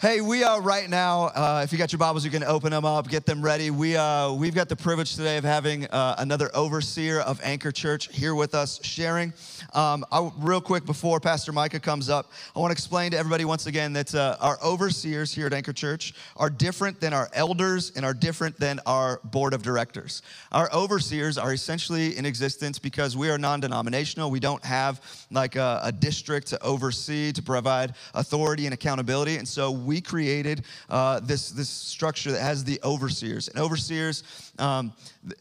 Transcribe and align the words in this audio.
Hey, 0.00 0.20
we 0.20 0.44
are 0.44 0.62
right 0.62 0.88
now. 0.88 1.24
Uh, 1.24 1.62
if 1.64 1.72
you 1.72 1.78
got 1.78 1.90
your 1.90 1.98
Bibles, 1.98 2.24
you 2.24 2.30
can 2.30 2.44
open 2.44 2.70
them 2.70 2.84
up, 2.84 3.08
get 3.08 3.26
them 3.26 3.42
ready. 3.42 3.72
We 3.72 3.96
uh, 3.96 4.32
we've 4.32 4.54
got 4.54 4.68
the 4.68 4.76
privilege 4.76 5.16
today 5.16 5.38
of 5.38 5.42
having 5.42 5.86
uh, 5.86 6.14
another 6.18 6.52
overseer 6.54 7.18
of 7.18 7.40
Anchor 7.42 7.72
Church 7.72 8.06
here 8.14 8.36
with 8.36 8.54
us, 8.54 8.78
sharing. 8.84 9.32
Um, 9.74 10.04
I, 10.12 10.30
real 10.38 10.60
quick 10.60 10.86
before 10.86 11.18
Pastor 11.18 11.50
Micah 11.50 11.80
comes 11.80 12.08
up, 12.08 12.30
I 12.54 12.60
want 12.60 12.70
to 12.70 12.74
explain 12.74 13.10
to 13.10 13.18
everybody 13.18 13.44
once 13.44 13.66
again 13.66 13.92
that 13.94 14.14
uh, 14.14 14.36
our 14.40 14.56
overseers 14.62 15.34
here 15.34 15.48
at 15.48 15.52
Anchor 15.52 15.72
Church 15.72 16.14
are 16.36 16.48
different 16.48 17.00
than 17.00 17.12
our 17.12 17.28
elders 17.32 17.90
and 17.96 18.04
are 18.04 18.14
different 18.14 18.56
than 18.60 18.78
our 18.86 19.18
board 19.24 19.52
of 19.52 19.64
directors. 19.64 20.22
Our 20.52 20.72
overseers 20.72 21.38
are 21.38 21.52
essentially 21.52 22.16
in 22.16 22.24
existence 22.24 22.78
because 22.78 23.16
we 23.16 23.30
are 23.30 23.36
non-denominational. 23.36 24.30
We 24.30 24.38
don't 24.38 24.64
have 24.64 25.02
like 25.32 25.56
a, 25.56 25.80
a 25.82 25.90
district 25.90 26.46
to 26.48 26.62
oversee 26.62 27.32
to 27.32 27.42
provide 27.42 27.94
authority 28.14 28.66
and 28.66 28.74
accountability, 28.74 29.38
and 29.38 29.48
so 29.48 29.87
we 29.88 30.00
created 30.02 30.64
uh, 30.90 31.18
this, 31.20 31.50
this 31.50 31.68
structure 31.68 32.30
that 32.30 32.42
has 32.42 32.62
the 32.62 32.78
overseers. 32.84 33.48
And 33.48 33.58
overseers, 33.58 34.22
um, 34.58 34.92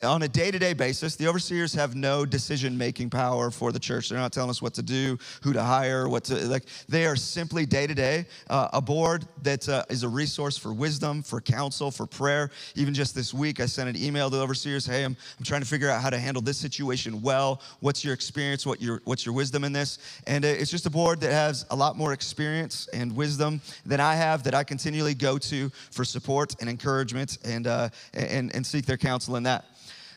on 0.02 0.24
a 0.24 0.28
day 0.28 0.52
to 0.52 0.58
day 0.58 0.74
basis, 0.74 1.18
the 1.18 1.28
overseers 1.28 1.74
have 1.74 1.96
no 1.96 2.26
decision 2.26 2.78
making 2.78 3.10
power 3.10 3.52
for 3.52 3.72
the 3.72 3.80
church. 3.80 4.10
They're 4.10 4.18
not 4.18 4.32
telling 4.32 4.50
us 4.50 4.62
what 4.62 4.74
to 4.76 4.82
do, 4.82 5.20
who 5.44 5.52
to 5.52 5.62
hire, 5.62 6.08
what 6.08 6.24
to, 6.26 6.36
like, 6.48 6.64
they 6.88 7.06
are 7.06 7.16
simply 7.16 7.66
day 7.66 7.86
to 7.88 7.94
day 7.94 8.26
a 8.50 8.82
board 8.82 9.26
that 9.44 9.68
uh, 9.68 9.84
is 9.90 10.04
a 10.04 10.10
resource 10.10 10.58
for 10.58 10.74
wisdom, 10.74 11.22
for 11.22 11.42
counsel, 11.42 11.92
for 11.92 12.06
prayer. 12.06 12.50
Even 12.76 12.94
just 12.94 13.14
this 13.14 13.34
week, 13.34 13.60
I 13.60 13.66
sent 13.66 13.90
an 13.90 14.02
email 14.02 14.30
to 14.30 14.38
the 14.38 14.42
overseers 14.42 14.86
hey, 14.86 15.04
I'm, 15.04 15.18
I'm 15.38 15.44
trying 15.44 15.62
to 15.62 15.68
figure 15.68 15.90
out 15.90 16.02
how 16.02 16.10
to 16.10 16.18
handle 16.18 16.42
this 16.42 16.58
situation 16.58 17.22
well. 17.22 17.62
What's 17.82 18.06
your 18.06 18.14
experience? 18.14 18.66
What 18.66 18.82
your, 18.82 19.02
what's 19.04 19.26
your 19.26 19.36
wisdom 19.36 19.66
in 19.66 19.74
this? 19.74 20.00
And 20.26 20.46
uh, 20.46 20.48
it's 20.48 20.72
just 20.72 20.86
a 20.86 20.90
board 20.90 21.20
that 21.20 21.34
has 21.34 21.66
a 21.70 21.76
lot 21.76 21.98
more 21.98 22.14
experience 22.14 22.88
and 22.94 23.14
wisdom 23.16 23.60
than 23.86 24.00
I 24.00 24.16
have 24.16 24.37
that 24.44 24.54
I 24.54 24.64
continually 24.64 25.14
go 25.14 25.38
to 25.38 25.70
for 25.92 26.04
support 26.06 26.56
and 26.60 26.70
encouragement 26.70 27.38
and, 27.44 27.68
uh, 27.68 27.90
and, 28.14 28.54
and 28.56 28.66
seek 28.66 28.86
their 28.86 28.98
counsel 28.98 29.36
in 29.36 29.44
that. 29.44 29.66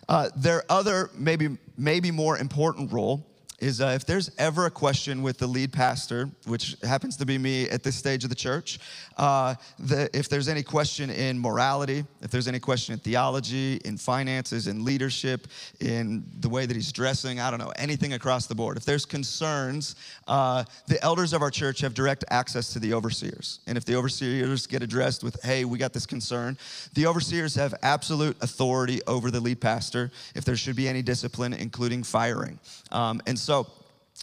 Uh, 0.08 0.28
their 0.36 0.64
other, 0.68 1.10
maybe, 1.14 1.56
maybe 1.78 2.10
more 2.10 2.38
important 2.38 2.92
role 2.92 3.24
is 3.60 3.80
uh, 3.80 3.92
if 3.94 4.06
there's 4.06 4.30
ever 4.38 4.66
a 4.66 4.70
question 4.70 5.22
with 5.22 5.38
the 5.38 5.46
lead 5.46 5.72
pastor, 5.72 6.28
which 6.46 6.76
happens 6.82 7.16
to 7.18 7.26
be 7.26 7.36
me 7.36 7.68
at 7.68 7.82
this 7.82 7.94
stage 7.94 8.24
of 8.24 8.30
the 8.30 8.36
church, 8.36 8.78
uh, 9.18 9.54
the, 9.78 10.08
if 10.16 10.28
there's 10.28 10.48
any 10.48 10.62
question 10.62 11.10
in 11.10 11.38
morality, 11.38 12.04
if 12.22 12.30
there's 12.30 12.48
any 12.48 12.58
question 12.58 12.94
in 12.94 12.98
theology, 13.00 13.78
in 13.84 13.98
finances, 13.98 14.66
in 14.66 14.84
leadership, 14.84 15.46
in 15.80 16.24
the 16.40 16.48
way 16.48 16.64
that 16.64 16.74
he's 16.74 16.90
dressing, 16.90 17.38
I 17.38 17.50
don't 17.50 17.60
know, 17.60 17.72
anything 17.76 18.14
across 18.14 18.46
the 18.46 18.54
board. 18.54 18.76
If 18.78 18.84
there's 18.86 19.04
concerns, 19.04 19.94
uh, 20.26 20.64
the 20.86 21.02
elders 21.02 21.32
of 21.34 21.42
our 21.42 21.50
church 21.50 21.80
have 21.80 21.92
direct 21.92 22.24
access 22.30 22.72
to 22.72 22.78
the 22.78 22.94
overseers. 22.94 23.60
And 23.66 23.76
if 23.76 23.84
the 23.84 23.94
overseers 23.94 24.66
get 24.66 24.82
addressed 24.82 25.22
with, 25.22 25.42
hey, 25.42 25.66
we 25.66 25.76
got 25.76 25.92
this 25.92 26.06
concern, 26.06 26.56
the 26.94 27.06
overseers 27.06 27.54
have 27.56 27.74
absolute 27.82 28.36
authority 28.40 29.00
over 29.06 29.30
the 29.30 29.40
lead 29.40 29.60
pastor 29.60 30.10
if 30.34 30.44
there 30.44 30.56
should 30.56 30.76
be 30.76 30.88
any 30.88 31.02
discipline, 31.02 31.52
including 31.52 32.02
firing. 32.02 32.58
Um, 32.90 33.20
and 33.26 33.38
so, 33.38 33.49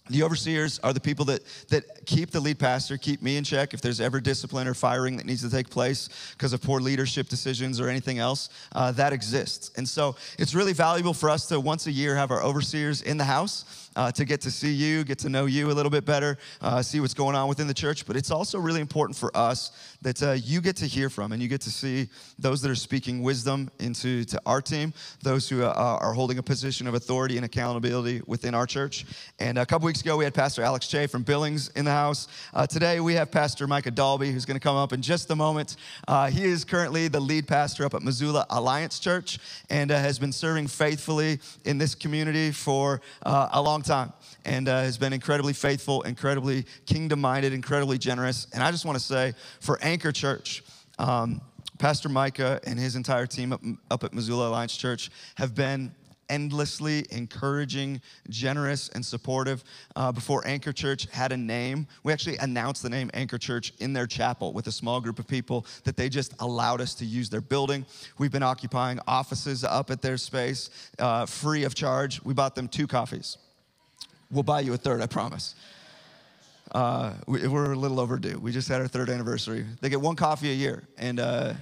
the 0.10 0.24
overseers 0.24 0.80
are 0.80 0.94
the 0.94 1.00
people 1.00 1.26
that, 1.26 1.42
that 1.70 2.06
keep 2.06 2.32
the 2.32 2.40
lead 2.40 2.60
pastor, 2.60 2.98
keep 2.98 3.22
me 3.22 3.38
in 3.38 3.44
check 3.44 3.74
if 3.74 3.82
there's 3.82 4.00
ever 4.00 4.22
discipline 4.22 4.68
or 4.68 4.74
firing 4.74 5.18
that 5.18 5.26
needs 5.26 5.42
to 5.42 5.50
take 5.50 5.70
place 5.70 6.10
because 6.38 6.54
of 6.54 6.62
poor 6.62 6.80
leadership 6.80 7.28
decisions 7.28 7.82
or 7.82 7.90
anything 7.90 8.20
else. 8.20 8.50
Uh, 8.74 8.92
that 8.94 9.12
exists. 9.12 9.72
And 9.76 9.88
so 9.88 10.16
it's 10.40 10.56
really 10.56 10.74
valuable 10.74 11.14
for 11.14 11.30
us 11.30 11.48
to 11.48 11.60
once 11.60 11.88
a 11.88 11.92
year 11.92 12.16
have 12.16 12.32
our 12.32 12.42
overseers 12.42 13.02
in 13.02 13.18
the 13.18 13.26
house 13.26 13.90
uh, 13.96 14.12
to 14.12 14.24
get 14.24 14.42
to 14.42 14.52
see 14.52 14.72
you, 14.72 15.04
get 15.04 15.20
to 15.20 15.30
know 15.30 15.46
you 15.46 15.72
a 15.72 15.74
little 15.74 15.90
bit 15.90 16.06
better, 16.06 16.38
uh, 16.62 16.82
see 16.82 17.00
what's 17.00 17.16
going 17.16 17.36
on 17.36 17.50
within 17.50 17.68
the 17.68 17.74
church. 17.74 18.06
But 18.06 18.16
it's 18.16 18.32
also 18.32 18.60
really 18.60 18.82
important 18.82 19.18
for 19.18 19.36
us 19.36 19.97
that 20.08 20.24
uh, 20.24 20.32
you 20.32 20.62
get 20.62 20.78
to 20.78 20.86
hear 20.86 21.10
from 21.10 21.34
and 21.34 21.42
you 21.42 21.50
get 21.50 21.60
to 21.60 21.70
see 21.70 22.08
those 22.40 22.62
that 22.62 22.72
are 22.72 22.76
speaking 22.76 23.22
wisdom 23.22 23.70
into 23.80 24.24
to 24.24 24.42
our 24.46 24.62
team, 24.62 24.94
those 25.22 25.50
who 25.50 25.66
uh, 25.66 25.98
are 26.02 26.14
holding 26.14 26.38
a 26.38 26.44
position 26.44 26.88
of 26.88 26.94
authority 26.94 27.36
and 27.36 27.46
accountability 27.46 28.22
within 28.26 28.56
our 28.56 28.66
church. 28.66 29.06
And 29.38 29.58
a 29.58 29.66
couple 29.66 29.86
weeks 29.86 30.00
ago, 30.00 30.16
we 30.16 30.24
had 30.24 30.34
Pastor 30.34 30.62
Alex 30.62 30.88
Che 30.88 31.08
from 31.08 31.24
Billings 31.24 31.68
in 31.76 31.84
the 31.84 31.92
house. 31.92 32.30
Uh, 32.54 32.66
today, 32.66 33.02
we 33.02 33.16
have 33.16 33.32
Pastor 33.32 33.68
Micah 33.68 33.92
Dalbey, 33.92 34.32
who's 34.32 34.46
going 34.46 34.56
to 34.56 34.64
come 34.64 34.78
up 34.78 34.94
in 34.94 35.02
just 35.02 35.30
a 35.30 35.36
moment. 35.36 35.76
Uh, 36.08 36.30
he 36.30 36.46
is 36.46 36.64
currently 36.64 37.10
the 37.10 37.20
lead 37.20 37.46
pastor 37.46 37.84
up 37.84 37.94
at 37.94 38.02
Missoula 38.02 38.46
Alliance 38.50 39.00
Church 39.00 39.40
and 39.70 39.90
has 39.90 40.18
been 40.18 40.32
serving 40.32 40.68
faithfully 40.68 41.40
in 41.66 41.80
this 41.80 41.96
community 41.96 42.52
for 42.52 43.02
a 43.24 43.62
long 43.62 43.82
time 43.82 44.14
and 44.48 44.70
uh, 44.70 44.80
has 44.80 44.98
been 44.98 45.14
incredibly 45.14 45.54
faithful, 45.54 46.02
incredibly 46.04 46.66
kingdom 46.86 47.20
minded, 47.20 47.52
incredibly 47.52 47.98
generous. 47.98 48.48
And 48.54 48.64
I 48.64 48.72
just 48.72 48.86
want 48.86 48.98
to 48.98 49.04
say 49.04 49.34
for 49.60 49.78
Anchor 49.82 49.97
Church, 50.12 50.64
um, 51.00 51.42
Pastor 51.78 52.10
Micah 52.10 52.60
and 52.66 52.80
his 52.80 52.96
entire 52.96 53.28
team 53.28 53.54
up, 53.54 53.62
up 53.92 54.04
at 54.04 54.14
Missoula 54.14 54.50
Alliance 54.50 54.76
Church 54.76 55.12
have 55.36 55.54
been 55.54 55.94
endlessly 56.30 57.06
encouraging, 57.12 58.02
generous, 58.30 58.90
and 58.90 59.06
supportive. 59.06 59.64
Uh, 59.96 60.12
before 60.12 60.46
Anchor 60.46 60.74
Church 60.74 61.08
had 61.12 61.32
a 61.32 61.38
name, 61.38 61.88
we 62.04 62.12
actually 62.12 62.38
announced 62.38 62.84
the 62.84 62.90
name 62.90 63.10
Anchor 63.14 63.38
Church 63.38 63.74
in 63.80 63.94
their 63.94 64.08
chapel 64.08 64.54
with 64.54 64.68
a 64.68 64.72
small 64.72 65.00
group 65.00 65.20
of 65.20 65.28
people 65.28 65.66
that 65.84 65.96
they 65.96 66.10
just 66.10 66.34
allowed 66.40 66.82
us 66.82 66.94
to 66.96 67.06
use 67.06 67.30
their 67.30 67.42
building. 67.42 67.86
We've 68.18 68.32
been 68.32 68.44
occupying 68.44 69.00
offices 69.08 69.64
up 69.64 69.90
at 69.92 70.02
their 70.02 70.18
space 70.18 70.70
uh, 71.00 71.26
free 71.26 71.64
of 71.64 71.76
charge. 71.76 72.22
We 72.24 72.34
bought 72.34 72.56
them 72.56 72.68
two 72.68 72.88
coffees. 72.88 73.38
We'll 74.30 74.44
buy 74.44 74.62
you 74.62 74.74
a 74.74 74.78
third, 74.78 75.02
I 75.02 75.08
promise. 75.08 75.56
Uh, 76.72 77.14
we, 77.28 77.46
are 77.46 77.72
a 77.72 77.76
little 77.76 78.00
overdue. 78.00 78.40
We 78.40 78.52
just 78.52 78.68
had 78.68 78.82
our 78.82 78.88
third 78.88 79.10
anniversary. 79.10 79.66
They 79.82 79.90
get 79.90 80.02
one 80.02 80.16
coffee 80.16 80.52
a 80.52 80.54
year, 80.54 80.84
and 80.98 81.20
uh, 81.20 81.54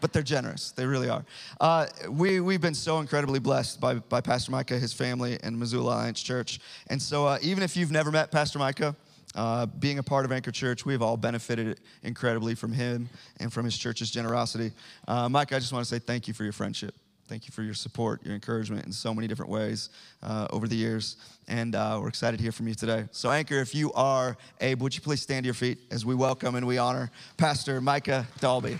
but 0.00 0.12
they're 0.12 0.22
generous. 0.22 0.70
They 0.70 0.86
really 0.86 1.08
are. 1.08 1.24
Uh, 1.60 1.86
we 2.08 2.40
we've 2.40 2.60
been 2.60 2.74
so 2.74 3.00
incredibly 3.00 3.40
blessed 3.40 3.80
by 3.80 3.94
by 3.94 4.20
Pastor 4.20 4.52
Micah, 4.52 4.78
his 4.78 4.92
family, 4.92 5.38
and 5.42 5.58
Missoula 5.58 5.94
Alliance 5.94 6.22
Church. 6.22 6.60
And 6.88 7.00
so, 7.00 7.26
uh, 7.26 7.38
even 7.42 7.62
if 7.62 7.76
you've 7.76 7.92
never 7.92 8.10
met 8.10 8.30
Pastor 8.30 8.58
Micah. 8.58 8.94
Uh, 9.36 9.64
being 9.64 10.00
a 10.00 10.02
part 10.02 10.24
of 10.24 10.32
Anchor 10.32 10.50
Church, 10.50 10.84
we've 10.84 11.02
all 11.02 11.16
benefited 11.16 11.78
incredibly 12.02 12.56
from 12.56 12.72
him 12.72 13.08
and 13.38 13.52
from 13.52 13.64
his 13.64 13.78
church's 13.78 14.10
generosity. 14.10 14.72
Uh, 15.06 15.28
Mike, 15.28 15.52
I 15.52 15.60
just 15.60 15.72
want 15.72 15.86
to 15.86 15.88
say 15.88 16.00
thank 16.00 16.26
you 16.26 16.34
for 16.34 16.42
your 16.42 16.52
friendship. 16.52 16.96
Thank 17.30 17.46
you 17.46 17.52
for 17.52 17.62
your 17.62 17.74
support, 17.74 18.26
your 18.26 18.34
encouragement 18.34 18.86
in 18.86 18.92
so 18.92 19.14
many 19.14 19.28
different 19.28 19.52
ways 19.52 19.90
uh, 20.20 20.48
over 20.50 20.66
the 20.66 20.74
years. 20.74 21.14
And 21.46 21.76
uh, 21.76 22.00
we're 22.02 22.08
excited 22.08 22.38
to 22.38 22.42
hear 22.42 22.50
from 22.50 22.66
you 22.66 22.74
today. 22.74 23.04
So, 23.12 23.30
Anchor, 23.30 23.60
if 23.60 23.72
you 23.72 23.92
are 23.92 24.36
able, 24.60 24.82
would 24.82 24.96
you 24.96 25.00
please 25.00 25.22
stand 25.22 25.44
to 25.44 25.46
your 25.46 25.54
feet 25.54 25.78
as 25.92 26.04
we 26.04 26.16
welcome 26.16 26.56
and 26.56 26.66
we 26.66 26.76
honor 26.78 27.08
Pastor 27.36 27.80
Micah 27.80 28.26
Dalbey. 28.40 28.76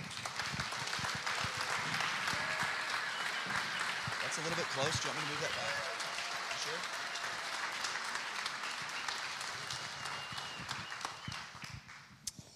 That's 4.21 4.37
a 4.37 4.41
little 4.41 4.57
bit 4.57 4.65
close. 4.65 4.99
Do 4.99 5.07
you 5.07 5.13
want 5.13 5.17
me 5.17 5.23
to 5.23 5.29
move 5.29 5.39
that 5.39 5.53
back? 5.55 5.71
Sure. 6.59 6.79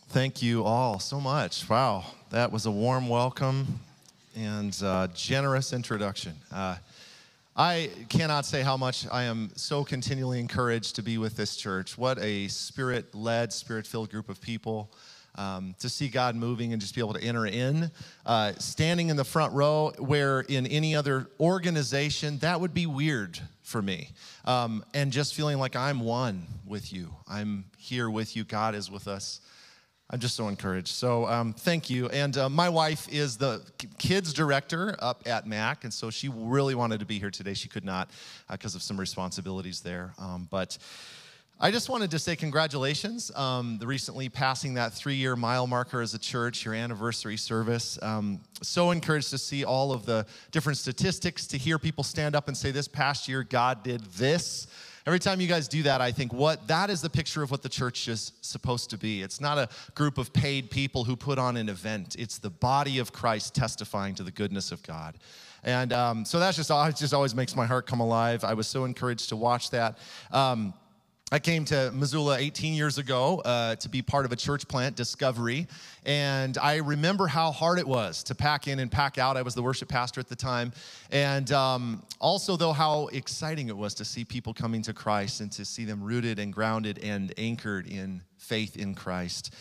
Thank 0.09 0.41
you 0.41 0.65
all 0.65 0.99
so 0.99 1.21
much. 1.21 1.69
Wow, 1.69 2.03
that 2.31 2.51
was 2.51 2.65
a 2.65 2.71
warm 2.71 3.07
welcome 3.07 3.79
and 4.35 4.77
uh, 4.83 5.07
generous 5.13 5.73
introduction. 5.73 6.33
Uh, 6.51 6.75
I 7.55 7.89
cannot 8.09 8.45
say 8.45 8.61
how 8.61 8.75
much 8.75 9.07
I 9.09 9.23
am 9.23 9.49
so 9.55 9.85
continually 9.85 10.39
encouraged 10.39 10.95
to 10.97 11.01
be 11.01 11.17
with 11.17 11.37
this 11.37 11.55
church. 11.55 11.97
What 11.97 12.19
a 12.19 12.49
spirit 12.49 13.15
led, 13.15 13.53
spirit 13.53 13.87
filled 13.87 14.11
group 14.11 14.29
of 14.29 14.41
people. 14.41 14.91
Um, 15.37 15.75
to 15.79 15.89
see 15.89 16.07
God 16.07 16.37
moving 16.37 16.71
and 16.71 16.81
just 16.81 16.95
be 16.95 17.01
able 17.01 17.13
to 17.13 17.21
enter 17.21 17.45
in. 17.45 17.91
Uh, 18.25 18.53
standing 18.57 19.09
in 19.09 19.17
the 19.17 19.25
front 19.25 19.51
row, 19.51 19.91
where 19.99 20.39
in 20.39 20.65
any 20.65 20.95
other 20.95 21.27
organization, 21.41 22.37
that 22.37 22.61
would 22.61 22.73
be 22.73 22.85
weird 22.85 23.37
for 23.61 23.81
me. 23.81 24.11
Um, 24.45 24.85
and 24.93 25.11
just 25.11 25.35
feeling 25.35 25.57
like 25.57 25.75
I'm 25.75 25.99
one 25.99 26.47
with 26.65 26.93
you. 26.93 27.13
I'm 27.27 27.65
here 27.77 28.09
with 28.09 28.37
you. 28.37 28.45
God 28.45 28.75
is 28.75 28.89
with 28.89 29.09
us. 29.09 29.41
I'm 30.09 30.19
just 30.19 30.35
so 30.35 30.47
encouraged. 30.49 30.89
So 30.89 31.25
um, 31.25 31.53
thank 31.53 31.89
you. 31.89 32.07
And 32.09 32.37
uh, 32.37 32.47
my 32.47 32.69
wife 32.69 33.07
is 33.11 33.37
the 33.37 33.63
kids 33.97 34.33
director 34.33 34.95
up 34.99 35.23
at 35.25 35.47
MAC, 35.47 35.83
and 35.83 35.91
so 35.91 36.11
she 36.11 36.29
really 36.29 36.75
wanted 36.75 36.99
to 36.99 37.05
be 37.05 37.17
here 37.17 37.31
today. 37.31 37.55
She 37.55 37.67
could 37.67 37.83
not 37.83 38.11
because 38.49 38.75
uh, 38.75 38.77
of 38.77 38.83
some 38.83 38.99
responsibilities 38.99 39.81
there. 39.81 40.13
Um, 40.19 40.47
but 40.51 40.77
I 41.59 41.71
just 41.71 41.89
wanted 41.89 42.11
to 42.11 42.19
say 42.19 42.35
congratulations. 42.35 43.31
Um, 43.35 43.77
the 43.79 43.87
recently 43.87 44.29
passing 44.29 44.75
that 44.75 44.93
three-year 44.93 45.35
mile 45.35 45.65
marker 45.65 46.01
as 46.01 46.13
a 46.13 46.19
church, 46.19 46.65
your 46.65 46.75
anniversary 46.75 47.37
service. 47.37 47.97
Um, 48.01 48.41
so 48.61 48.91
encouraged 48.91 49.31
to 49.31 49.39
see 49.39 49.63
all 49.63 49.91
of 49.91 50.05
the 50.05 50.27
different 50.51 50.77
statistics, 50.77 51.47
to 51.47 51.57
hear 51.57 51.79
people 51.79 52.03
stand 52.03 52.35
up 52.35 52.47
and 52.47 52.55
say, 52.55 52.69
"This 52.69 52.87
past 52.87 53.27
year, 53.27 53.41
God 53.41 53.81
did 53.81 54.01
this." 54.01 54.67
Every 55.07 55.19
time 55.19 55.39
you 55.39 55.47
guys 55.47 55.67
do 55.67 55.83
that, 55.83 56.01
I 56.01 56.11
think 56.11 56.33
what 56.33 56.67
that 56.67 56.89
is 56.89 56.99
the 56.99 57.11
picture 57.11 57.43
of 57.43 57.51
what 57.51 57.61
the 57.61 57.69
church 57.69 58.07
is 58.07 58.31
supposed 58.41 58.89
to 58.89 58.97
be. 58.97 59.21
It's 59.21 59.39
not 59.39 59.59
a 59.59 59.69
group 59.93 60.17
of 60.17 60.33
paid 60.33 60.71
people 60.71 61.03
who 61.03 61.15
put 61.15 61.37
on 61.37 61.57
an 61.57 61.69
event. 61.69 62.15
It's 62.17 62.39
the 62.39 62.49
body 62.49 62.97
of 62.97 63.13
Christ 63.13 63.53
testifying 63.53 64.15
to 64.15 64.23
the 64.23 64.31
goodness 64.31 64.71
of 64.71 64.81
God. 64.81 65.19
And 65.63 65.93
um, 65.93 66.25
so 66.25 66.39
that's 66.39 66.57
just, 66.57 66.71
just 66.97 67.13
always 67.13 67.35
makes 67.35 67.55
my 67.55 67.67
heart 67.67 67.85
come 67.85 67.99
alive. 67.99 68.43
I 68.43 68.55
was 68.55 68.65
so 68.65 68.83
encouraged 68.85 69.29
to 69.29 69.35
watch 69.35 69.69
that. 69.69 69.99
Um, 70.31 70.73
I 71.31 71.39
came 71.39 71.65
to 71.65 71.91
Missoula 71.91 72.37
18 72.37 72.75
years 72.75 72.99
ago 72.99 73.39
uh, 73.39 73.75
to 73.77 73.89
be 73.89 74.03
part 74.03 74.25
of 74.25 74.31
a 74.31 74.35
church 74.35 74.67
plant, 74.67 74.95
Discovery. 74.95 75.65
And 76.05 76.55
I 76.55 76.75
remember 76.75 77.25
how 77.25 77.51
hard 77.51 77.79
it 77.79 77.87
was 77.87 78.21
to 78.25 78.35
pack 78.35 78.67
in 78.67 78.77
and 78.77 78.91
pack 78.91 79.17
out. 79.17 79.35
I 79.35 79.41
was 79.41 79.55
the 79.55 79.63
worship 79.63 79.89
pastor 79.89 80.19
at 80.19 80.27
the 80.27 80.35
time. 80.35 80.71
And 81.09 81.51
um, 81.51 82.03
also, 82.21 82.55
though, 82.57 82.73
how 82.73 83.07
exciting 83.07 83.69
it 83.69 83.75
was 83.75 83.95
to 83.95 84.05
see 84.05 84.23
people 84.23 84.53
coming 84.53 84.83
to 84.83 84.93
Christ 84.93 85.41
and 85.41 85.51
to 85.53 85.65
see 85.65 85.83
them 85.83 86.03
rooted 86.03 86.37
and 86.37 86.53
grounded 86.53 86.99
and 86.99 87.33
anchored 87.39 87.87
in 87.87 88.21
faith 88.37 88.77
in 88.77 88.93
Christ. 88.93 89.51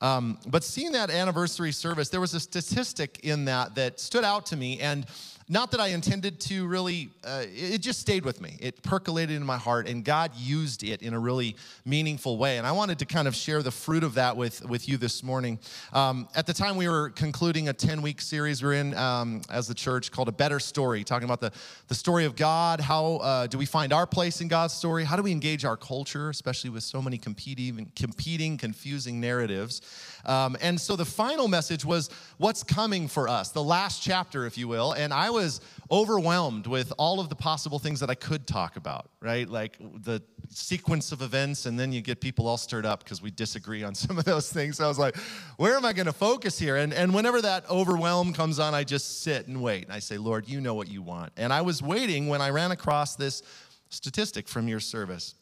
Um, 0.00 0.40
but 0.48 0.64
seeing 0.64 0.90
that 0.92 1.08
anniversary 1.10 1.70
service, 1.70 2.08
there 2.08 2.20
was 2.20 2.34
a 2.34 2.40
statistic 2.40 3.20
in 3.22 3.44
that 3.44 3.76
that 3.76 4.00
stood 4.00 4.24
out 4.24 4.46
to 4.46 4.56
me. 4.56 4.80
And 4.80 5.06
not 5.52 5.70
that 5.72 5.80
I 5.80 5.88
intended 5.88 6.40
to 6.40 6.66
really, 6.66 7.10
uh, 7.24 7.44
it 7.46 7.82
just 7.82 8.00
stayed 8.00 8.24
with 8.24 8.40
me. 8.40 8.56
It 8.58 8.82
percolated 8.82 9.36
in 9.36 9.44
my 9.44 9.58
heart, 9.58 9.86
and 9.86 10.02
God 10.02 10.32
used 10.34 10.82
it 10.82 11.02
in 11.02 11.12
a 11.12 11.18
really 11.18 11.56
meaningful 11.84 12.38
way. 12.38 12.56
And 12.56 12.66
I 12.66 12.72
wanted 12.72 12.98
to 13.00 13.04
kind 13.04 13.28
of 13.28 13.34
share 13.34 13.62
the 13.62 13.70
fruit 13.70 14.02
of 14.02 14.14
that 14.14 14.34
with, 14.34 14.64
with 14.64 14.88
you 14.88 14.96
this 14.96 15.22
morning. 15.22 15.58
Um, 15.92 16.26
at 16.34 16.46
the 16.46 16.54
time, 16.54 16.76
we 16.76 16.88
were 16.88 17.10
concluding 17.10 17.68
a 17.68 17.74
10 17.74 18.00
week 18.00 18.22
series 18.22 18.62
we're 18.62 18.72
in 18.72 18.94
um, 18.94 19.42
as 19.50 19.68
the 19.68 19.74
church 19.74 20.10
called 20.10 20.28
A 20.28 20.32
Better 20.32 20.58
Story, 20.58 21.04
talking 21.04 21.26
about 21.26 21.40
the, 21.40 21.52
the 21.88 21.94
story 21.94 22.24
of 22.24 22.34
God. 22.34 22.80
How 22.80 23.16
uh, 23.16 23.46
do 23.46 23.58
we 23.58 23.66
find 23.66 23.92
our 23.92 24.06
place 24.06 24.40
in 24.40 24.48
God's 24.48 24.72
story? 24.72 25.04
How 25.04 25.16
do 25.16 25.22
we 25.22 25.32
engage 25.32 25.66
our 25.66 25.76
culture, 25.76 26.30
especially 26.30 26.70
with 26.70 26.82
so 26.82 27.02
many 27.02 27.18
competing, 27.18 27.92
competing 27.94 28.56
confusing 28.56 29.20
narratives? 29.20 29.82
Um, 30.24 30.56
and 30.60 30.80
so 30.80 30.96
the 30.96 31.04
final 31.04 31.48
message 31.48 31.84
was 31.84 32.10
what's 32.38 32.62
coming 32.62 33.08
for 33.08 33.28
us, 33.28 33.50
the 33.50 33.62
last 33.62 34.02
chapter, 34.02 34.46
if 34.46 34.56
you 34.56 34.68
will. 34.68 34.92
And 34.92 35.12
I 35.12 35.30
was 35.30 35.60
overwhelmed 35.90 36.66
with 36.66 36.92
all 36.98 37.20
of 37.20 37.28
the 37.28 37.34
possible 37.34 37.78
things 37.78 38.00
that 38.00 38.10
I 38.10 38.14
could 38.14 38.46
talk 38.46 38.76
about, 38.76 39.10
right? 39.20 39.48
Like 39.48 39.78
the 39.78 40.22
sequence 40.48 41.12
of 41.12 41.22
events, 41.22 41.66
and 41.66 41.78
then 41.78 41.92
you 41.92 42.00
get 42.00 42.20
people 42.20 42.46
all 42.46 42.56
stirred 42.56 42.86
up 42.86 43.04
because 43.04 43.22
we 43.22 43.30
disagree 43.30 43.82
on 43.82 43.94
some 43.94 44.18
of 44.18 44.24
those 44.24 44.52
things. 44.52 44.78
So 44.78 44.84
I 44.84 44.88
was 44.88 44.98
like, 44.98 45.16
where 45.56 45.76
am 45.76 45.84
I 45.84 45.92
going 45.92 46.06
to 46.06 46.12
focus 46.12 46.58
here? 46.58 46.76
And, 46.76 46.92
and 46.92 47.14
whenever 47.14 47.40
that 47.42 47.68
overwhelm 47.70 48.32
comes 48.32 48.58
on, 48.58 48.74
I 48.74 48.84
just 48.84 49.22
sit 49.22 49.48
and 49.48 49.62
wait. 49.62 49.84
And 49.84 49.92
I 49.92 49.98
say, 49.98 50.18
Lord, 50.18 50.48
you 50.48 50.60
know 50.60 50.74
what 50.74 50.88
you 50.88 51.02
want. 51.02 51.32
And 51.36 51.52
I 51.52 51.62
was 51.62 51.82
waiting 51.82 52.28
when 52.28 52.40
I 52.40 52.50
ran 52.50 52.70
across 52.70 53.16
this 53.16 53.42
statistic 53.90 54.48
from 54.48 54.68
your 54.68 54.80
service. 54.80 55.34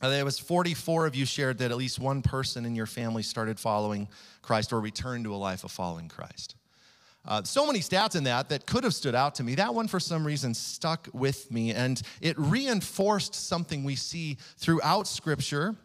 Uh, 0.00 0.08
there 0.08 0.24
was 0.24 0.38
44 0.38 1.06
of 1.06 1.14
you 1.14 1.26
shared 1.26 1.58
that 1.58 1.70
at 1.70 1.76
least 1.76 1.98
one 1.98 2.22
person 2.22 2.64
in 2.64 2.74
your 2.74 2.86
family 2.86 3.22
started 3.22 3.58
following 3.58 4.08
Christ 4.40 4.72
or 4.72 4.80
returned 4.80 5.24
to 5.24 5.34
a 5.34 5.36
life 5.36 5.64
of 5.64 5.70
following 5.70 6.08
Christ. 6.08 6.56
Uh, 7.24 7.42
so 7.44 7.66
many 7.66 7.78
stats 7.78 8.16
in 8.16 8.24
that 8.24 8.48
that 8.48 8.66
could 8.66 8.82
have 8.82 8.94
stood 8.94 9.14
out 9.14 9.36
to 9.36 9.44
me. 9.44 9.54
That 9.54 9.74
one, 9.74 9.86
for 9.86 10.00
some 10.00 10.26
reason, 10.26 10.54
stuck 10.54 11.08
with 11.12 11.50
me, 11.52 11.72
and 11.72 12.02
it 12.20 12.36
reinforced 12.36 13.34
something 13.34 13.84
we 13.84 13.94
see 13.94 14.38
throughout 14.56 15.06
Scripture, 15.06 15.76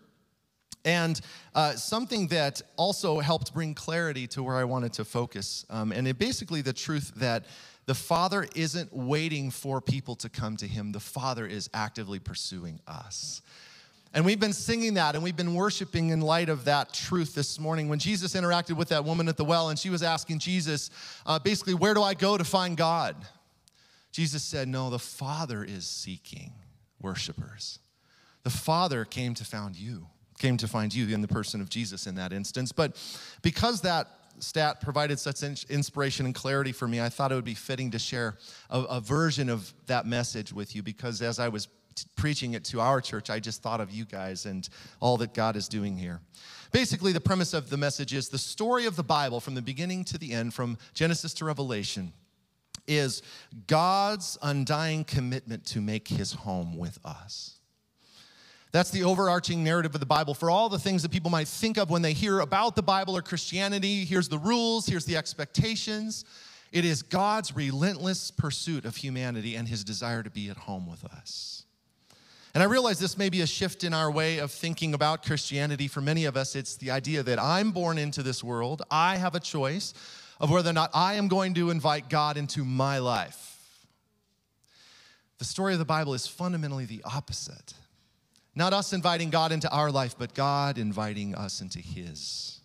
and 0.83 1.19
uh, 1.53 1.73
something 1.73 2.27
that 2.27 2.61
also 2.75 3.19
helped 3.19 3.53
bring 3.53 3.75
clarity 3.75 4.25
to 4.27 4.41
where 4.41 4.55
I 4.55 4.63
wanted 4.63 4.93
to 4.93 5.05
focus. 5.05 5.65
Um, 5.69 5.91
and 5.91 6.07
it 6.07 6.17
basically 6.17 6.61
the 6.61 6.73
truth 6.73 7.11
that 7.17 7.45
the 7.85 7.95
Father 7.95 8.47
isn't 8.55 8.91
waiting 8.95 9.51
for 9.51 9.79
people 9.79 10.15
to 10.15 10.29
come 10.29 10.57
to 10.57 10.67
Him, 10.67 10.91
the 10.91 10.99
Father 10.99 11.45
is 11.45 11.69
actively 11.73 12.19
pursuing 12.19 12.79
us. 12.87 13.41
And 14.13 14.25
we've 14.25 14.39
been 14.39 14.53
singing 14.53 14.95
that 14.95 15.15
and 15.15 15.23
we've 15.23 15.35
been 15.35 15.53
worshiping 15.53 16.09
in 16.09 16.21
light 16.21 16.49
of 16.49 16.65
that 16.65 16.93
truth 16.93 17.35
this 17.35 17.59
morning. 17.59 17.89
When 17.89 17.99
Jesus 17.99 18.33
interacted 18.33 18.77
with 18.77 18.89
that 18.89 19.03
woman 19.03 19.27
at 19.27 19.37
the 19.37 19.45
well 19.45 19.69
and 19.69 19.77
she 19.77 19.89
was 19.89 20.01
asking 20.01 20.39
Jesus, 20.39 20.89
uh, 21.25 21.39
basically, 21.39 21.73
where 21.73 21.93
do 21.93 22.01
I 22.01 22.13
go 22.13 22.37
to 22.37 22.43
find 22.43 22.77
God? 22.77 23.15
Jesus 24.11 24.43
said, 24.43 24.67
No, 24.67 24.89
the 24.89 24.99
Father 24.99 25.63
is 25.63 25.85
seeking 25.85 26.53
worshipers. 27.01 27.79
The 28.43 28.49
Father 28.49 29.05
came 29.05 29.33
to 29.35 29.45
find 29.45 29.75
you, 29.75 30.07
came 30.39 30.57
to 30.57 30.67
find 30.67 30.93
you 30.93 31.13
in 31.13 31.21
the 31.21 31.27
person 31.27 31.61
of 31.61 31.69
Jesus 31.69 32.07
in 32.07 32.15
that 32.15 32.31
instance. 32.33 32.71
But 32.71 32.95
because 33.41 33.81
that 33.81 34.07
stat 34.39 34.81
provided 34.81 35.19
such 35.19 35.43
inspiration 35.65 36.25
and 36.25 36.33
clarity 36.33 36.71
for 36.71 36.87
me, 36.87 37.01
I 37.01 37.09
thought 37.09 37.31
it 37.31 37.35
would 37.35 37.43
be 37.43 37.53
fitting 37.53 37.91
to 37.91 37.99
share 37.99 38.37
a, 38.69 38.81
a 38.81 39.01
version 39.01 39.49
of 39.49 39.73
that 39.87 40.05
message 40.05 40.53
with 40.53 40.75
you 40.75 40.83
because 40.83 41.21
as 41.21 41.39
I 41.39 41.49
was 41.49 41.67
preaching 42.15 42.53
it 42.53 42.63
to 42.65 42.81
our 42.81 43.01
church, 43.01 43.29
I 43.29 43.39
just 43.39 43.61
thought 43.61 43.81
of 43.81 43.91
you 43.91 44.05
guys 44.05 44.45
and 44.45 44.67
all 44.99 45.17
that 45.17 45.33
God 45.33 45.55
is 45.55 45.67
doing 45.67 45.97
here. 45.97 46.19
Basically, 46.71 47.13
the 47.13 47.21
premise 47.21 47.53
of 47.53 47.69
the 47.69 47.77
message 47.77 48.13
is 48.13 48.29
the 48.29 48.37
story 48.37 48.85
of 48.85 48.95
the 48.95 49.03
Bible 49.03 49.39
from 49.39 49.55
the 49.55 49.61
beginning 49.61 50.03
to 50.05 50.17
the 50.17 50.33
end, 50.33 50.53
from 50.53 50.77
Genesis 50.93 51.33
to 51.35 51.45
Revelation, 51.45 52.13
is 52.87 53.21
God's 53.67 54.37
undying 54.41 55.03
commitment 55.03 55.65
to 55.67 55.81
make 55.81 56.07
his 56.07 56.33
home 56.33 56.77
with 56.77 56.99
us. 57.05 57.57
That's 58.71 58.91
the 58.91 59.03
overarching 59.03 59.63
narrative 59.63 59.93
of 59.95 59.99
the 59.99 60.05
Bible. 60.05 60.33
For 60.33 60.51
all 60.51 60.69
the 60.69 60.79
things 60.79 61.01
that 61.03 61.11
people 61.11 61.31
might 61.31 61.47
think 61.47 61.77
of 61.77 61.89
when 61.89 62.01
they 62.01 62.13
hear 62.13 62.41
about 62.41 62.75
the 62.75 62.83
Bible 62.83 63.15
or 63.15 63.21
Christianity, 63.21 64.03
here's 64.03 64.27
the 64.27 64.37
rules, 64.37 64.85
here's 64.85 65.05
the 65.05 65.15
expectations. 65.15 66.25
It 66.71 66.83
is 66.83 67.01
God's 67.01 67.55
relentless 67.55 68.29
pursuit 68.29 68.85
of 68.85 68.97
humanity 68.97 69.55
and 69.55 69.67
his 69.67 69.83
desire 69.83 70.21
to 70.21 70.29
be 70.29 70.49
at 70.49 70.57
home 70.57 70.85
with 70.85 71.05
us. 71.05 71.56
And 72.57 72.63
I 72.63 72.65
realize 72.65 72.97
this 72.97 73.19
may 73.19 73.29
be 73.29 73.41
a 73.41 73.45
shift 73.45 73.83
in 73.83 73.93
our 73.93 74.09
way 74.09 74.39
of 74.39 74.51
thinking 74.51 74.95
about 74.95 75.23
Christianity. 75.23 75.87
For 75.87 76.01
many 76.01 76.25
of 76.25 76.35
us, 76.35 76.55
it's 76.55 76.75
the 76.75 76.89
idea 76.89 77.21
that 77.21 77.37
I'm 77.37 77.69
born 77.69 77.99
into 77.99 78.23
this 78.23 78.43
world, 78.43 78.81
I 78.89 79.17
have 79.17 79.35
a 79.35 79.39
choice 79.39 79.93
of 80.39 80.49
whether 80.49 80.71
or 80.71 80.73
not 80.73 80.89
I 80.91 81.13
am 81.13 81.27
going 81.27 81.53
to 81.53 81.69
invite 81.69 82.09
God 82.09 82.35
into 82.35 82.65
my 82.65 82.97
life. 82.97 83.59
The 85.37 85.45
story 85.45 85.73
of 85.73 85.77
the 85.77 85.85
Bible 85.85 86.15
is 86.15 86.25
fundamentally 86.25 86.85
the 86.85 87.03
opposite. 87.05 87.75
Not 88.55 88.73
us 88.73 88.91
inviting 88.91 89.29
God 89.29 89.51
into 89.51 89.69
our 89.69 89.91
life, 89.91 90.15
but 90.17 90.33
God 90.33 90.79
inviting 90.79 91.35
us 91.35 91.61
into 91.61 91.77
His. 91.77 92.59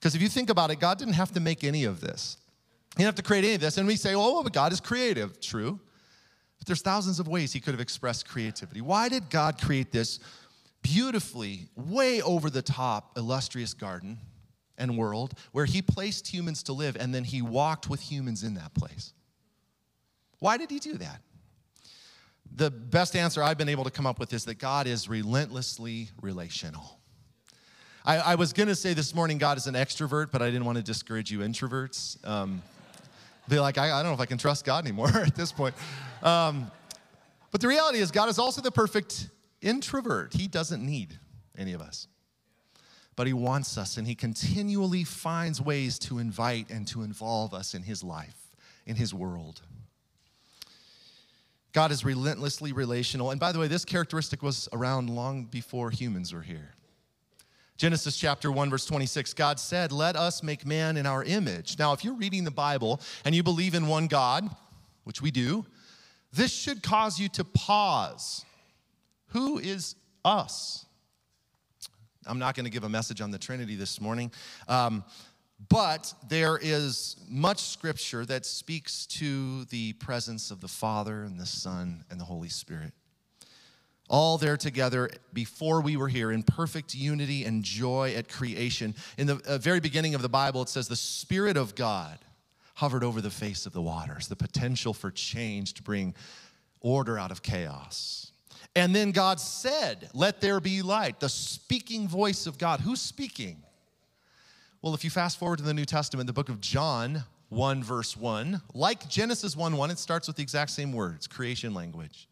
Because 0.00 0.14
if 0.14 0.22
you 0.22 0.30
think 0.30 0.48
about 0.48 0.70
it, 0.70 0.80
God 0.80 0.96
didn't 0.96 1.12
have 1.12 1.32
to 1.32 1.40
make 1.40 1.62
any 1.62 1.84
of 1.84 2.00
this. 2.00 2.38
He 2.96 3.02
didn't 3.02 3.08
have 3.08 3.14
to 3.16 3.22
create 3.22 3.44
any 3.44 3.56
of 3.56 3.60
this. 3.60 3.76
And 3.76 3.86
we 3.86 3.96
say, 3.96 4.14
oh, 4.14 4.42
but 4.42 4.54
God 4.54 4.72
is 4.72 4.80
creative. 4.80 5.42
True. 5.42 5.78
But 6.58 6.66
there's 6.66 6.82
thousands 6.82 7.20
of 7.20 7.28
ways 7.28 7.52
he 7.52 7.60
could 7.60 7.74
have 7.74 7.80
expressed 7.80 8.28
creativity. 8.28 8.80
Why 8.80 9.08
did 9.08 9.30
God 9.30 9.60
create 9.60 9.92
this 9.92 10.20
beautifully, 10.82 11.68
way 11.76 12.22
over 12.22 12.50
the 12.50 12.62
top, 12.62 13.16
illustrious 13.16 13.74
garden 13.74 14.18
and 14.76 14.96
world 14.96 15.34
where 15.52 15.64
he 15.64 15.82
placed 15.82 16.28
humans 16.28 16.62
to 16.64 16.72
live 16.72 16.96
and 16.98 17.14
then 17.14 17.24
he 17.24 17.42
walked 17.42 17.88
with 17.88 18.00
humans 18.00 18.42
in 18.42 18.54
that 18.54 18.74
place? 18.74 19.12
Why 20.38 20.56
did 20.56 20.70
he 20.70 20.78
do 20.78 20.94
that? 20.94 21.20
The 22.54 22.70
best 22.70 23.14
answer 23.14 23.42
I've 23.42 23.58
been 23.58 23.68
able 23.68 23.84
to 23.84 23.90
come 23.90 24.06
up 24.06 24.18
with 24.18 24.32
is 24.32 24.44
that 24.46 24.58
God 24.58 24.86
is 24.86 25.08
relentlessly 25.08 26.08
relational. 26.22 26.98
I, 28.04 28.18
I 28.18 28.34
was 28.36 28.52
gonna 28.52 28.74
say 28.74 28.94
this 28.94 29.14
morning 29.14 29.38
God 29.38 29.58
is 29.58 29.66
an 29.66 29.74
extrovert, 29.74 30.30
but 30.32 30.40
I 30.40 30.46
didn't 30.46 30.64
want 30.64 30.78
to 30.78 30.84
discourage 30.84 31.30
you 31.30 31.40
introverts. 31.40 32.26
Um, 32.26 32.62
be 33.48 33.58
like, 33.58 33.78
I, 33.78 33.92
I, 33.92 34.02
don't 34.02 34.10
know 34.10 34.14
if 34.14 34.20
I 34.20 34.26
can 34.26 34.38
trust 34.38 34.64
God 34.64 34.84
anymore 34.84 35.08
at 35.14 35.34
this 35.34 35.52
point. 35.52 35.74
Um, 36.22 36.70
but 37.50 37.60
the 37.60 37.68
reality 37.68 37.98
is, 37.98 38.10
God 38.10 38.28
is 38.28 38.38
also 38.38 38.60
the 38.60 38.70
perfect 38.70 39.30
introvert. 39.62 40.34
He 40.34 40.48
doesn't 40.48 40.84
need 40.84 41.18
any 41.56 41.72
of 41.72 41.80
us. 41.80 42.08
But 43.16 43.26
He 43.26 43.32
wants 43.32 43.76
us, 43.78 43.96
and 43.96 44.06
He 44.06 44.14
continually 44.14 45.04
finds 45.04 45.60
ways 45.60 45.98
to 46.00 46.18
invite 46.18 46.70
and 46.70 46.86
to 46.88 47.02
involve 47.02 47.54
us 47.54 47.74
in 47.74 47.82
His 47.82 48.04
life, 48.04 48.36
in 48.86 48.96
His 48.96 49.12
world. 49.12 49.62
God 51.72 51.90
is 51.90 52.04
relentlessly 52.04 52.72
relational. 52.72 53.30
And 53.30 53.40
by 53.40 53.52
the 53.52 53.58
way, 53.58 53.68
this 53.68 53.84
characteristic 53.84 54.42
was 54.42 54.68
around 54.72 55.10
long 55.10 55.44
before 55.44 55.90
humans 55.90 56.32
were 56.32 56.42
here. 56.42 56.74
Genesis 57.78 58.16
chapter 58.16 58.50
1, 58.50 58.70
verse 58.70 58.84
26, 58.86 59.34
God 59.34 59.60
said, 59.60 59.92
Let 59.92 60.16
us 60.16 60.42
make 60.42 60.66
man 60.66 60.96
in 60.96 61.06
our 61.06 61.22
image. 61.22 61.78
Now, 61.78 61.92
if 61.92 62.04
you're 62.04 62.16
reading 62.16 62.42
the 62.42 62.50
Bible 62.50 63.00
and 63.24 63.36
you 63.36 63.44
believe 63.44 63.76
in 63.76 63.86
one 63.86 64.08
God, 64.08 64.50
which 65.04 65.22
we 65.22 65.30
do, 65.30 65.64
this 66.32 66.52
should 66.52 66.82
cause 66.82 67.20
you 67.20 67.28
to 67.30 67.44
pause. 67.44 68.44
Who 69.28 69.58
is 69.58 69.94
us? 70.24 70.86
I'm 72.26 72.40
not 72.40 72.56
going 72.56 72.64
to 72.64 72.70
give 72.70 72.82
a 72.82 72.88
message 72.88 73.20
on 73.20 73.30
the 73.30 73.38
Trinity 73.38 73.76
this 73.76 74.00
morning, 74.00 74.32
um, 74.66 75.04
but 75.68 76.12
there 76.28 76.58
is 76.60 77.16
much 77.28 77.60
scripture 77.60 78.26
that 78.26 78.44
speaks 78.44 79.06
to 79.06 79.66
the 79.66 79.92
presence 79.94 80.50
of 80.50 80.60
the 80.60 80.68
Father 80.68 81.22
and 81.22 81.38
the 81.38 81.46
Son 81.46 82.04
and 82.10 82.18
the 82.18 82.24
Holy 82.24 82.48
Spirit 82.48 82.92
all 84.08 84.38
there 84.38 84.56
together 84.56 85.10
before 85.32 85.80
we 85.80 85.96
were 85.96 86.08
here 86.08 86.32
in 86.32 86.42
perfect 86.42 86.94
unity 86.94 87.44
and 87.44 87.62
joy 87.62 88.14
at 88.16 88.28
creation. 88.28 88.94
In 89.18 89.26
the 89.26 89.40
uh, 89.46 89.58
very 89.58 89.80
beginning 89.80 90.14
of 90.14 90.22
the 90.22 90.28
Bible, 90.28 90.62
it 90.62 90.68
says, 90.68 90.88
The 90.88 90.96
Spirit 90.96 91.56
of 91.56 91.74
God 91.74 92.18
hovered 92.74 93.04
over 93.04 93.20
the 93.20 93.30
face 93.30 93.66
of 93.66 93.72
the 93.72 93.82
waters, 93.82 94.28
the 94.28 94.36
potential 94.36 94.94
for 94.94 95.10
change 95.10 95.74
to 95.74 95.82
bring 95.82 96.14
order 96.80 97.18
out 97.18 97.30
of 97.30 97.42
chaos. 97.42 98.30
And 98.74 98.94
then 98.94 99.10
God 99.10 99.40
said, 99.40 100.08
Let 100.14 100.40
there 100.40 100.60
be 100.60 100.82
light, 100.82 101.20
the 101.20 101.28
speaking 101.28 102.08
voice 102.08 102.46
of 102.46 102.58
God. 102.58 102.80
Who's 102.80 103.00
speaking? 103.00 103.62
Well, 104.80 104.94
if 104.94 105.02
you 105.02 105.10
fast 105.10 105.38
forward 105.38 105.58
to 105.58 105.64
the 105.64 105.74
New 105.74 105.84
Testament, 105.84 106.28
the 106.28 106.32
book 106.32 106.48
of 106.48 106.60
John, 106.60 107.24
1 107.48 107.82
verse 107.82 108.16
1, 108.16 108.62
like 108.74 109.08
Genesis 109.08 109.56
1 109.56 109.76
1, 109.76 109.90
it 109.90 109.98
starts 109.98 110.28
with 110.28 110.36
the 110.36 110.42
exact 110.42 110.70
same 110.70 110.92
words, 110.92 111.26
creation 111.26 111.74
language. 111.74 112.28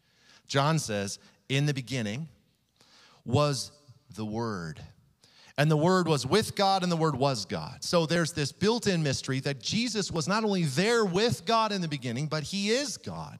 John 0.47 0.79
says, 0.79 1.19
in 1.49 1.65
the 1.65 1.73
beginning 1.73 2.27
was 3.25 3.71
the 4.15 4.25
Word. 4.25 4.81
And 5.57 5.71
the 5.71 5.77
Word 5.77 6.07
was 6.07 6.25
with 6.25 6.55
God, 6.55 6.83
and 6.83 6.91
the 6.91 6.97
Word 6.97 7.15
was 7.15 7.45
God. 7.45 7.83
So 7.83 8.05
there's 8.05 8.31
this 8.31 8.51
built 8.51 8.85
in 8.85 9.01
mystery 9.01 9.39
that 9.41 9.59
Jesus 9.59 10.11
was 10.11 10.27
not 10.27 10.43
only 10.43 10.63
there 10.63 11.03
with 11.03 11.45
God 11.45 11.71
in 11.71 11.81
the 11.81 11.87
beginning, 11.87 12.27
but 12.27 12.43
He 12.43 12.69
is 12.69 12.97
God, 12.97 13.39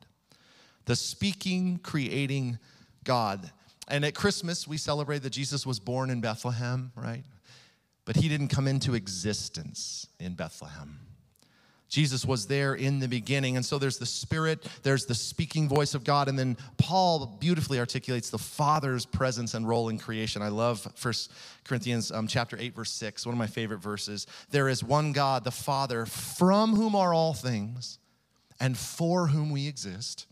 the 0.85 0.95
speaking, 0.95 1.79
creating 1.83 2.57
God. 3.03 3.51
And 3.87 4.03
at 4.03 4.15
Christmas, 4.15 4.67
we 4.67 4.77
celebrate 4.77 5.19
that 5.19 5.29
Jesus 5.29 5.65
was 5.65 5.79
born 5.79 6.09
in 6.09 6.19
Bethlehem, 6.19 6.91
right? 6.95 7.23
But 8.05 8.15
He 8.15 8.27
didn't 8.27 8.49
come 8.49 8.67
into 8.67 8.95
existence 8.95 10.07
in 10.19 10.33
Bethlehem. 10.33 11.06
Jesus 11.89 12.25
was 12.25 12.48
there 12.48 12.75
in 12.75 13.00
the 13.00 13.08
beginning. 13.08 13.56
And 13.56 13.65
so 13.65 13.77
there's 13.77 13.98
the 13.98 14.06
Spirit, 14.06 14.67
there's 14.84 15.06
the 15.06 15.15
speaking 15.15 15.70
voice 15.70 15.94
of 15.94 16.03
God, 16.03 16.27
and 16.27 16.38
then 16.38 16.58
Paul 16.77 17.38
beautifully 17.39 17.79
articulates 17.79 18.29
the 18.29 18.38
Father's 18.38 19.06
presence 19.06 19.53
and 19.53 19.67
role 19.67 19.89
in 19.89 19.98
creation. 19.98 20.41
I 20.41 20.50
love 20.50 20.88
1 21.01 21.13
Corinthians 21.63 22.12
um, 22.12 22.27
chapter 22.27 22.58
8, 22.60 22.75
verse 22.75 22.91
6, 22.91 23.25
one 23.25 23.34
of 23.34 23.39
my 23.39 23.48
favorite 23.48 23.79
verses. 23.79 24.27
There 24.51 24.70
is 24.70 24.84
one 24.84 25.13
God, 25.13 25.44
the 25.44 25.51
Father, 25.51 26.06
from 26.06 26.75
whom 26.75 26.96
are 26.96 27.13
all 27.13 27.34
things, 27.34 28.00
and 28.60 28.77
for 28.77 29.27
whom 29.27 29.51
we 29.51 29.67
exist. 29.67 30.25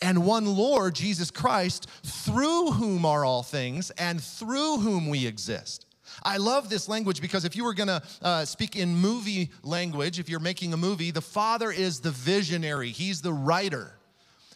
And 0.00 0.24
one 0.24 0.46
Lord, 0.46 0.94
Jesus 0.94 1.30
Christ, 1.30 1.88
through 2.04 2.72
whom 2.72 3.04
are 3.04 3.24
all 3.24 3.42
things, 3.42 3.90
and 3.92 4.22
through 4.22 4.78
whom 4.78 5.08
we 5.08 5.26
exist. 5.26 5.86
I 6.22 6.36
love 6.36 6.68
this 6.68 6.88
language 6.88 7.20
because 7.20 7.44
if 7.44 7.56
you 7.56 7.64
were 7.64 7.74
going 7.74 7.88
to 7.88 8.02
uh, 8.22 8.44
speak 8.44 8.76
in 8.76 8.94
movie 8.96 9.50
language, 9.62 10.18
if 10.18 10.28
you're 10.28 10.40
making 10.40 10.72
a 10.72 10.76
movie, 10.76 11.10
the 11.10 11.20
Father 11.20 11.70
is 11.70 12.00
the 12.00 12.10
visionary, 12.10 12.90
He's 12.90 13.22
the 13.22 13.32
writer. 13.32 13.94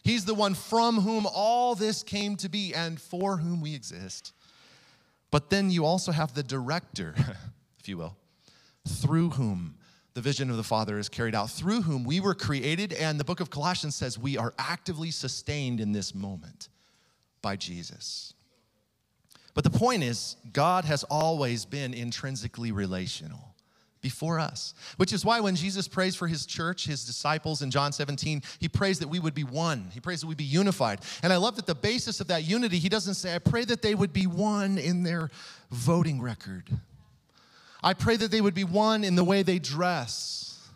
He's 0.04 0.25
the 0.25 0.35
one 0.35 0.54
from 0.54 1.00
whom 1.00 1.26
all 1.33 1.75
this 1.75 2.02
came 2.02 2.37
to 2.37 2.49
be 2.49 2.75
and 2.75 3.00
for 3.00 3.37
whom 3.37 3.61
we 3.61 3.75
exist. 3.75 4.33
But 5.31 5.49
then 5.49 5.71
you 5.71 5.85
also 5.85 6.12
have 6.12 6.35
the 6.35 6.42
director, 6.42 7.14
if 7.78 7.88
you 7.88 7.97
will, 7.97 8.16
through 8.87 9.31
whom 9.31 9.76
the 10.14 10.21
vision 10.21 10.50
of 10.50 10.57
the 10.57 10.64
Father 10.64 10.99
is 10.99 11.09
carried 11.09 11.35
out, 11.35 11.50
through 11.50 11.83
whom 11.83 12.04
we 12.04 12.21
were 12.21 12.35
created. 12.35 12.92
And 12.92 13.19
the 13.19 13.25
book 13.25 13.40
of 13.40 13.49
Colossians 13.49 13.95
says 13.95 14.19
we 14.19 14.37
are 14.37 14.52
actively 14.59 15.11
sustained 15.11 15.81
in 15.81 15.92
this 15.92 16.14
moment 16.14 16.69
by 17.40 17.57
Jesus. 17.57 18.32
But 19.54 19.64
the 19.64 19.71
point 19.71 20.02
is, 20.02 20.37
God 20.52 20.85
has 20.85 21.04
always 21.04 21.64
been 21.64 21.92
intrinsically 21.92 22.73
relational 22.73 23.52
before 24.00 24.40
us, 24.40 24.75
which 24.97 25.12
is 25.12 25.25
why 25.25 25.40
when 25.40 25.54
Jesus 25.54 25.87
prays 25.87 26.16
for 26.16 26.26
his 26.26 26.44
church, 26.44 26.87
his 26.87 27.04
disciples 27.04 27.62
in 27.62 27.71
John 27.71 27.92
17, 27.92 28.42
he 28.59 28.68
prays 28.68 28.99
that 28.99 29.09
we 29.09 29.21
would 29.21 29.35
be 29.35 29.44
one. 29.44 29.88
He 29.92 30.00
prays 30.00 30.21
that 30.21 30.26
we 30.26 30.35
be 30.35 30.44
unified. 30.44 31.00
And 31.23 31.32
I 31.32 31.37
love 31.37 31.56
that 31.56 31.66
the 31.66 31.75
basis 31.75 32.21
of 32.21 32.26
that 32.26 32.44
unity, 32.44 32.78
he 32.78 32.88
doesn't 32.88 33.14
say, 33.14 33.35
I 33.35 33.38
pray 33.38 33.64
that 33.64 33.80
they 33.80 33.94
would 33.94 34.12
be 34.12 34.26
one 34.26 34.76
in 34.76 35.04
their 35.04 35.30
voting 35.71 36.21
record. 36.21 36.64
I 37.82 37.94
pray 37.94 38.16
that 38.16 38.30
they 38.30 38.40
would 38.40 38.54
be 38.54 38.64
one 38.64 39.04
in 39.04 39.14
the 39.14 39.25
way 39.25 39.42
they 39.42 39.59
dress. 39.59 40.68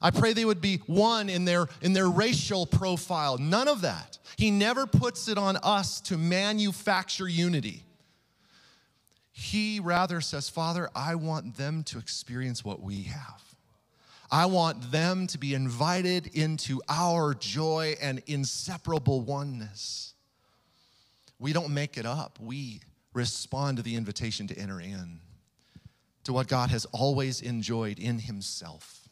I 0.00 0.10
pray 0.12 0.32
they 0.32 0.44
would 0.44 0.60
be 0.60 0.76
one 0.86 1.28
in 1.28 1.44
their, 1.44 1.66
in 1.82 1.92
their 1.92 2.08
racial 2.08 2.66
profile. 2.66 3.38
None 3.38 3.66
of 3.66 3.80
that. 3.80 4.18
He 4.36 4.52
never 4.52 4.86
puts 4.86 5.26
it 5.28 5.36
on 5.36 5.56
us 5.56 6.00
to 6.02 6.16
manufacture 6.16 7.28
unity. 7.28 7.82
He 9.40 9.78
rather 9.78 10.20
says, 10.20 10.48
Father, 10.48 10.90
I 10.96 11.14
want 11.14 11.56
them 11.56 11.84
to 11.84 11.98
experience 11.98 12.64
what 12.64 12.82
we 12.82 13.04
have. 13.04 13.40
I 14.32 14.46
want 14.46 14.90
them 14.90 15.28
to 15.28 15.38
be 15.38 15.54
invited 15.54 16.26
into 16.34 16.82
our 16.88 17.34
joy 17.34 17.94
and 18.02 18.20
inseparable 18.26 19.20
oneness. 19.20 20.14
We 21.38 21.52
don't 21.52 21.72
make 21.72 21.96
it 21.96 22.04
up, 22.04 22.40
we 22.40 22.80
respond 23.14 23.76
to 23.76 23.84
the 23.84 23.94
invitation 23.94 24.48
to 24.48 24.58
enter 24.58 24.80
in 24.80 25.20
to 26.24 26.32
what 26.32 26.48
God 26.48 26.70
has 26.70 26.84
always 26.86 27.40
enjoyed 27.40 28.00
in 28.00 28.18
Himself. 28.18 29.07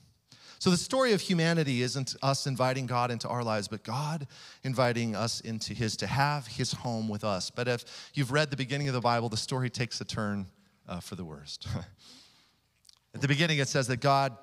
So 0.59 0.71
the 0.71 0.77
story 0.77 1.13
of 1.13 1.21
humanity 1.21 1.83
isn't 1.83 2.17
us 2.23 2.47
inviting 2.47 2.87
God 2.87 3.11
into 3.11 3.29
our 3.29 3.45
lives, 3.45 3.69
but 3.69 3.83
God 3.83 4.27
inviting 4.65 5.15
us 5.15 5.41
into 5.41 5.75
His 5.75 5.97
to 5.99 6.07
have 6.07 6.47
His 6.47 6.73
home 6.73 7.09
with 7.09 7.25
us. 7.25 7.51
But 7.51 7.69
if 7.69 8.11
you've 8.15 8.33
read 8.33 8.51
the 8.51 8.57
beginning 8.57 8.89
of 8.89 8.95
the 8.95 9.01
Bible, 9.01 9.29
the 9.29 9.37
story 9.37 9.71
takes 9.71 10.01
a 10.01 10.05
turn 10.05 10.47
uh, 10.89 11.01
for 11.01 11.15
the 11.15 11.25
worst. 11.25 11.67
At 13.15 13.21
the 13.21 13.29
beginning, 13.29 13.59
it 13.59 13.69
says 13.69 13.87
that 13.89 14.01
God 14.01 14.37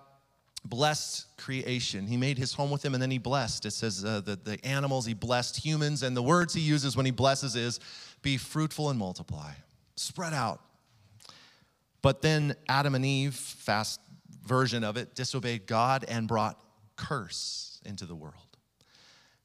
blessed 0.65 1.25
creation. 1.37 2.07
He 2.07 2.17
made 2.17 2.37
his 2.37 2.53
home 2.53 2.71
with 2.71 2.83
him 2.83 2.93
and 2.93 3.01
then 3.01 3.11
he 3.11 3.17
blessed. 3.17 3.65
It 3.65 3.71
says 3.71 4.03
uh, 4.03 4.21
that 4.21 4.45
the 4.45 4.63
animals, 4.65 5.05
he 5.05 5.13
blessed 5.13 5.57
humans, 5.57 6.03
and 6.03 6.15
the 6.15 6.23
words 6.23 6.53
he 6.53 6.61
uses 6.61 6.95
when 6.95 7.05
he 7.05 7.11
blesses 7.11 7.55
is 7.55 7.79
be 8.21 8.37
fruitful 8.37 8.89
and 8.89 8.97
multiply, 8.97 9.51
spread 9.95 10.33
out. 10.33 10.61
But 12.01 12.21
then 12.21 12.55
Adam 12.67 12.95
and 12.95 13.05
Eve, 13.05 13.35
fast 13.35 13.99
version 14.45 14.83
of 14.83 14.97
it, 14.97 15.15
disobeyed 15.15 15.65
God 15.65 16.05
and 16.07 16.27
brought 16.27 16.59
curse 16.95 17.81
into 17.85 18.05
the 18.05 18.15
world. 18.15 18.35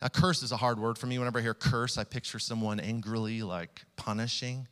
Now, 0.01 0.09
curse 0.09 0.43
is 0.43 0.53
a 0.53 0.57
hard 0.57 0.79
word 0.79 0.97
for 0.97 1.07
me. 1.07 1.19
Whenever 1.19 1.41
I 1.41 1.43
hear 1.43 1.55
curse, 1.55 1.99
I 1.99 2.05
picture 2.05 2.39
someone 2.39 2.79
angrily, 2.79 3.43
like 3.43 3.83
punishing. 3.97 4.69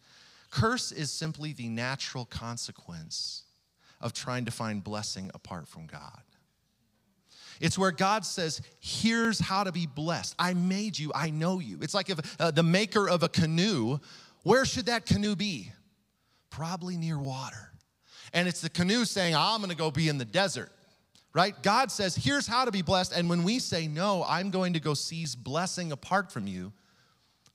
Curse 0.50 0.92
is 0.92 1.10
simply 1.10 1.52
the 1.52 1.68
natural 1.68 2.24
consequence 2.24 3.42
of 4.00 4.12
trying 4.12 4.44
to 4.44 4.50
find 4.50 4.84
blessing 4.84 5.30
apart 5.34 5.66
from 5.66 5.86
God. 5.86 6.22
It's 7.60 7.78
where 7.78 7.90
God 7.90 8.24
says, 8.24 8.60
Here's 8.78 9.40
how 9.40 9.64
to 9.64 9.72
be 9.72 9.86
blessed. 9.86 10.34
I 10.38 10.54
made 10.54 10.98
you, 10.98 11.10
I 11.14 11.30
know 11.30 11.58
you. 11.58 11.78
It's 11.80 11.94
like 11.94 12.10
if 12.10 12.40
uh, 12.40 12.50
the 12.50 12.62
maker 12.62 13.08
of 13.08 13.22
a 13.22 13.28
canoe, 13.28 13.98
where 14.42 14.64
should 14.64 14.86
that 14.86 15.06
canoe 15.06 15.34
be? 15.34 15.72
Probably 16.50 16.96
near 16.96 17.18
water 17.18 17.72
and 18.32 18.48
it's 18.48 18.60
the 18.60 18.70
canoe 18.70 19.04
saying, 19.04 19.34
I'm 19.34 19.60
gonna 19.60 19.74
go 19.74 19.90
be 19.90 20.08
in 20.08 20.18
the 20.18 20.24
desert, 20.24 20.70
right? 21.32 21.54
God 21.62 21.90
says, 21.90 22.16
here's 22.16 22.46
how 22.46 22.64
to 22.64 22.70
be 22.70 22.82
blessed. 22.82 23.12
And 23.12 23.28
when 23.28 23.44
we 23.44 23.58
say, 23.58 23.88
no, 23.88 24.24
I'm 24.28 24.50
going 24.50 24.72
to 24.74 24.80
go 24.80 24.94
seize 24.94 25.34
blessing 25.34 25.92
apart 25.92 26.32
from 26.32 26.46
you, 26.46 26.72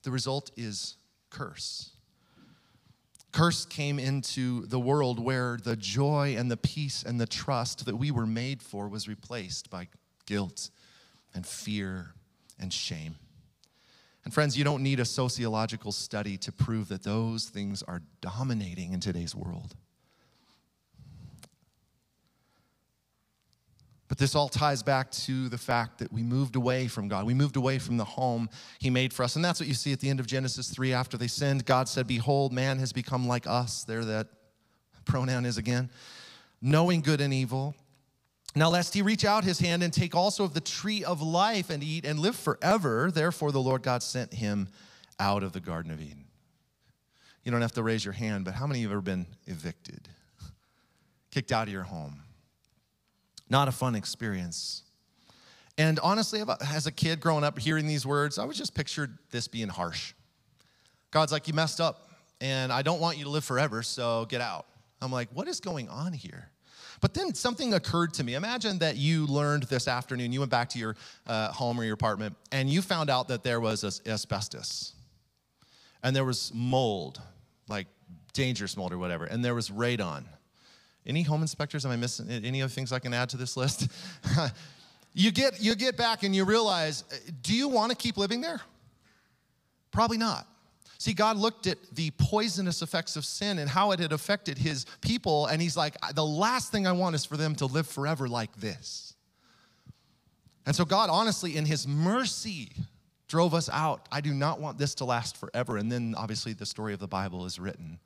the 0.02 0.10
result 0.10 0.50
is 0.56 0.96
curse. 1.30 1.90
Curse 3.32 3.64
came 3.64 3.98
into 3.98 4.66
the 4.66 4.78
world 4.78 5.18
where 5.18 5.58
the 5.62 5.74
joy 5.74 6.36
and 6.36 6.50
the 6.50 6.56
peace 6.56 7.02
and 7.02 7.18
the 7.18 7.26
trust 7.26 7.86
that 7.86 7.96
we 7.96 8.10
were 8.10 8.26
made 8.26 8.62
for 8.62 8.88
was 8.88 9.08
replaced 9.08 9.70
by 9.70 9.88
guilt 10.26 10.68
and 11.34 11.46
fear 11.46 12.12
and 12.60 12.72
shame. 12.72 13.16
And 14.24 14.32
friends, 14.32 14.56
you 14.56 14.64
don't 14.64 14.82
need 14.82 15.00
a 15.00 15.04
sociological 15.04 15.92
study 15.92 16.36
to 16.38 16.52
prove 16.52 16.88
that 16.88 17.02
those 17.02 17.46
things 17.46 17.82
are 17.82 18.02
dominating 18.20 18.92
in 18.92 19.00
today's 19.00 19.34
world. 19.34 19.74
But 24.12 24.18
this 24.18 24.34
all 24.34 24.50
ties 24.50 24.82
back 24.82 25.10
to 25.22 25.48
the 25.48 25.56
fact 25.56 25.96
that 26.00 26.12
we 26.12 26.22
moved 26.22 26.54
away 26.54 26.86
from 26.86 27.08
God. 27.08 27.24
We 27.24 27.32
moved 27.32 27.56
away 27.56 27.78
from 27.78 27.96
the 27.96 28.04
home 28.04 28.50
He 28.78 28.90
made 28.90 29.10
for 29.10 29.22
us. 29.22 29.36
And 29.36 29.42
that's 29.42 29.58
what 29.58 29.70
you 29.70 29.72
see 29.72 29.90
at 29.90 30.00
the 30.00 30.10
end 30.10 30.20
of 30.20 30.26
Genesis 30.26 30.68
3. 30.68 30.92
After 30.92 31.16
they 31.16 31.28
sinned, 31.28 31.64
God 31.64 31.88
said, 31.88 32.06
Behold, 32.06 32.52
man 32.52 32.78
has 32.78 32.92
become 32.92 33.26
like 33.26 33.46
us. 33.46 33.84
There, 33.84 34.04
that 34.04 34.26
pronoun 35.06 35.46
is 35.46 35.56
again. 35.56 35.88
Knowing 36.60 37.00
good 37.00 37.22
and 37.22 37.32
evil. 37.32 37.74
Now, 38.54 38.68
lest 38.68 38.92
he 38.92 39.00
reach 39.00 39.24
out 39.24 39.44
his 39.44 39.60
hand 39.60 39.82
and 39.82 39.90
take 39.90 40.14
also 40.14 40.44
of 40.44 40.52
the 40.52 40.60
tree 40.60 41.02
of 41.02 41.22
life 41.22 41.70
and 41.70 41.82
eat 41.82 42.04
and 42.04 42.18
live 42.18 42.36
forever. 42.36 43.10
Therefore, 43.10 43.50
the 43.50 43.62
Lord 43.62 43.82
God 43.82 44.02
sent 44.02 44.34
him 44.34 44.68
out 45.18 45.42
of 45.42 45.52
the 45.52 45.60
Garden 45.60 45.90
of 45.90 46.02
Eden. 46.02 46.26
You 47.44 47.50
don't 47.50 47.62
have 47.62 47.72
to 47.72 47.82
raise 47.82 48.04
your 48.04 48.12
hand, 48.12 48.44
but 48.44 48.52
how 48.52 48.66
many 48.66 48.80
of 48.80 48.82
you 48.82 48.88
have 48.88 48.96
ever 48.96 49.00
been 49.00 49.24
evicted? 49.46 50.06
Kicked 51.30 51.50
out 51.50 51.66
of 51.66 51.72
your 51.72 51.84
home? 51.84 52.20
Not 53.52 53.68
a 53.68 53.72
fun 53.72 53.94
experience. 53.94 54.82
And 55.76 56.00
honestly, 56.00 56.42
as 56.70 56.86
a 56.86 56.90
kid 56.90 57.20
growing 57.20 57.44
up 57.44 57.58
hearing 57.58 57.86
these 57.86 58.06
words, 58.06 58.38
I 58.38 58.46
was 58.46 58.56
just 58.56 58.74
pictured 58.74 59.18
this 59.30 59.46
being 59.46 59.68
harsh. 59.68 60.14
God's 61.10 61.32
like, 61.32 61.48
You 61.48 61.52
messed 61.52 61.78
up, 61.78 62.08
and 62.40 62.72
I 62.72 62.80
don't 62.80 62.98
want 62.98 63.18
you 63.18 63.24
to 63.24 63.30
live 63.30 63.44
forever, 63.44 63.82
so 63.82 64.24
get 64.24 64.40
out. 64.40 64.64
I'm 65.02 65.12
like, 65.12 65.28
What 65.34 65.48
is 65.48 65.60
going 65.60 65.90
on 65.90 66.14
here? 66.14 66.48
But 67.02 67.12
then 67.12 67.34
something 67.34 67.74
occurred 67.74 68.14
to 68.14 68.24
me. 68.24 68.36
Imagine 68.36 68.78
that 68.78 68.96
you 68.96 69.26
learned 69.26 69.64
this 69.64 69.86
afternoon, 69.86 70.32
you 70.32 70.40
went 70.40 70.50
back 70.50 70.70
to 70.70 70.78
your 70.78 70.96
uh, 71.26 71.52
home 71.52 71.78
or 71.78 71.84
your 71.84 71.94
apartment, 71.94 72.34
and 72.52 72.70
you 72.70 72.80
found 72.80 73.10
out 73.10 73.28
that 73.28 73.44
there 73.44 73.60
was 73.60 73.84
asbestos, 74.06 74.94
and 76.02 76.16
there 76.16 76.24
was 76.24 76.52
mold, 76.54 77.20
like 77.68 77.86
dangerous 78.32 78.78
mold 78.78 78.94
or 78.94 78.98
whatever, 78.98 79.26
and 79.26 79.44
there 79.44 79.54
was 79.54 79.68
radon 79.68 80.24
any 81.06 81.22
home 81.22 81.42
inspectors? 81.42 81.84
Am 81.84 81.92
I 81.92 81.96
missing 81.96 82.30
any 82.30 82.62
other 82.62 82.70
things 82.70 82.92
I 82.92 82.98
can 82.98 83.12
add 83.12 83.28
to 83.30 83.36
this 83.36 83.56
list? 83.56 83.88
you, 85.14 85.30
get, 85.30 85.60
you 85.60 85.74
get 85.74 85.96
back 85.96 86.22
and 86.22 86.34
you 86.34 86.44
realize 86.44 87.04
uh, 87.12 87.16
do 87.42 87.54
you 87.54 87.68
want 87.68 87.90
to 87.90 87.96
keep 87.96 88.16
living 88.16 88.40
there? 88.40 88.60
Probably 89.90 90.18
not. 90.18 90.46
See, 90.98 91.14
God 91.14 91.36
looked 91.36 91.66
at 91.66 91.78
the 91.92 92.12
poisonous 92.12 92.80
effects 92.80 93.16
of 93.16 93.24
sin 93.24 93.58
and 93.58 93.68
how 93.68 93.90
it 93.90 93.98
had 93.98 94.12
affected 94.12 94.56
his 94.56 94.86
people, 95.00 95.46
and 95.46 95.60
he's 95.60 95.76
like, 95.76 95.96
the 96.14 96.24
last 96.24 96.70
thing 96.70 96.86
I 96.86 96.92
want 96.92 97.16
is 97.16 97.24
for 97.24 97.36
them 97.36 97.56
to 97.56 97.66
live 97.66 97.88
forever 97.88 98.28
like 98.28 98.54
this. 98.56 99.16
And 100.64 100.76
so, 100.76 100.84
God, 100.84 101.10
honestly, 101.10 101.56
in 101.56 101.66
his 101.66 101.88
mercy, 101.88 102.70
drove 103.32 103.54
us 103.54 103.70
out. 103.72 104.06
I 104.12 104.20
do 104.20 104.34
not 104.34 104.60
want 104.60 104.76
this 104.76 104.94
to 104.96 105.06
last 105.06 105.38
forever. 105.38 105.78
And 105.78 105.90
then 105.90 106.14
obviously 106.18 106.52
the 106.52 106.66
story 106.66 106.92
of 106.92 107.00
the 107.00 107.08
Bible 107.08 107.46
is 107.46 107.58
written, 107.58 107.98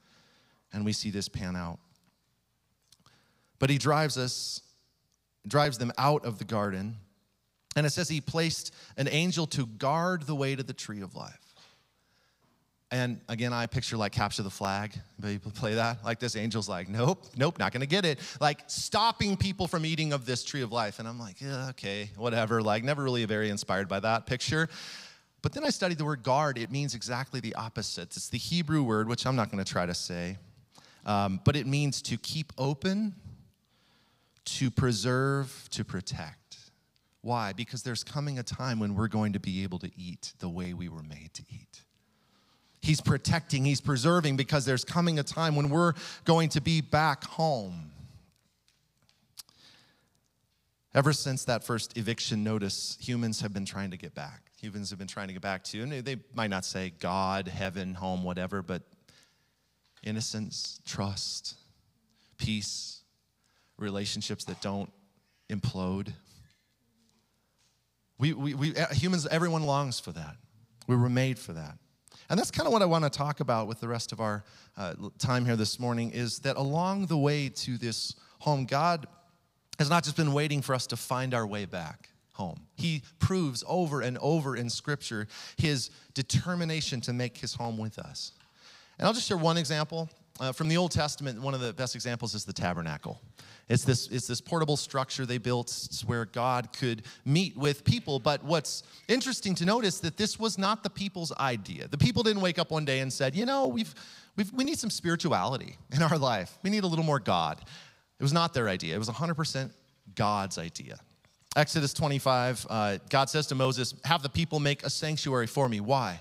and 0.72 0.84
we 0.84 0.92
see 0.92 1.10
this 1.10 1.28
pan 1.28 1.56
out. 1.56 1.80
But 3.58 3.70
he 3.70 3.78
drives 3.78 4.18
us, 4.18 4.60
drives 5.46 5.78
them 5.78 5.92
out 5.98 6.24
of 6.24 6.38
the 6.38 6.44
garden. 6.44 6.96
And 7.74 7.84
it 7.86 7.90
says 7.90 8.08
he 8.08 8.20
placed 8.20 8.74
an 8.96 9.08
angel 9.08 9.46
to 9.48 9.66
guard 9.66 10.22
the 10.22 10.34
way 10.34 10.56
to 10.56 10.62
the 10.62 10.72
tree 10.72 11.02
of 11.02 11.14
life. 11.14 11.46
And 12.90 13.20
again, 13.28 13.52
I 13.52 13.66
picture 13.66 13.96
like 13.96 14.12
capture 14.12 14.44
the 14.44 14.50
flag. 14.50 14.92
People 15.20 15.50
play 15.50 15.74
that. 15.74 16.04
Like 16.04 16.20
this 16.20 16.36
angel's 16.36 16.68
like, 16.68 16.88
nope, 16.88 17.26
nope, 17.36 17.58
not 17.58 17.72
gonna 17.72 17.84
get 17.84 18.04
it. 18.04 18.20
Like 18.40 18.62
stopping 18.68 19.36
people 19.36 19.66
from 19.66 19.84
eating 19.84 20.12
of 20.12 20.24
this 20.24 20.44
tree 20.44 20.62
of 20.62 20.70
life. 20.70 21.00
And 21.00 21.08
I'm 21.08 21.18
like, 21.18 21.40
yeah, 21.40 21.70
okay, 21.70 22.10
whatever. 22.16 22.62
Like, 22.62 22.84
never 22.84 23.02
really 23.02 23.24
very 23.24 23.50
inspired 23.50 23.88
by 23.88 24.00
that 24.00 24.26
picture. 24.26 24.68
But 25.42 25.52
then 25.52 25.64
I 25.64 25.70
studied 25.70 25.98
the 25.98 26.04
word 26.04 26.22
guard. 26.22 26.58
It 26.58 26.70
means 26.70 26.94
exactly 26.94 27.40
the 27.40 27.54
opposite. 27.56 28.16
It's 28.16 28.28
the 28.28 28.38
Hebrew 28.38 28.82
word, 28.82 29.08
which 29.08 29.26
I'm 29.26 29.36
not 29.36 29.50
gonna 29.50 29.64
try 29.64 29.84
to 29.84 29.94
say, 29.94 30.38
um, 31.04 31.40
but 31.44 31.56
it 31.56 31.66
means 31.66 32.00
to 32.02 32.16
keep 32.16 32.52
open, 32.56 33.14
to 34.46 34.70
preserve, 34.70 35.68
to 35.72 35.84
protect. 35.84 36.56
Why? 37.20 37.52
Because 37.52 37.82
there's 37.82 38.04
coming 38.04 38.38
a 38.38 38.42
time 38.42 38.78
when 38.78 38.94
we're 38.94 39.08
going 39.08 39.32
to 39.32 39.40
be 39.40 39.64
able 39.64 39.78
to 39.80 39.90
eat 39.96 40.32
the 40.38 40.48
way 40.48 40.72
we 40.72 40.88
were 40.88 41.02
made 41.02 41.30
to 41.34 41.42
eat. 41.50 41.82
He's 42.80 43.00
protecting, 43.00 43.64
He's 43.64 43.80
preserving 43.80 44.36
because 44.36 44.64
there's 44.64 44.84
coming 44.84 45.18
a 45.18 45.24
time 45.24 45.56
when 45.56 45.68
we're 45.68 45.94
going 46.24 46.48
to 46.50 46.60
be 46.60 46.80
back 46.80 47.24
home. 47.24 47.90
Ever 50.94 51.12
since 51.12 51.44
that 51.44 51.64
first 51.64 51.98
eviction 51.98 52.44
notice, 52.44 52.96
humans 53.00 53.40
have 53.40 53.52
been 53.52 53.66
trying 53.66 53.90
to 53.90 53.96
get 53.96 54.14
back. 54.14 54.52
Humans 54.62 54.90
have 54.90 54.98
been 54.98 55.08
trying 55.08 55.26
to 55.26 55.34
get 55.34 55.42
back 55.42 55.64
to, 55.64 55.82
and 55.82 55.92
they 55.92 56.16
might 56.32 56.48
not 56.48 56.64
say 56.64 56.92
God, 57.00 57.48
heaven, 57.48 57.92
home, 57.92 58.22
whatever, 58.22 58.62
but 58.62 58.82
innocence, 60.02 60.80
trust, 60.86 61.56
peace, 62.38 63.02
relationships 63.78 64.44
that 64.44 64.60
don't 64.60 64.90
implode. 65.50 66.12
We, 68.18 68.32
we, 68.32 68.54
we, 68.54 68.74
humans, 68.92 69.26
everyone 69.26 69.64
longs 69.64 70.00
for 70.00 70.12
that. 70.12 70.36
We 70.86 70.96
were 70.96 71.08
made 71.08 71.38
for 71.38 71.52
that. 71.52 71.78
And 72.28 72.38
that's 72.38 72.50
kind 72.50 72.66
of 72.66 72.72
what 72.72 72.82
I 72.82 72.86
want 72.86 73.04
to 73.04 73.10
talk 73.10 73.40
about 73.40 73.68
with 73.68 73.80
the 73.80 73.88
rest 73.88 74.12
of 74.12 74.20
our 74.20 74.42
uh, 74.76 74.94
time 75.18 75.44
here 75.44 75.56
this 75.56 75.78
morning 75.78 76.10
is 76.10 76.40
that 76.40 76.56
along 76.56 77.06
the 77.06 77.16
way 77.16 77.48
to 77.48 77.78
this 77.78 78.16
home, 78.40 78.66
God 78.66 79.06
has 79.78 79.90
not 79.90 80.02
just 80.02 80.16
been 80.16 80.32
waiting 80.32 80.62
for 80.62 80.74
us 80.74 80.86
to 80.88 80.96
find 80.96 81.34
our 81.34 81.46
way 81.46 81.66
back 81.66 82.08
home. 82.32 82.66
He 82.76 83.02
proves 83.18 83.62
over 83.66 84.00
and 84.00 84.18
over 84.18 84.56
in 84.56 84.70
Scripture 84.70 85.26
his 85.56 85.90
determination 86.14 87.00
to 87.02 87.12
make 87.12 87.36
his 87.38 87.54
home 87.54 87.78
with 87.78 87.98
us. 87.98 88.32
And 88.98 89.06
I'll 89.06 89.14
just 89.14 89.28
share 89.28 89.36
one 89.36 89.56
example. 89.56 90.08
Uh, 90.38 90.52
from 90.52 90.68
the 90.68 90.76
Old 90.76 90.90
Testament, 90.90 91.40
one 91.40 91.54
of 91.54 91.60
the 91.60 91.72
best 91.72 91.94
examples 91.94 92.34
is 92.34 92.44
the 92.44 92.52
tabernacle. 92.52 93.20
It's 93.68 93.84
this, 93.84 94.06
it's 94.08 94.26
this 94.26 94.40
portable 94.40 94.76
structure 94.76 95.26
they 95.26 95.38
built 95.38 96.02
where 96.06 96.26
God 96.26 96.72
could 96.72 97.02
meet 97.24 97.56
with 97.56 97.84
people. 97.84 98.18
But 98.18 98.44
what's 98.44 98.82
interesting 99.08 99.54
to 99.56 99.64
notice 99.64 99.98
that 100.00 100.16
this 100.16 100.38
was 100.38 100.56
not 100.58 100.82
the 100.82 100.90
people's 100.90 101.32
idea. 101.38 101.88
The 101.88 101.98
people 101.98 102.22
didn't 102.22 102.42
wake 102.42 102.58
up 102.58 102.70
one 102.70 102.84
day 102.84 103.00
and 103.00 103.12
said, 103.12 103.34
you 103.34 103.46
know, 103.46 103.66
we've, 103.66 103.92
we've, 104.36 104.52
we 104.52 104.62
need 104.62 104.78
some 104.78 104.90
spirituality 104.90 105.76
in 105.92 106.02
our 106.02 106.18
life. 106.18 106.58
We 106.62 106.70
need 106.70 106.84
a 106.84 106.86
little 106.86 107.04
more 107.04 107.18
God. 107.18 107.60
It 108.18 108.22
was 108.22 108.32
not 108.32 108.54
their 108.54 108.68
idea. 108.68 108.94
It 108.94 108.98
was 108.98 109.08
100% 109.08 109.70
God's 110.14 110.58
idea. 110.58 110.98
Exodus 111.56 111.94
25, 111.94 112.66
uh, 112.68 112.98
God 113.08 113.30
says 113.30 113.46
to 113.48 113.54
Moses, 113.54 113.94
Have 114.04 114.22
the 114.22 114.28
people 114.28 114.60
make 114.60 114.84
a 114.84 114.90
sanctuary 114.90 115.46
for 115.46 115.68
me. 115.68 115.80
Why? 115.80 116.20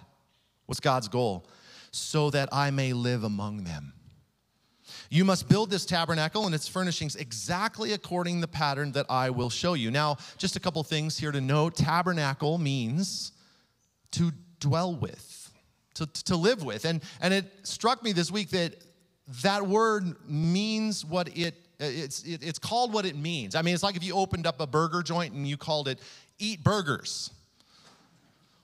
What's 0.66 0.80
God's 0.80 1.10
goal? 1.10 1.46
So 1.92 2.30
that 2.30 2.50
I 2.52 2.72
may 2.72 2.94
live 2.94 3.24
among 3.24 3.66
them. 3.66 3.94
You 5.10 5.26
must 5.26 5.48
build 5.48 5.70
this 5.70 5.86
tabernacle 5.86 6.46
and 6.46 6.56
its 6.56 6.68
furnishings 6.68 7.16
exactly 7.16 7.94
according 7.94 8.42
the 8.42 8.48
pattern 8.48 8.92
that 8.94 9.06
I 9.10 9.30
will 9.30 9.50
show 9.50 9.74
you. 9.74 9.92
Now, 9.92 10.18
just 10.38 10.56
a 10.56 10.60
couple 10.60 10.84
things 10.84 11.18
here 11.18 11.32
to 11.32 11.42
note. 11.42 11.76
Tabernacle 11.76 12.58
means 12.58 13.32
to 14.12 14.32
dwell 14.60 14.96
with, 14.96 15.52
to, 15.96 16.06
to 16.06 16.36
live 16.36 16.64
with. 16.64 16.86
And, 16.86 17.02
and 17.22 17.34
it 17.34 17.46
struck 17.64 18.04
me 18.04 18.12
this 18.12 18.32
week 18.32 18.50
that 18.52 18.76
that 19.42 19.66
word 19.66 20.16
means 20.28 21.06
what 21.06 21.36
it 21.38 21.56
it's, 21.78 22.24
it, 22.24 22.42
it's 22.42 22.60
called 22.60 22.94
what 22.94 23.06
it 23.06 23.18
means. 23.18 23.54
I 23.54 23.62
mean, 23.62 23.74
it's 23.74 23.84
like 23.84 23.98
if 23.98 24.04
you 24.04 24.16
opened 24.16 24.48
up 24.48 24.62
a 24.62 24.68
burger 24.68 25.04
joint 25.04 25.34
and 25.34 25.46
you 25.46 25.58
called 25.58 25.90
it 25.90 26.00
Eat 26.40 26.64
Burgers. 26.64 27.32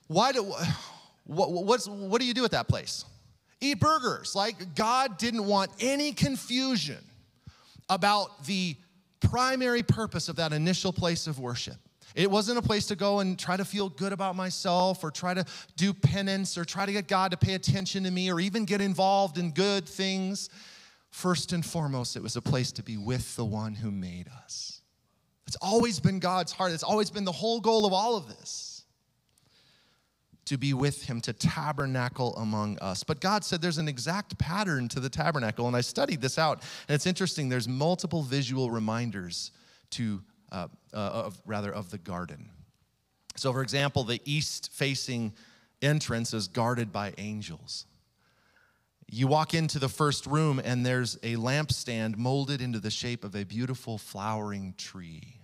Why 0.08 0.32
do, 0.32 0.44
what, 1.26 1.52
what's, 1.52 1.88
what 1.88 2.22
do 2.22 2.28
you 2.28 2.34
do 2.34 2.46
at 2.46 2.52
that 2.52 2.68
place? 2.68 3.06
Eat 3.62 3.80
burgers. 3.80 4.36
Like 4.36 4.76
God 4.76 5.18
didn't 5.18 5.46
want 5.46 5.72
any 5.80 6.12
confusion 6.12 6.98
about 7.90 8.46
the 8.46 8.76
primary 9.22 9.84
purpose 9.84 10.28
of 10.28 10.36
that 10.38 10.52
initial 10.52 10.92
place 10.92 11.28
of 11.28 11.40
worship. 11.40 11.76
It 12.14 12.30
wasn't 12.30 12.58
a 12.58 12.62
place 12.62 12.88
to 12.88 12.96
go 12.96 13.20
and 13.20 13.40
try 13.40 13.56
to 13.56 13.64
feel 13.64 13.88
good 13.88 14.12
about 14.12 14.36
myself 14.36 15.04
or 15.04 15.12
try 15.12 15.34
to 15.34 15.46
do 15.78 15.94
penance 15.94 16.58
or 16.58 16.66
try 16.66 16.86
to 16.86 16.92
get 16.92 17.08
God 17.08 17.32
to 17.32 17.38
pay 17.38 17.54
attention 17.54 18.04
to 18.04 18.12
me 18.12 18.30
or 18.30 18.40
even 18.42 18.66
get 18.66 18.82
involved 18.82 19.38
in 19.38 19.52
good 19.52 19.88
things. 19.88 20.50
First 21.12 21.54
and 21.54 21.66
foremost, 21.66 22.18
it 22.18 22.24
was 22.24 22.36
a 22.36 22.42
place 22.42 22.72
to 22.74 22.84
be 22.84 22.98
with 22.98 23.36
the 23.36 23.46
one 23.46 23.74
who 23.74 23.92
made 23.92 24.28
us. 24.44 24.82
It's 25.48 25.58
always 25.62 26.00
been 26.00 26.20
God's 26.20 26.52
heart. 26.52 26.72
It's 26.72 26.84
always 26.84 27.10
been 27.10 27.26
the 27.26 27.32
whole 27.32 27.60
goal 27.60 27.86
of 27.86 27.94
all 27.94 28.18
of 28.18 28.28
this 28.28 28.71
to 30.52 30.58
be 30.58 30.74
with 30.74 31.04
him, 31.04 31.22
to 31.22 31.32
tabernacle 31.32 32.36
among 32.36 32.78
us. 32.80 33.06
But 33.06 33.22
God 33.22 33.46
said 33.46 33.62
there's 33.62 33.78
an 33.78 33.88
exact 33.88 34.38
pattern 34.38 34.90
to 34.90 35.00
the 35.00 35.08
tabernacle, 35.08 35.66
and 35.66 35.78
I 35.78 35.80
studied 35.80 36.20
this 36.20 36.38
out, 36.38 36.62
and 36.90 36.96
it's 36.96 37.08
interesting. 37.08 37.48
There's 37.48 37.70
multiple 37.70 38.22
visual 38.22 38.70
reminders 38.70 39.52
to, 39.92 40.22
uh, 40.52 40.68
uh, 40.94 40.98
of, 40.98 41.42
rather, 41.46 41.72
of 41.74 41.90
the 41.90 41.98
garden. 41.98 42.50
So, 43.38 43.54
for 43.54 43.62
example, 43.62 44.04
the 44.04 44.20
east 44.26 44.74
facing 44.74 45.32
entrance 45.82 46.34
is 46.34 46.50
guarded 46.50 46.92
by 46.92 47.14
angels. 47.18 47.86
You 49.10 49.28
walk 49.28 49.54
into 49.54 49.80
the 49.80 49.88
first 49.88 50.26
room, 50.26 50.60
and 50.62 50.86
there's 50.86 51.16
a 51.24 51.38
lampstand 51.38 52.18
molded 52.18 52.60
into 52.60 52.80
the 52.80 52.92
shape 52.92 53.24
of 53.24 53.38
a 53.38 53.46
beautiful 53.46 53.98
flowering 53.98 54.74
tree 54.78 55.41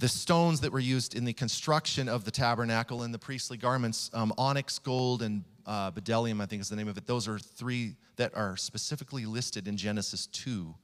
the 0.00 0.08
stones 0.08 0.60
that 0.60 0.72
were 0.72 0.80
used 0.80 1.14
in 1.14 1.26
the 1.26 1.32
construction 1.34 2.08
of 2.08 2.24
the 2.24 2.30
tabernacle 2.30 3.02
and 3.02 3.12
the 3.12 3.18
priestly 3.18 3.58
garments 3.58 4.10
um, 4.14 4.32
onyx 4.38 4.78
gold 4.78 5.20
and 5.20 5.44
uh, 5.66 5.90
bdellium 5.90 6.40
i 6.40 6.46
think 6.46 6.62
is 6.62 6.70
the 6.70 6.76
name 6.76 6.88
of 6.88 6.96
it. 6.96 7.06
Those 7.06 7.28
are 7.28 7.38
three 7.38 7.96
that 8.16 8.34
are 8.34 8.56
specifically 8.56 9.26
listed 9.26 9.68
in 9.68 9.76
genesis 9.76 10.26
2 10.28 10.74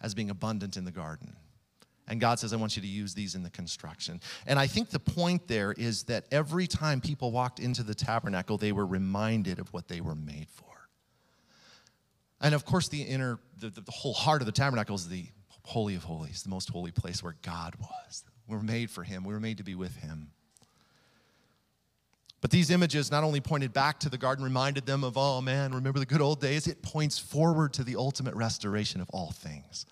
as 0.00 0.12
being 0.12 0.28
abundant 0.28 0.76
in 0.76 0.84
the 0.84 0.90
garden. 0.90 1.36
And 2.08 2.20
god 2.20 2.40
says 2.40 2.52
i 2.52 2.56
want 2.56 2.74
you 2.74 2.82
to 2.82 2.88
use 2.88 3.14
these 3.14 3.36
in 3.36 3.44
the 3.44 3.50
construction. 3.50 4.20
And 4.46 4.58
i 4.58 4.66
think 4.66 4.90
the 4.90 4.98
point 4.98 5.46
there 5.46 5.72
is 5.72 6.02
that 6.04 6.24
every 6.32 6.66
time 6.66 7.00
people 7.00 7.30
walked 7.30 7.60
into 7.60 7.84
the 7.84 7.94
tabernacle 7.94 8.58
they 8.58 8.72
were 8.72 8.86
reminded 8.86 9.60
of 9.60 9.72
what 9.72 9.86
they 9.86 10.00
were 10.00 10.16
made 10.16 10.48
for. 10.50 10.66
And 12.40 12.56
of 12.56 12.64
course 12.64 12.88
the 12.88 13.02
inner 13.02 13.38
the, 13.56 13.70
the 13.70 13.84
whole 13.88 14.14
heart 14.14 14.42
of 14.42 14.46
the 14.46 14.52
tabernacle 14.52 14.96
is 14.96 15.08
the 15.08 15.26
holy 15.62 15.94
of 15.94 16.02
holies 16.02 16.42
the 16.42 16.50
most 16.50 16.68
holy 16.68 16.90
place 16.90 17.22
where 17.22 17.36
god 17.40 17.74
was 17.80 18.24
we 18.46 18.56
were 18.56 18.62
made 18.62 18.90
for 18.90 19.02
Him, 19.02 19.24
we 19.24 19.32
were 19.32 19.40
made 19.40 19.58
to 19.58 19.64
be 19.64 19.74
with 19.74 19.96
Him. 19.96 20.30
But 22.40 22.50
these 22.50 22.70
images 22.70 23.10
not 23.10 23.24
only 23.24 23.40
pointed 23.40 23.72
back 23.72 24.00
to 24.00 24.10
the 24.10 24.18
garden, 24.18 24.44
reminded 24.44 24.84
them 24.84 25.02
of, 25.02 25.16
oh 25.16 25.40
man, 25.40 25.72
remember 25.72 25.98
the 25.98 26.04
good 26.04 26.20
old 26.20 26.42
days, 26.42 26.66
it 26.66 26.82
points 26.82 27.18
forward 27.18 27.72
to 27.72 27.84
the 27.84 27.96
ultimate 27.96 28.34
restoration 28.34 29.00
of 29.00 29.08
all 29.14 29.30
things. 29.30 29.86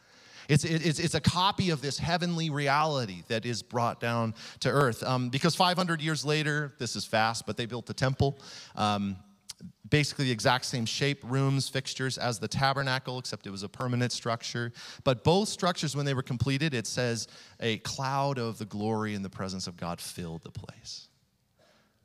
It's, 0.51 0.65
it's, 0.65 0.99
it's 0.99 1.15
a 1.15 1.21
copy 1.21 1.71
of 1.71 1.81
this 1.81 1.97
heavenly 1.97 2.51
reality 2.51 3.23
that 3.29 3.47
is 3.47 3.63
brought 3.63 4.01
down 4.01 4.35
to 4.61 4.69
earth. 4.69 5.03
Um, 5.03 5.31
because 5.31 5.55
500 5.55 6.03
years 6.03 6.27
later, 6.27 6.75
this 6.79 6.95
is 6.95 7.07
fast, 7.07 7.47
but 7.47 7.57
they 7.57 7.65
built 7.65 7.87
the 7.87 7.95
temple. 7.95 8.39
Um, 8.77 9.17
basically 9.93 10.25
the 10.25 10.31
exact 10.33 10.65
same 10.65 10.87
shape, 10.87 11.23
rooms, 11.23 11.69
fixtures 11.69 12.17
as 12.17 12.39
the 12.39 12.49
tabernacle, 12.49 13.19
except 13.19 13.47
it 13.47 13.51
was 13.51 13.63
a 13.63 13.69
permanent 13.69 14.11
structure. 14.11 14.73
But 15.05 15.23
both 15.23 15.51
structures, 15.51 15.95
when 15.95 16.07
they 16.07 16.15
were 16.15 16.23
completed, 16.23 16.73
it 16.73 16.87
says 16.87 17.29
a 17.61 17.77
cloud 17.79 18.39
of 18.39 18.57
the 18.57 18.65
glory 18.65 19.15
and 19.15 19.23
the 19.23 19.29
presence 19.29 19.67
of 19.67 19.77
God 19.77 20.01
filled 20.01 20.45
the 20.45 20.51
place. 20.51 21.09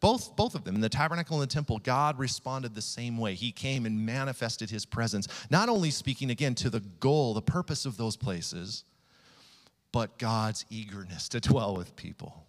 Both, 0.02 0.36
both 0.36 0.54
of 0.54 0.66
them, 0.66 0.76
in 0.76 0.82
the 0.82 0.90
tabernacle 0.90 1.42
and 1.42 1.50
the 1.50 1.54
temple, 1.54 1.80
God 1.80 2.20
responded 2.20 2.76
the 2.76 2.82
same 2.82 3.18
way. 3.18 3.36
He 3.36 3.54
came 3.54 3.86
and 3.86 4.06
manifested 4.06 4.70
his 4.70 4.86
presence, 4.86 5.30
not 5.50 5.70
only 5.70 5.90
speaking 5.90 6.30
again 6.30 6.56
to 6.56 6.70
the 6.70 6.82
goal, 6.82 7.34
the 7.34 7.42
purpose 7.42 7.86
of 7.86 7.96
those 7.96 8.18
places, 8.18 8.84
but 9.94 10.20
God's 10.20 10.66
eagerness 10.70 11.30
to 11.30 11.40
dwell 11.40 11.74
with 11.78 11.96
people 11.96 12.47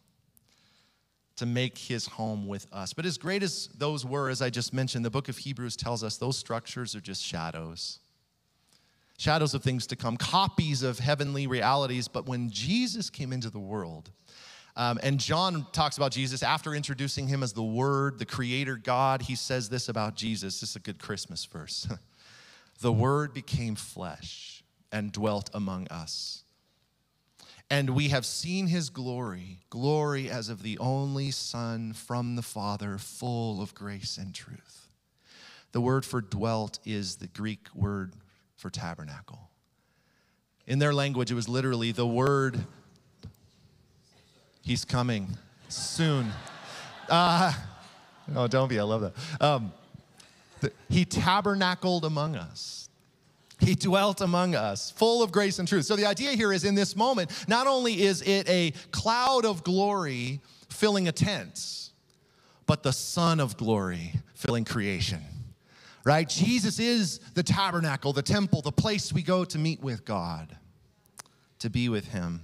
to 1.39 1.47
make 1.47 1.79
his 1.79 2.07
home 2.07 2.47
with 2.47 2.67
us. 2.73 2.93
But 2.93 3.07
as 3.07 3.19
great 3.19 3.43
as 3.43 3.69
those 3.77 4.05
were, 4.05 4.29
as 4.31 4.43
I 4.43 4.51
just 4.51 4.73
mentioned, 4.73 5.05
the 5.05 5.11
book 5.11 5.29
of 5.29 5.39
Hebrews 5.39 5.77
tells 5.77 6.05
us 6.05 6.17
those 6.17 6.39
structures 6.39 6.95
are 6.95 7.01
just 7.01 7.23
shadows. 7.23 8.01
Shadows 9.19 9.55
of 9.55 9.63
things 9.63 9.87
to 9.89 9.97
come, 9.97 10.17
copies 10.17 10.83
of 10.83 10.99
heavenly 10.99 11.47
realities. 11.47 12.07
But 12.09 12.27
when 12.27 12.51
Jesus 12.51 13.11
came 13.11 13.33
into 13.33 13.51
the 13.51 13.59
world, 13.59 14.11
Um, 14.77 15.01
and 15.03 15.19
John 15.19 15.67
talks 15.73 15.97
about 15.97 16.13
Jesus 16.13 16.41
after 16.45 16.73
introducing 16.73 17.27
him 17.27 17.43
as 17.43 17.53
the 17.53 17.65
Word, 17.65 18.21
the 18.21 18.25
Creator 18.25 18.77
God. 18.77 19.23
He 19.23 19.35
says 19.35 19.69
this 19.69 19.89
about 19.89 20.15
Jesus. 20.15 20.61
This 20.61 20.71
is 20.71 20.77
a 20.77 20.79
good 20.79 21.01
Christmas 21.01 21.45
verse. 21.45 21.89
the 22.81 22.93
Word 22.93 23.35
became 23.35 23.75
flesh 23.75 24.63
and 24.93 25.11
dwelt 25.11 25.51
among 25.53 25.89
us. 25.89 26.45
And 27.71 27.91
we 27.91 28.09
have 28.09 28.25
seen 28.25 28.69
his 28.69 28.89
glory, 28.89 29.59
glory 29.69 30.31
as 30.31 30.49
of 30.49 30.63
the 30.63 30.79
only 30.79 31.31
Son 31.31 31.93
from 31.93 32.37
the 32.37 32.43
Father, 32.43 32.97
full 32.97 33.61
of 33.61 33.75
grace 33.75 34.17
and 34.17 34.35
truth. 34.35 34.89
The 35.73 35.81
word 35.81 36.07
for 36.07 36.23
dwelt 36.23 36.79
is 36.87 37.17
the 37.17 37.27
Greek 37.27 37.69
word 37.75 38.15
for 38.57 38.71
tabernacle. 38.71 39.51
In 40.67 40.79
their 40.79 40.95
language, 40.95 41.31
it 41.31 41.35
was 41.35 41.49
literally 41.49 41.93
the 41.93 42.07
word 42.07 42.65
He's 44.69 44.85
coming 44.85 45.39
soon. 45.71 46.31
Uh, 47.09 47.55
oh, 48.37 48.47
don't 48.49 48.69
be. 48.69 48.79
I 48.79 48.83
love 48.83 49.01
that. 49.01 49.15
Um, 49.41 49.73
the, 50.61 50.73
he 50.91 51.07
tabernacled 51.07 52.05
among 52.05 52.37
us. 52.37 52.88
He 53.61 53.75
dwelt 53.75 54.21
among 54.21 54.55
us, 54.55 54.91
full 54.93 55.23
of 55.23 55.33
grace 55.33 55.59
and 55.59 55.67
truth. 55.67 55.85
So 55.85 55.97
the 55.97 56.07
idea 56.07 56.33
here 56.33 56.53
is 56.53 56.65
in 56.65 56.75
this 56.75 56.95
moment, 56.95 57.31
not 57.49 57.67
only 57.67 58.03
is 58.03 58.23
it 58.23 58.49
a 58.49 58.73
cloud 58.93 59.45
of 59.45 59.65
glory 59.65 60.41
filling 60.69 61.09
a 61.09 61.13
tent, 61.13 61.91
but 62.67 62.83
the 62.83 62.93
Son 62.93 63.41
of 63.41 63.57
glory 63.57 64.13
filling 64.35 64.65
creation. 64.65 65.23
Right? 66.05 66.29
Jesus 66.29 66.79
is 66.79 67.19
the 67.35 67.43
tabernacle, 67.43 68.13
the 68.13 68.23
temple, 68.23 68.63
the 68.63 68.73
place 68.73 69.13
we 69.13 69.23
go 69.23 69.45
to 69.45 69.59
meet 69.59 69.81
with 69.83 70.05
God, 70.05 70.57
to 71.59 71.69
be 71.69 71.89
with 71.89 72.09
Him. 72.09 72.43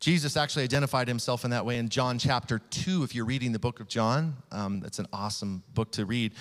Jesus 0.00 0.36
actually 0.36 0.62
identified 0.62 1.08
himself 1.08 1.44
in 1.44 1.50
that 1.50 1.66
way 1.66 1.78
in 1.78 1.88
John 1.88 2.18
chapter 2.18 2.58
2. 2.58 3.02
If 3.02 3.14
you're 3.14 3.24
reading 3.24 3.50
the 3.50 3.58
book 3.58 3.80
of 3.80 3.88
John, 3.88 4.36
um, 4.52 4.78
that's 4.78 5.00
an 5.00 5.08
awesome 5.12 5.64
book 5.74 5.90
to 5.92 6.04
read. 6.04 6.32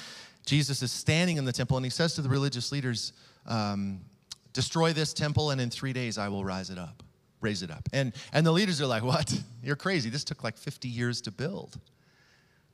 Jesus 0.45 0.81
is 0.83 0.91
standing 0.91 1.37
in 1.37 1.45
the 1.45 1.51
temple 1.51 1.77
and 1.77 1.85
he 1.85 1.89
says 1.89 2.13
to 2.15 2.21
the 2.21 2.29
religious 2.29 2.71
leaders, 2.71 3.13
um, 3.47 4.01
Destroy 4.53 4.93
this 4.93 5.13
temple, 5.13 5.51
and 5.51 5.59
in 5.59 5.69
three 5.69 5.91
days 5.91 6.17
I 6.17 6.29
will 6.29 6.45
rise 6.45 6.69
it 6.69 6.77
up, 6.77 7.03
raise 7.41 7.61
it 7.61 7.69
up. 7.69 7.89
And, 7.91 8.13
and 8.31 8.45
the 8.45 8.51
leaders 8.53 8.81
are 8.81 8.85
like, 8.85 9.03
What? 9.03 9.37
You're 9.63 9.75
crazy. 9.75 10.09
This 10.09 10.23
took 10.23 10.43
like 10.43 10.57
50 10.57 10.87
years 10.87 11.19
to 11.21 11.31
build. 11.31 11.77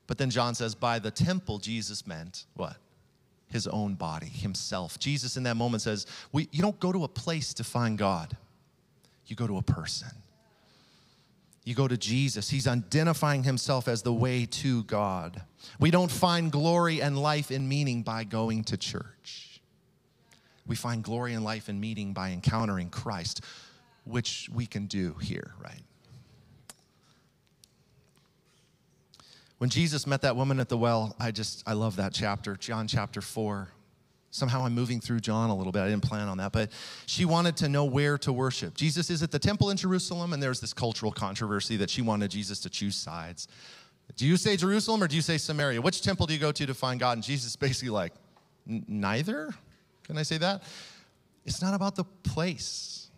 But 0.05 0.17
then 0.17 0.29
John 0.29 0.53
says, 0.53 0.75
By 0.75 0.99
the 0.99 1.09
temple, 1.11 1.57
Jesus 1.57 2.05
meant 2.05 2.45
what? 2.55 2.77
His 3.47 3.67
own 3.67 3.95
body, 3.95 4.27
himself. 4.27 4.99
Jesus 4.99 5.37
in 5.37 5.43
that 5.43 5.55
moment 5.55 5.81
says, 5.81 6.05
we, 6.31 6.47
You 6.51 6.61
don't 6.61 6.79
go 6.79 6.91
to 6.91 7.03
a 7.03 7.07
place 7.07 7.53
to 7.55 7.63
find 7.63 7.97
God, 7.97 8.35
you 9.25 9.35
go 9.35 9.47
to 9.47 9.57
a 9.57 9.63
person. 9.63 10.09
You 11.63 11.75
go 11.75 11.87
to 11.87 11.97
Jesus. 11.97 12.49
He's 12.49 12.67
identifying 12.67 13.43
himself 13.43 13.87
as 13.87 14.01
the 14.01 14.13
way 14.13 14.45
to 14.47 14.83
God. 14.83 15.41
We 15.79 15.91
don't 15.91 16.11
find 16.11 16.51
glory 16.51 17.01
and 17.01 17.17
life 17.17 17.51
and 17.51 17.69
meaning 17.69 18.01
by 18.01 18.23
going 18.23 18.63
to 18.65 18.77
church. 18.77 19.61
We 20.65 20.75
find 20.75 21.03
glory 21.03 21.33
and 21.33 21.43
life 21.43 21.69
and 21.69 21.79
meaning 21.79 22.13
by 22.13 22.31
encountering 22.31 22.89
Christ, 22.89 23.43
which 24.05 24.49
we 24.53 24.65
can 24.65 24.87
do 24.87 25.15
here, 25.21 25.53
right? 25.63 25.83
When 29.59 29.69
Jesus 29.69 30.07
met 30.07 30.21
that 30.21 30.35
woman 30.35 30.59
at 30.59 30.69
the 30.69 30.77
well, 30.77 31.15
I 31.19 31.29
just, 31.29 31.61
I 31.67 31.73
love 31.73 31.97
that 31.97 32.13
chapter, 32.13 32.55
John 32.55 32.87
chapter 32.87 33.21
4. 33.21 33.69
Somehow 34.33 34.65
I'm 34.65 34.73
moving 34.73 35.01
through 35.01 35.19
John 35.19 35.49
a 35.49 35.55
little 35.55 35.73
bit. 35.73 35.81
I 35.81 35.89
didn't 35.89 36.03
plan 36.03 36.29
on 36.29 36.37
that, 36.37 36.53
but 36.53 36.71
she 37.05 37.25
wanted 37.25 37.57
to 37.57 37.69
know 37.69 37.83
where 37.83 38.17
to 38.19 38.31
worship. 38.31 38.75
Jesus 38.75 39.09
is 39.09 39.21
at 39.21 39.31
the 39.31 39.39
temple 39.39 39.69
in 39.69 39.77
Jerusalem, 39.77 40.31
and 40.31 40.41
there's 40.41 40.61
this 40.61 40.73
cultural 40.73 41.11
controversy 41.11 41.75
that 41.77 41.89
she 41.89 42.01
wanted 42.01 42.31
Jesus 42.31 42.61
to 42.61 42.69
choose 42.69 42.95
sides. 42.95 43.49
Do 44.15 44.25
you 44.25 44.37
say 44.37 44.55
Jerusalem 44.55 45.03
or 45.03 45.07
do 45.07 45.15
you 45.15 45.21
say 45.21 45.37
Samaria? 45.37 45.81
Which 45.81 46.01
temple 46.01 46.27
do 46.27 46.33
you 46.33 46.39
go 46.39 46.51
to 46.51 46.65
to 46.65 46.73
find 46.73 46.99
God? 46.99 47.17
And 47.17 47.23
Jesus 47.23 47.55
basically 47.55 47.89
like, 47.89 48.13
neither? 48.65 49.53
Can 50.03 50.17
I 50.17 50.23
say 50.23 50.37
that? 50.37 50.63
It's 51.45 51.61
not 51.61 51.73
about 51.73 51.95
the 51.95 52.03
place. 52.03 53.09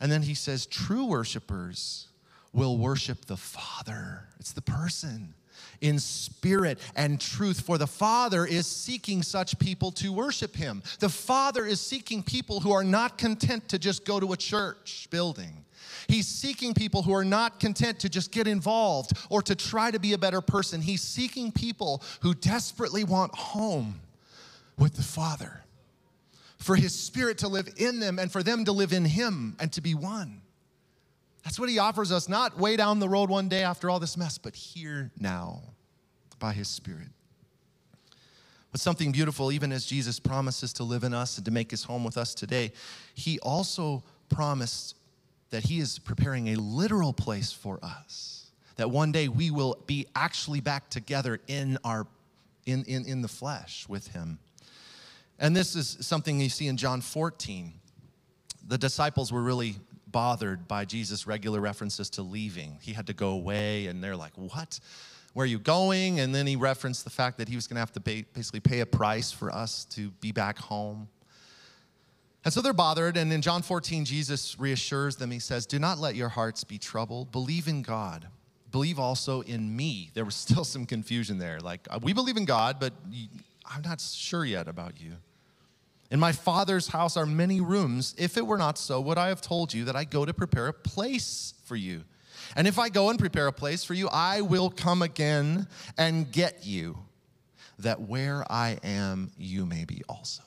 And 0.00 0.10
then 0.10 0.22
he 0.22 0.34
says, 0.34 0.66
true 0.66 1.06
worshipers 1.06 2.08
will 2.52 2.78
worship 2.78 3.26
the 3.26 3.36
Father. 3.36 4.28
It's 4.38 4.52
the 4.52 4.62
person 4.62 5.34
in 5.80 5.98
spirit 5.98 6.78
and 6.94 7.20
truth, 7.20 7.60
for 7.60 7.78
the 7.78 7.86
Father 7.86 8.44
is 8.44 8.66
seeking 8.66 9.22
such 9.22 9.58
people 9.58 9.90
to 9.92 10.12
worship 10.12 10.54
Him. 10.54 10.82
The 10.98 11.08
Father 11.08 11.64
is 11.64 11.80
seeking 11.80 12.22
people 12.22 12.60
who 12.60 12.72
are 12.72 12.84
not 12.84 13.18
content 13.18 13.68
to 13.70 13.78
just 13.78 14.04
go 14.04 14.20
to 14.20 14.32
a 14.32 14.36
church 14.36 15.08
building. 15.10 15.64
He's 16.08 16.26
seeking 16.26 16.74
people 16.74 17.02
who 17.02 17.12
are 17.12 17.24
not 17.24 17.60
content 17.60 18.00
to 18.00 18.08
just 18.08 18.32
get 18.32 18.46
involved 18.46 19.16
or 19.28 19.42
to 19.42 19.54
try 19.54 19.90
to 19.90 19.98
be 19.98 20.12
a 20.12 20.18
better 20.18 20.40
person. 20.40 20.82
He's 20.82 21.02
seeking 21.02 21.52
people 21.52 22.02
who 22.20 22.34
desperately 22.34 23.04
want 23.04 23.34
home 23.34 24.00
with 24.76 24.94
the 24.94 25.02
Father, 25.02 25.62
for 26.58 26.74
His 26.74 26.98
Spirit 26.98 27.38
to 27.38 27.48
live 27.48 27.68
in 27.76 28.00
them 28.00 28.18
and 28.18 28.30
for 28.30 28.42
them 28.42 28.64
to 28.64 28.72
live 28.72 28.92
in 28.92 29.04
Him 29.04 29.56
and 29.60 29.72
to 29.72 29.80
be 29.80 29.94
one. 29.94 30.42
That's 31.44 31.58
what 31.58 31.68
he 31.68 31.78
offers 31.78 32.12
us, 32.12 32.28
not 32.28 32.58
way 32.58 32.76
down 32.76 32.98
the 32.98 33.08
road 33.08 33.30
one 33.30 33.48
day 33.48 33.62
after 33.62 33.88
all 33.88 33.98
this 33.98 34.16
mess, 34.16 34.38
but 34.38 34.54
here 34.54 35.10
now 35.18 35.62
by 36.38 36.52
his 36.52 36.68
Spirit. 36.68 37.08
But 38.72 38.80
something 38.80 39.10
beautiful, 39.10 39.50
even 39.50 39.72
as 39.72 39.84
Jesus 39.84 40.20
promises 40.20 40.72
to 40.74 40.84
live 40.84 41.02
in 41.02 41.12
us 41.12 41.36
and 41.36 41.44
to 41.44 41.50
make 41.50 41.70
his 41.70 41.84
home 41.84 42.04
with 42.04 42.16
us 42.16 42.34
today, 42.34 42.72
he 43.14 43.38
also 43.40 44.04
promised 44.28 44.96
that 45.50 45.64
he 45.64 45.80
is 45.80 45.98
preparing 45.98 46.48
a 46.48 46.56
literal 46.56 47.12
place 47.12 47.50
for 47.50 47.80
us. 47.82 48.50
That 48.76 48.90
one 48.90 49.12
day 49.12 49.28
we 49.28 49.50
will 49.50 49.82
be 49.86 50.06
actually 50.14 50.60
back 50.60 50.88
together 50.88 51.40
in 51.48 51.78
our 51.84 52.06
in, 52.66 52.84
in, 52.84 53.04
in 53.06 53.22
the 53.22 53.28
flesh 53.28 53.86
with 53.88 54.08
him. 54.08 54.38
And 55.38 55.56
this 55.56 55.74
is 55.74 55.96
something 56.00 56.38
you 56.40 56.50
see 56.50 56.68
in 56.68 56.76
John 56.76 57.00
14. 57.00 57.72
The 58.68 58.78
disciples 58.78 59.32
were 59.32 59.42
really 59.42 59.76
bothered 60.12 60.68
by 60.68 60.84
Jesus' 60.84 61.26
regular 61.26 61.60
references 61.60 62.10
to 62.10 62.22
leaving. 62.22 62.78
He 62.80 62.92
had 62.92 63.06
to 63.06 63.12
go 63.12 63.30
away, 63.30 63.86
and 63.86 64.02
they're 64.02 64.16
like, 64.16 64.32
What? 64.36 64.80
Where 65.32 65.44
are 65.44 65.46
you 65.46 65.60
going? 65.60 66.18
And 66.18 66.34
then 66.34 66.46
he 66.46 66.56
referenced 66.56 67.04
the 67.04 67.10
fact 67.10 67.38
that 67.38 67.48
he 67.48 67.54
was 67.54 67.68
going 67.68 67.76
to 67.76 67.80
have 67.80 67.92
to 67.92 68.00
basically 68.00 68.58
pay 68.58 68.80
a 68.80 68.86
price 68.86 69.30
for 69.30 69.52
us 69.54 69.84
to 69.90 70.10
be 70.20 70.32
back 70.32 70.58
home. 70.58 71.08
And 72.44 72.52
so 72.52 72.60
they're 72.60 72.72
bothered. 72.72 73.16
And 73.16 73.32
in 73.32 73.42
John 73.42 73.62
14, 73.62 74.04
Jesus 74.04 74.58
reassures 74.58 75.16
them. 75.16 75.30
He 75.30 75.38
says, 75.38 75.66
Do 75.66 75.78
not 75.78 75.98
let 75.98 76.14
your 76.14 76.30
hearts 76.30 76.64
be 76.64 76.78
troubled. 76.78 77.30
Believe 77.30 77.68
in 77.68 77.82
God. 77.82 78.26
Believe 78.72 78.98
also 78.98 79.42
in 79.42 79.74
me. 79.76 80.10
There 80.14 80.24
was 80.24 80.34
still 80.34 80.64
some 80.64 80.86
confusion 80.86 81.38
there. 81.38 81.60
Like, 81.60 81.86
we 82.02 82.12
believe 82.12 82.36
in 82.36 82.44
God, 82.44 82.78
but 82.80 82.92
I'm 83.64 83.82
not 83.82 84.00
sure 84.00 84.44
yet 84.44 84.68
about 84.68 85.00
you. 85.00 85.12
In 86.10 86.18
my 86.18 86.32
Father's 86.32 86.88
house 86.88 87.16
are 87.16 87.26
many 87.26 87.60
rooms. 87.60 88.14
If 88.18 88.36
it 88.36 88.46
were 88.46 88.58
not 88.58 88.78
so, 88.78 89.00
would 89.00 89.18
I 89.18 89.28
have 89.28 89.40
told 89.40 89.72
you 89.72 89.84
that 89.84 89.96
I 89.96 90.04
go 90.04 90.24
to 90.24 90.34
prepare 90.34 90.66
a 90.66 90.72
place 90.72 91.54
for 91.64 91.76
you? 91.76 92.02
And 92.56 92.66
if 92.66 92.78
I 92.78 92.88
go 92.88 93.10
and 93.10 93.18
prepare 93.18 93.46
a 93.46 93.52
place 93.52 93.84
for 93.84 93.94
you, 93.94 94.08
I 94.08 94.40
will 94.40 94.70
come 94.70 95.02
again 95.02 95.68
and 95.96 96.30
get 96.32 96.66
you, 96.66 96.98
that 97.78 98.00
where 98.00 98.44
I 98.50 98.78
am, 98.82 99.30
you 99.38 99.64
may 99.66 99.84
be 99.84 100.02
also. 100.08 100.42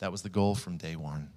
That 0.00 0.10
was 0.10 0.22
the 0.22 0.28
goal 0.30 0.54
from 0.54 0.78
day 0.78 0.96
one. 0.96 1.30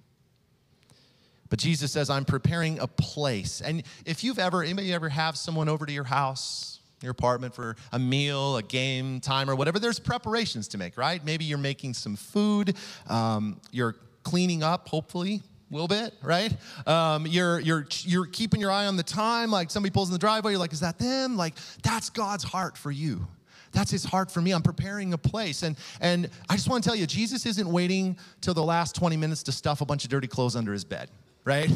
But 1.50 1.60
Jesus 1.60 1.92
says, 1.92 2.10
I'm 2.10 2.24
preparing 2.24 2.80
a 2.80 2.88
place. 2.88 3.60
And 3.60 3.84
if 4.04 4.24
you've 4.24 4.40
ever, 4.40 4.62
anybody 4.62 4.92
ever 4.92 5.08
have 5.08 5.36
someone 5.36 5.68
over 5.68 5.86
to 5.86 5.92
your 5.92 6.04
house, 6.04 6.73
your 7.04 7.12
apartment 7.12 7.54
for 7.54 7.76
a 7.92 7.98
meal, 7.98 8.56
a 8.56 8.62
game 8.62 9.20
time, 9.20 9.48
or 9.48 9.54
whatever, 9.54 9.78
there's 9.78 9.98
preparations 9.98 10.68
to 10.68 10.78
make, 10.78 10.96
right? 10.96 11.24
Maybe 11.24 11.44
you're 11.44 11.58
making 11.58 11.94
some 11.94 12.16
food, 12.16 12.76
um, 13.08 13.60
you're 13.70 13.96
cleaning 14.22 14.62
up, 14.62 14.88
hopefully, 14.88 15.42
a 15.70 15.74
little 15.74 15.88
bit, 15.88 16.14
right? 16.22 16.54
Um, 16.86 17.26
you're, 17.26 17.60
you're, 17.60 17.86
you're 18.02 18.26
keeping 18.26 18.60
your 18.60 18.70
eye 18.70 18.86
on 18.86 18.96
the 18.96 19.02
time, 19.02 19.50
like 19.50 19.70
somebody 19.70 19.92
pulls 19.92 20.08
in 20.08 20.12
the 20.12 20.18
driveway, 20.18 20.52
you're 20.52 20.60
like, 20.60 20.72
is 20.72 20.80
that 20.80 20.98
them? 20.98 21.36
Like, 21.36 21.54
that's 21.82 22.10
God's 22.10 22.44
heart 22.44 22.76
for 22.76 22.90
you. 22.90 23.26
That's 23.74 23.90
his 23.90 24.04
heart 24.04 24.30
for 24.30 24.40
me. 24.40 24.52
I'm 24.52 24.62
preparing 24.62 25.12
a 25.12 25.18
place. 25.18 25.62
And, 25.62 25.76
and 26.00 26.30
I 26.48 26.54
just 26.54 26.68
want 26.68 26.84
to 26.84 26.88
tell 26.88 26.96
you, 26.96 27.06
Jesus 27.06 27.44
isn't 27.44 27.68
waiting 27.68 28.16
till 28.40 28.54
the 28.54 28.62
last 28.62 28.94
20 28.94 29.16
minutes 29.16 29.42
to 29.44 29.52
stuff 29.52 29.80
a 29.80 29.84
bunch 29.84 30.04
of 30.04 30.10
dirty 30.10 30.28
clothes 30.28 30.54
under 30.56 30.72
his 30.72 30.84
bed, 30.84 31.10
right? 31.44 31.70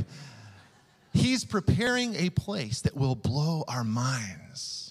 He's 1.12 1.44
preparing 1.44 2.14
a 2.14 2.30
place 2.30 2.82
that 2.82 2.96
will 2.96 3.16
blow 3.16 3.64
our 3.66 3.84
minds. 3.84 4.87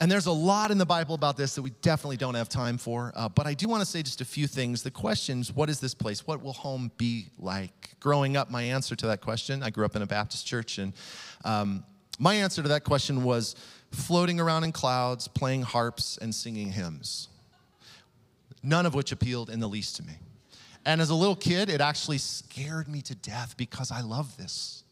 And 0.00 0.10
there's 0.10 0.26
a 0.26 0.32
lot 0.32 0.70
in 0.70 0.76
the 0.76 0.84
Bible 0.84 1.14
about 1.14 1.38
this 1.38 1.54
that 1.54 1.62
we 1.62 1.70
definitely 1.80 2.18
don't 2.18 2.34
have 2.34 2.50
time 2.50 2.76
for. 2.76 3.12
Uh, 3.16 3.30
but 3.30 3.46
I 3.46 3.54
do 3.54 3.66
want 3.66 3.80
to 3.80 3.86
say 3.86 4.02
just 4.02 4.20
a 4.20 4.26
few 4.26 4.46
things. 4.46 4.82
The 4.82 4.90
questions 4.90 5.52
what 5.52 5.70
is 5.70 5.80
this 5.80 5.94
place? 5.94 6.26
What 6.26 6.42
will 6.42 6.52
home 6.52 6.90
be 6.98 7.28
like? 7.38 7.98
Growing 7.98 8.36
up, 8.36 8.50
my 8.50 8.62
answer 8.62 8.94
to 8.94 9.06
that 9.06 9.22
question, 9.22 9.62
I 9.62 9.70
grew 9.70 9.86
up 9.86 9.96
in 9.96 10.02
a 10.02 10.06
Baptist 10.06 10.46
church, 10.46 10.78
and 10.78 10.92
um, 11.44 11.82
my 12.18 12.34
answer 12.34 12.62
to 12.62 12.68
that 12.68 12.84
question 12.84 13.24
was 13.24 13.56
floating 13.90 14.38
around 14.38 14.64
in 14.64 14.72
clouds, 14.72 15.28
playing 15.28 15.62
harps, 15.62 16.18
and 16.20 16.34
singing 16.34 16.72
hymns. 16.72 17.28
None 18.62 18.84
of 18.84 18.94
which 18.94 19.12
appealed 19.12 19.48
in 19.48 19.60
the 19.60 19.68
least 19.68 19.96
to 19.96 20.02
me. 20.02 20.14
And 20.84 21.00
as 21.00 21.08
a 21.08 21.14
little 21.14 21.36
kid, 21.36 21.68
it 21.70 21.80
actually 21.80 22.18
scared 22.18 22.86
me 22.86 23.00
to 23.02 23.14
death 23.14 23.56
because 23.56 23.90
I 23.90 24.02
love 24.02 24.36
this 24.36 24.84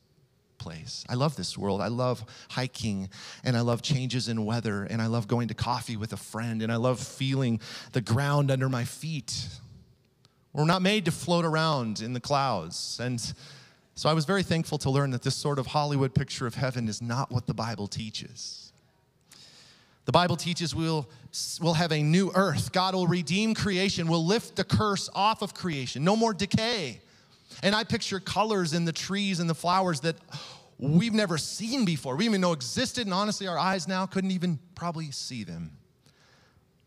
place. 0.64 1.04
I 1.10 1.14
love 1.14 1.36
this 1.36 1.58
world. 1.58 1.82
I 1.82 1.88
love 1.88 2.24
hiking 2.48 3.10
and 3.44 3.54
I 3.54 3.60
love 3.60 3.82
changes 3.82 4.28
in 4.28 4.46
weather 4.46 4.84
and 4.84 5.02
I 5.02 5.08
love 5.08 5.28
going 5.28 5.48
to 5.48 5.54
coffee 5.54 5.98
with 5.98 6.14
a 6.14 6.16
friend 6.16 6.62
and 6.62 6.72
I 6.72 6.76
love 6.76 6.98
feeling 6.98 7.60
the 7.92 8.00
ground 8.00 8.50
under 8.50 8.70
my 8.70 8.84
feet. 8.84 9.46
We're 10.54 10.64
not 10.64 10.80
made 10.80 11.04
to 11.04 11.10
float 11.10 11.44
around 11.44 12.00
in 12.00 12.14
the 12.14 12.20
clouds. 12.20 12.98
And 13.02 13.20
so 13.94 14.08
I 14.08 14.14
was 14.14 14.24
very 14.24 14.42
thankful 14.42 14.78
to 14.78 14.90
learn 14.90 15.10
that 15.10 15.20
this 15.20 15.36
sort 15.36 15.58
of 15.58 15.66
Hollywood 15.66 16.14
picture 16.14 16.46
of 16.46 16.54
heaven 16.54 16.88
is 16.88 17.02
not 17.02 17.30
what 17.30 17.46
the 17.46 17.54
Bible 17.54 17.86
teaches. 17.86 18.72
The 20.06 20.12
Bible 20.12 20.36
teaches 20.36 20.74
we'll, 20.74 21.06
we'll 21.60 21.74
have 21.74 21.92
a 21.92 22.02
new 22.02 22.32
earth. 22.34 22.72
God 22.72 22.94
will 22.94 23.06
redeem 23.06 23.54
creation, 23.54 24.08
will 24.08 24.24
lift 24.24 24.56
the 24.56 24.64
curse 24.64 25.10
off 25.14 25.42
of 25.42 25.52
creation. 25.52 26.04
No 26.04 26.16
more 26.16 26.32
decay. 26.32 27.00
And 27.62 27.74
I 27.74 27.84
picture 27.84 28.20
colors 28.20 28.72
in 28.72 28.84
the 28.84 28.92
trees 28.92 29.40
and 29.40 29.48
the 29.48 29.54
flowers 29.54 30.00
that 30.00 30.16
we've 30.78 31.14
never 31.14 31.38
seen 31.38 31.84
before. 31.84 32.16
We 32.16 32.24
even 32.24 32.40
know 32.40 32.52
existed, 32.52 33.06
and 33.06 33.14
honestly, 33.14 33.46
our 33.46 33.58
eyes 33.58 33.88
now 33.88 34.06
couldn't 34.06 34.30
even 34.30 34.58
probably 34.74 35.10
see 35.10 35.44
them. 35.44 35.78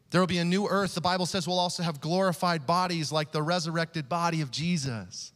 There 0.09 0.21
will 0.21 0.27
be 0.27 0.37
a 0.37 0.45
new 0.45 0.67
earth. 0.67 0.95
The 0.95 1.01
Bible 1.01 1.25
says 1.25 1.47
we'll 1.47 1.59
also 1.59 1.83
have 1.83 1.99
glorified 1.99 2.65
bodies 2.65 3.11
like 3.11 3.31
the 3.31 3.41
resurrected 3.41 4.07
body 4.07 4.41
of 4.41 4.51
Jesus. 4.51 5.33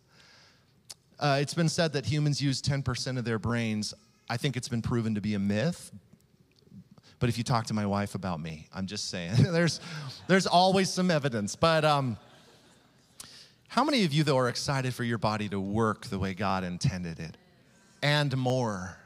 Uh, 1.20 1.40
it's 1.42 1.54
been 1.54 1.70
said 1.70 1.94
that 1.94 2.06
humans 2.06 2.42
use 2.42 2.62
10% 2.62 3.18
of 3.18 3.26
their 3.26 3.38
brains. 3.38 3.94
I 4.30 4.38
think 4.38 4.56
it's 4.56 4.70
been 4.70 4.82
proven 4.82 5.16
to 5.16 5.22
be 5.22 5.34
a 5.34 5.40
myth, 5.40 5.92
but 7.20 7.30
if 7.30 7.38
you 7.38 7.44
talk 7.44 7.68
to 7.68 7.74
my 7.74 7.86
wife 7.86 8.16
about 8.16 8.40
me, 8.40 8.68
I'm 8.74 8.88
just 8.88 9.10
saying, 9.10 9.34
there's, 9.52 9.82
there's 10.28 10.48
always 10.48 10.90
some 10.90 11.12
evidence. 11.12 11.56
But 11.56 11.84
um, 11.84 12.18
how 13.72 13.86
many 13.86 14.04
of 14.04 14.12
you, 14.12 14.26
though, 14.26 14.38
are 14.38 14.50
excited 14.50 14.94
for 14.94 15.06
your 15.06 15.18
body 15.18 15.48
to 15.48 15.58
work 15.58 16.08
the 16.08 16.20
way 16.20 16.34
God 16.34 16.66
intended 16.66 17.22
it? 17.22 17.38
And 18.04 18.36
more, 18.36 18.98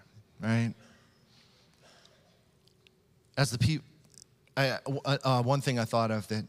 right? 0.42 0.74
As 3.38 3.52
the 3.52 3.60
people, 3.60 3.86
uh, 4.58 4.78
uh, 5.06 5.44
one 5.44 5.62
thing 5.62 5.78
I 5.78 5.86
thought 5.86 6.10
of 6.10 6.28
that 6.30 6.46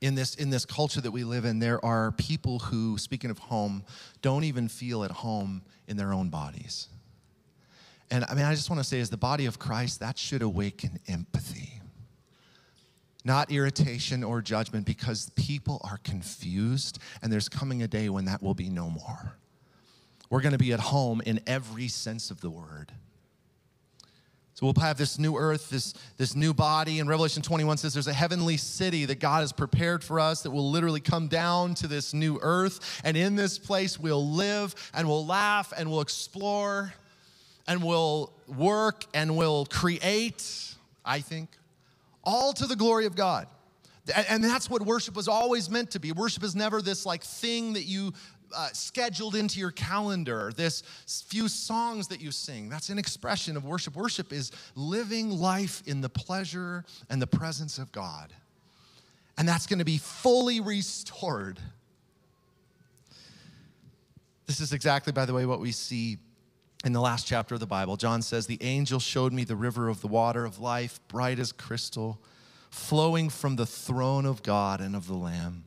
in 0.00 0.16
this 0.16 0.34
in 0.34 0.50
this 0.50 0.64
culture 0.64 1.00
that 1.00 1.12
we 1.12 1.22
live 1.22 1.44
in, 1.44 1.60
there 1.60 1.82
are 1.84 2.10
people 2.10 2.58
who, 2.58 2.98
speaking 2.98 3.30
of 3.30 3.38
home, 3.38 3.84
don't 4.20 4.42
even 4.42 4.66
feel 4.66 5.04
at 5.04 5.12
home 5.12 5.62
in 5.86 5.96
their 5.96 6.12
own 6.12 6.28
bodies. 6.28 6.88
And 8.10 8.24
I 8.24 8.34
mean, 8.34 8.46
I 8.46 8.56
just 8.56 8.68
want 8.68 8.80
to 8.80 8.84
say, 8.84 8.98
as 8.98 9.10
the 9.10 9.16
body 9.16 9.46
of 9.46 9.60
Christ, 9.60 10.00
that 10.00 10.18
should 10.18 10.42
awaken 10.42 10.98
empathy, 11.06 11.71
not 13.24 13.50
irritation 13.50 14.24
or 14.24 14.42
judgment, 14.42 14.86
because 14.86 15.30
people 15.36 15.80
are 15.84 15.98
confused, 15.98 16.98
and 17.22 17.32
there's 17.32 17.48
coming 17.48 17.82
a 17.82 17.88
day 17.88 18.08
when 18.08 18.24
that 18.24 18.42
will 18.42 18.54
be 18.54 18.68
no 18.68 18.90
more. 18.90 19.36
We're 20.30 20.40
going 20.40 20.52
to 20.52 20.58
be 20.58 20.72
at 20.72 20.80
home 20.80 21.20
in 21.26 21.40
every 21.46 21.88
sense 21.88 22.30
of 22.30 22.40
the 22.40 22.50
word. 22.50 22.92
So 24.54 24.66
we'll 24.66 24.84
have 24.84 24.96
this 24.96 25.18
new 25.18 25.36
earth, 25.36 25.70
this, 25.70 25.92
this 26.18 26.36
new 26.36 26.54
body. 26.54 27.00
And 27.00 27.08
Revelation 27.08 27.42
21 27.42 27.78
says 27.78 27.94
there's 27.94 28.06
a 28.06 28.12
heavenly 28.12 28.56
city 28.56 29.06
that 29.06 29.18
God 29.18 29.40
has 29.40 29.52
prepared 29.52 30.04
for 30.04 30.20
us 30.20 30.42
that 30.42 30.50
will 30.50 30.70
literally 30.70 31.00
come 31.00 31.28
down 31.28 31.74
to 31.74 31.86
this 31.86 32.14
new 32.14 32.38
earth. 32.42 33.00
And 33.04 33.16
in 33.16 33.34
this 33.34 33.58
place, 33.58 33.98
we'll 33.98 34.26
live 34.26 34.74
and 34.94 35.08
we'll 35.08 35.26
laugh 35.26 35.72
and 35.76 35.90
we'll 35.90 36.00
explore 36.00 36.92
and 37.66 37.82
we'll 37.82 38.32
work 38.46 39.04
and 39.14 39.36
we'll 39.36 39.66
create, 39.66 40.74
I 41.04 41.20
think, 41.20 41.48
all 42.24 42.52
to 42.54 42.66
the 42.66 42.76
glory 42.76 43.06
of 43.06 43.14
God. 43.14 43.46
And 44.28 44.42
that's 44.42 44.68
what 44.68 44.82
worship 44.82 45.14
was 45.14 45.28
always 45.28 45.70
meant 45.70 45.92
to 45.92 46.00
be. 46.00 46.10
Worship 46.10 46.42
is 46.42 46.56
never 46.56 46.82
this 46.82 47.06
like 47.06 47.22
thing 47.22 47.74
that 47.74 47.84
you 47.84 48.12
uh, 48.54 48.68
scheduled 48.72 49.34
into 49.34 49.58
your 49.60 49.70
calendar, 49.70 50.52
this 50.56 50.82
few 51.28 51.48
songs 51.48 52.08
that 52.08 52.20
you 52.20 52.30
sing. 52.30 52.68
That's 52.68 52.88
an 52.88 52.98
expression 52.98 53.56
of 53.56 53.64
worship. 53.64 53.94
Worship 53.96 54.32
is 54.32 54.50
living 54.74 55.30
life 55.30 55.82
in 55.86 56.00
the 56.00 56.08
pleasure 56.08 56.84
and 57.08 57.22
the 57.22 57.26
presence 57.26 57.78
of 57.78 57.92
God. 57.92 58.32
And 59.38 59.48
that's 59.48 59.66
going 59.66 59.78
to 59.78 59.84
be 59.84 59.98
fully 59.98 60.60
restored. 60.60 61.58
This 64.46 64.60
is 64.60 64.72
exactly, 64.72 65.12
by 65.12 65.24
the 65.24 65.32
way, 65.32 65.46
what 65.46 65.60
we 65.60 65.72
see 65.72 66.18
in 66.84 66.92
the 66.92 67.00
last 67.00 67.26
chapter 67.26 67.54
of 67.54 67.60
the 67.60 67.66
Bible, 67.66 67.96
John 67.96 68.22
says, 68.22 68.46
The 68.46 68.62
angel 68.62 68.98
showed 68.98 69.32
me 69.32 69.44
the 69.44 69.56
river 69.56 69.88
of 69.88 70.00
the 70.00 70.08
water 70.08 70.44
of 70.44 70.58
life, 70.58 71.00
bright 71.08 71.38
as 71.38 71.52
crystal, 71.52 72.20
flowing 72.70 73.28
from 73.28 73.56
the 73.56 73.66
throne 73.66 74.26
of 74.26 74.42
God 74.42 74.80
and 74.80 74.96
of 74.96 75.06
the 75.06 75.14
Lamb. 75.14 75.64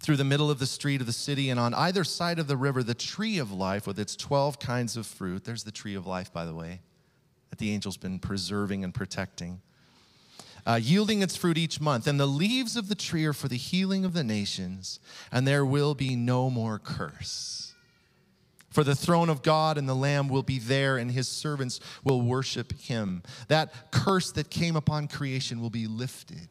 Through 0.00 0.16
the 0.16 0.24
middle 0.24 0.50
of 0.50 0.58
the 0.58 0.66
street 0.66 1.00
of 1.00 1.06
the 1.06 1.12
city, 1.12 1.50
and 1.50 1.60
on 1.60 1.74
either 1.74 2.04
side 2.04 2.38
of 2.38 2.48
the 2.48 2.56
river, 2.56 2.82
the 2.82 2.94
tree 2.94 3.38
of 3.38 3.52
life 3.52 3.86
with 3.86 3.98
its 3.98 4.16
12 4.16 4.58
kinds 4.58 4.96
of 4.96 5.06
fruit. 5.06 5.44
There's 5.44 5.64
the 5.64 5.70
tree 5.70 5.94
of 5.94 6.06
life, 6.06 6.32
by 6.32 6.44
the 6.44 6.54
way, 6.54 6.80
that 7.50 7.58
the 7.58 7.72
angel's 7.72 7.98
been 7.98 8.18
preserving 8.18 8.82
and 8.82 8.94
protecting. 8.94 9.60
Uh, 10.66 10.78
yielding 10.82 11.22
its 11.22 11.36
fruit 11.36 11.58
each 11.58 11.80
month. 11.80 12.06
And 12.06 12.18
the 12.18 12.26
leaves 12.26 12.76
of 12.76 12.88
the 12.88 12.94
tree 12.94 13.24
are 13.24 13.32
for 13.32 13.48
the 13.48 13.56
healing 13.56 14.04
of 14.04 14.14
the 14.14 14.24
nations, 14.24 15.00
and 15.30 15.46
there 15.46 15.64
will 15.64 15.94
be 15.94 16.16
no 16.16 16.50
more 16.50 16.78
curse. 16.78 17.69
For 18.70 18.84
the 18.84 18.94
throne 18.94 19.28
of 19.28 19.42
God 19.42 19.78
and 19.78 19.88
the 19.88 19.94
Lamb 19.94 20.28
will 20.28 20.44
be 20.44 20.58
there, 20.58 20.96
and 20.96 21.10
his 21.10 21.28
servants 21.28 21.80
will 22.04 22.22
worship 22.22 22.72
him. 22.78 23.22
That 23.48 23.90
curse 23.90 24.30
that 24.32 24.48
came 24.48 24.76
upon 24.76 25.08
creation 25.08 25.60
will 25.60 25.70
be 25.70 25.86
lifted. 25.86 26.48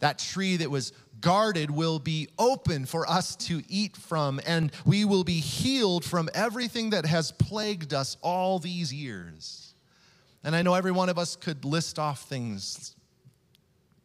That 0.00 0.18
tree 0.18 0.56
that 0.58 0.70
was 0.70 0.92
guarded 1.20 1.70
will 1.70 1.98
be 1.98 2.28
open 2.38 2.84
for 2.84 3.08
us 3.08 3.36
to 3.36 3.62
eat 3.68 3.96
from, 3.96 4.38
and 4.46 4.70
we 4.84 5.06
will 5.06 5.24
be 5.24 5.40
healed 5.40 6.04
from 6.04 6.28
everything 6.34 6.90
that 6.90 7.06
has 7.06 7.32
plagued 7.32 7.94
us 7.94 8.18
all 8.20 8.58
these 8.58 8.92
years. 8.92 9.74
And 10.42 10.54
I 10.54 10.60
know 10.60 10.74
every 10.74 10.92
one 10.92 11.08
of 11.08 11.18
us 11.18 11.36
could 11.36 11.64
list 11.64 11.98
off 11.98 12.28
things 12.28 12.93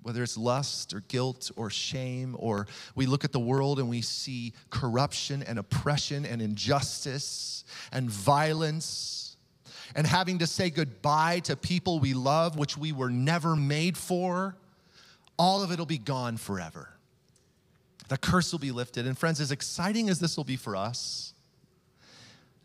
whether 0.02 0.24
it's 0.24 0.38
lust 0.38 0.94
or 0.94 1.02
guilt 1.02 1.52
or 1.56 1.70
shame, 1.70 2.36
or 2.40 2.68
we 2.96 3.06
look 3.06 3.24
at 3.24 3.32
the 3.32 3.40
world 3.40 3.80
and 3.80 3.90
we 3.90 4.02
see 4.02 4.54
corruption 4.70 5.44
and 5.44 5.60
oppression 5.60 6.26
and 6.26 6.42
injustice 6.42 7.64
and 7.92 8.10
violence, 8.10 9.38
and 9.96 10.06
having 10.06 10.40
to 10.40 10.48
say 10.48 10.70
goodbye 10.70 11.40
to 11.40 11.56
people 11.56 12.00
we 12.00 12.14
love, 12.14 12.58
which 12.58 12.78
we 12.78 12.92
were 12.92 13.10
never 13.10 13.56
made 13.56 13.98
for, 13.98 14.56
all 15.38 15.64
of 15.64 15.72
it 15.72 15.80
will 15.80 15.86
be 15.86 15.98
gone 15.98 16.38
forever. 16.38 16.90
The 18.08 18.18
curse 18.18 18.52
will 18.52 18.60
be 18.60 18.72
lifted. 18.72 19.06
And, 19.06 19.18
friends, 19.18 19.40
as 19.40 19.52
exciting 19.52 20.10
as 20.10 20.20
this 20.20 20.36
will 20.36 20.44
be 20.44 20.56
for 20.56 20.76
us, 20.76 21.34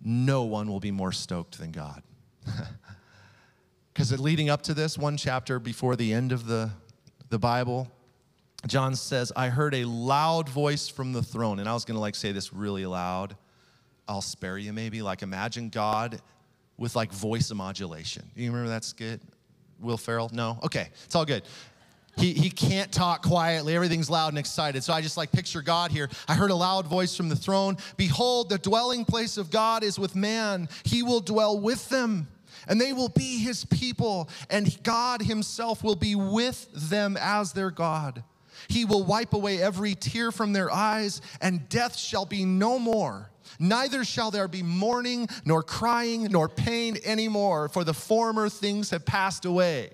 no 0.02 0.44
one 0.44 0.68
will 0.68 0.80
be 0.80 0.90
more 0.90 1.12
stoked 1.12 1.58
than 1.58 1.70
God. 1.70 2.02
Because 3.94 4.18
leading 4.18 4.50
up 4.50 4.62
to 4.62 4.74
this, 4.74 4.98
one 4.98 5.16
chapter 5.16 5.60
before 5.60 5.94
the 5.94 6.12
end 6.12 6.32
of 6.32 6.46
the 6.46 6.70
the 7.30 7.38
Bible, 7.38 7.90
John 8.66 8.94
says, 8.94 9.32
I 9.36 9.48
heard 9.48 9.74
a 9.74 9.84
loud 9.84 10.48
voice 10.48 10.88
from 10.88 11.12
the 11.12 11.22
throne. 11.22 11.58
And 11.58 11.68
I 11.68 11.74
was 11.74 11.84
going 11.84 11.96
to 11.96 12.00
like 12.00 12.14
say 12.14 12.32
this 12.32 12.52
really 12.52 12.86
loud. 12.86 13.36
I'll 14.08 14.22
spare 14.22 14.58
you 14.58 14.72
maybe. 14.72 15.02
Like 15.02 15.22
imagine 15.22 15.68
God 15.68 16.20
with 16.76 16.96
like 16.96 17.12
voice 17.12 17.52
modulation. 17.52 18.30
You 18.34 18.50
remember 18.50 18.70
that 18.70 18.84
skit? 18.84 19.20
Will 19.80 19.96
Ferrell? 19.96 20.30
No? 20.32 20.58
Okay, 20.62 20.88
it's 21.04 21.14
all 21.14 21.24
good. 21.24 21.42
He, 22.16 22.32
he 22.32 22.48
can't 22.48 22.92
talk 22.92 23.22
quietly. 23.22 23.74
Everything's 23.74 24.08
loud 24.08 24.28
and 24.28 24.38
excited. 24.38 24.84
So 24.84 24.92
I 24.92 25.00
just 25.00 25.16
like 25.16 25.32
picture 25.32 25.62
God 25.62 25.90
here. 25.90 26.08
I 26.28 26.34
heard 26.34 26.52
a 26.52 26.54
loud 26.54 26.86
voice 26.86 27.16
from 27.16 27.28
the 27.28 27.36
throne 27.36 27.76
Behold, 27.96 28.50
the 28.50 28.58
dwelling 28.58 29.04
place 29.04 29.36
of 29.36 29.50
God 29.50 29.82
is 29.82 29.98
with 29.98 30.14
man. 30.14 30.68
He 30.84 31.02
will 31.02 31.20
dwell 31.20 31.58
with 31.58 31.88
them 31.88 32.28
and 32.68 32.80
they 32.80 32.92
will 32.92 33.08
be 33.08 33.38
his 33.38 33.64
people, 33.64 34.28
and 34.50 34.82
God 34.82 35.22
himself 35.22 35.82
will 35.82 35.96
be 35.96 36.14
with 36.14 36.68
them 36.72 37.16
as 37.20 37.52
their 37.52 37.70
God. 37.70 38.24
He 38.68 38.84
will 38.84 39.04
wipe 39.04 39.34
away 39.34 39.60
every 39.60 39.94
tear 39.94 40.32
from 40.32 40.52
their 40.52 40.70
eyes, 40.70 41.20
and 41.40 41.68
death 41.68 41.96
shall 41.96 42.24
be 42.24 42.44
no 42.44 42.78
more. 42.78 43.30
Neither 43.58 44.04
shall 44.04 44.30
there 44.30 44.48
be 44.48 44.62
mourning, 44.62 45.28
nor 45.44 45.62
crying, 45.62 46.24
nor 46.24 46.48
pain 46.48 46.98
anymore, 47.04 47.68
for 47.68 47.84
the 47.84 47.94
former 47.94 48.48
things 48.48 48.90
have 48.90 49.04
passed 49.04 49.44
away. 49.44 49.90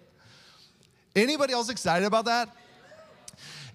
Anybody 1.17 1.53
else 1.53 1.69
excited 1.69 2.07
about 2.07 2.27
that? 2.27 2.49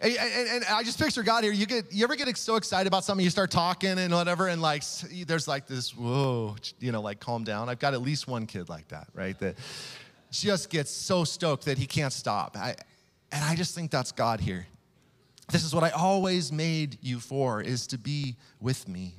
And, 0.02 0.14
and, 0.18 0.50
and, 0.50 0.66
I 0.66 0.84
just 0.84 1.00
picture 1.00 1.24
God 1.24 1.44
here. 1.44 1.54
You 1.54 1.66
get, 1.66 1.92
you 1.92 2.04
ever 2.04 2.16
get 2.16 2.36
so 2.38 2.56
excited 2.56 2.88
about 2.88 3.04
something, 3.04 3.24
you 3.24 3.30
start 3.30 3.52
talking 3.52 3.98
and 3.98 4.14
whatever, 4.14 4.48
and 4.48 4.62
like, 4.62 4.84
there's 5.26 5.48
like 5.48 5.68
this, 5.68 5.96
whoa, 5.96 6.56
you 6.80 6.92
know, 6.92 7.02
like 7.02 7.20
calm 7.20 7.44
down. 7.44 7.70
I've 7.70 7.80
got 7.80 7.94
at 7.94 8.02
least 8.02 8.28
one 8.28 8.46
kid 8.46 8.70
like 8.70 8.88
that, 8.90 9.08
right? 9.14 9.38
That 9.40 9.56
just 10.32 10.70
gets 10.70 10.92
so 10.92 11.24
stoked 11.24 11.66
that 11.66 11.78
he 11.78 11.88
can't 11.88 12.14
stop. 12.14 12.58
I, 12.58 12.76
and 13.32 13.44
I 13.44 13.56
just 13.56 13.74
think 13.76 13.92
that's 13.92 14.12
God 14.12 14.40
here. 14.40 14.68
This 15.52 15.64
is 15.64 15.74
what 15.74 15.84
I 15.84 15.92
always 15.92 16.52
made 16.52 16.98
you 17.02 17.20
for, 17.20 17.62
is 17.62 17.88
to 17.88 17.98
be 17.98 18.36
with 18.60 18.88
me. 18.88 19.14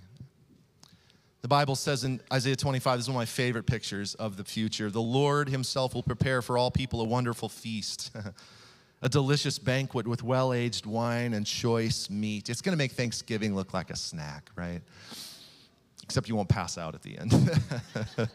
The 1.43 1.49
Bible 1.49 1.77
says 1.77 2.03
in 2.03 2.21
Isaiah 2.33 2.57
25, 2.57 2.99
this 2.99 3.05
is 3.05 3.09
one 3.09 3.15
of 3.15 3.21
my 3.21 3.25
favorite 3.25 3.67
pictures 3.67 4.17
of 4.17 4.37
the 4.37 4.43
future. 4.43 4.91
The 4.91 5.01
Lord 5.01 5.49
himself 5.49 5.95
will 5.95 6.03
prepare 6.03 6.43
for 6.43 6.59
all 6.59 6.73
people 6.73 7.01
a 7.01 7.05
wonderful 7.05 7.49
feast. 7.49 8.11
a 9.03 9.09
delicious 9.09 9.59
banquet 9.59 10.07
with 10.07 10.23
well 10.23 10.53
aged 10.53 10.87
wine 10.87 11.35
and 11.35 11.47
choice 11.47 12.09
meat. 12.11 12.49
It's 12.49 12.63
going 12.63 12.73
to 12.73 12.79
make 12.79 12.93
Thanksgiving 12.93 13.55
look 13.55 13.75
like 13.75 13.91
a 13.91 13.97
snack, 13.97 14.51
right? 14.57 14.81
except 16.07 16.29
you 16.29 16.37
won't 16.37 16.49
pass 16.49 16.79
out 16.79 16.95
at 16.95 17.03
the 17.03 17.19
end. 17.19 17.33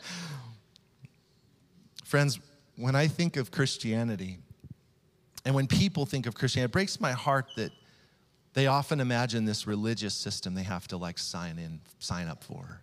Friends, 2.03 2.39
when 2.75 2.95
I 2.95 3.07
think 3.07 3.37
of 3.37 3.49
Christianity, 3.49 4.39
and 5.45 5.55
when 5.55 5.67
people 5.67 6.05
think 6.05 6.25
of 6.25 6.35
Christianity, 6.35 6.69
it 6.69 6.73
breaks 6.73 6.99
my 6.99 7.13
heart 7.13 7.47
that 7.55 7.71
they 8.53 8.67
often 8.67 8.99
imagine 8.99 9.45
this 9.45 9.65
religious 9.65 10.13
system 10.13 10.53
they 10.53 10.63
have 10.63 10.87
to 10.89 10.97
like 10.97 11.17
sign 11.17 11.57
in, 11.57 11.79
sign 11.99 12.27
up 12.27 12.43
for. 12.43 12.81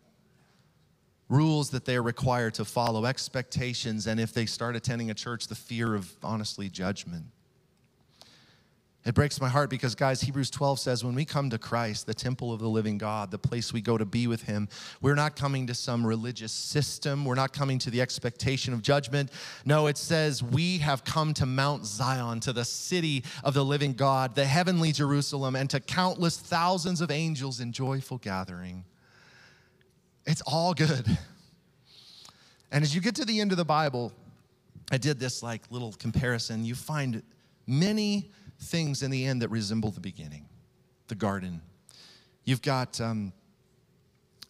Rules 1.29 1.69
that 1.71 1.85
they're 1.85 2.03
required 2.03 2.55
to 2.55 2.65
follow, 2.65 3.05
expectations, 3.05 4.07
and 4.07 4.19
if 4.19 4.33
they 4.33 4.47
start 4.47 4.75
attending 4.75 5.11
a 5.11 5.15
church, 5.15 5.49
the 5.49 5.55
fear 5.55 5.95
of 5.95 6.11
honestly 6.23 6.71
judgment. 6.71 7.27
It 9.07 9.15
breaks 9.15 9.41
my 9.41 9.49
heart 9.49 9.71
because, 9.71 9.95
guys, 9.95 10.21
Hebrews 10.21 10.51
12 10.51 10.81
says 10.81 11.05
when 11.05 11.15
we 11.15 11.25
come 11.25 11.49
to 11.51 11.59
Christ, 11.59 12.07
the 12.07 12.13
temple 12.13 12.53
of 12.53 12.61
the 12.61 12.69
living 12.69 12.99
God, 12.99 13.31
the 13.31 13.39
place 13.39 13.73
we 13.73 13.81
go 13.81 13.97
to 13.97 14.05
be 14.05 14.27
with 14.27 14.43
Him, 14.43 14.69
we're 15.01 15.15
not 15.15 15.37
coming 15.37 15.67
to 15.69 15.75
some 15.75 16.07
religious 16.07 16.53
system. 16.53 17.25
We're 17.25 17.37
not 17.37 17.53
coming 17.53 17.79
to 17.79 17.91
the 17.91 18.01
expectation 18.03 18.75
of 18.75 18.83
judgment. 18.83 19.31
No, 19.65 19.87
it 19.87 19.97
says 19.97 20.43
we 20.43 20.79
have 20.79 21.05
come 21.05 21.33
to 21.35 21.47
Mount 21.47 21.87
Zion, 21.87 22.41
to 22.41 22.53
the 22.53 22.65
city 22.65 23.25
of 23.45 23.55
the 23.55 23.65
living 23.65 23.95
God, 23.95 24.35
the 24.35 24.45
heavenly 24.45 24.93
Jerusalem, 24.93 25.57
and 25.57 25.71
to 25.71 25.81
countless 25.81 26.37
thousands 26.37 27.01
of 27.01 27.11
angels 27.11 27.61
in 27.61 27.73
joyful 27.73 28.19
gathering. 28.19 28.85
It's 30.27 30.43
all 30.43 30.75
good. 30.75 31.07
And 32.71 32.85
as 32.85 32.95
you 32.95 33.01
get 33.01 33.15
to 33.15 33.25
the 33.25 33.41
end 33.41 33.53
of 33.53 33.57
the 33.57 33.65
Bible, 33.65 34.13
I 34.91 34.99
did 34.99 35.19
this 35.19 35.43
like 35.43 35.63
little 35.71 35.93
comparison. 35.93 36.65
You 36.65 36.75
find 36.75 37.23
many 37.67 38.31
things 38.61 39.03
in 39.03 39.11
the 39.11 39.25
end 39.25 39.43
that 39.43 39.49
resemble 39.49 39.91
the 39.91 40.01
beginning 40.01 40.49
the 41.09 41.15
garden. 41.15 41.63
You've 42.45 42.63
got, 42.63 43.01
um, 43.01 43.33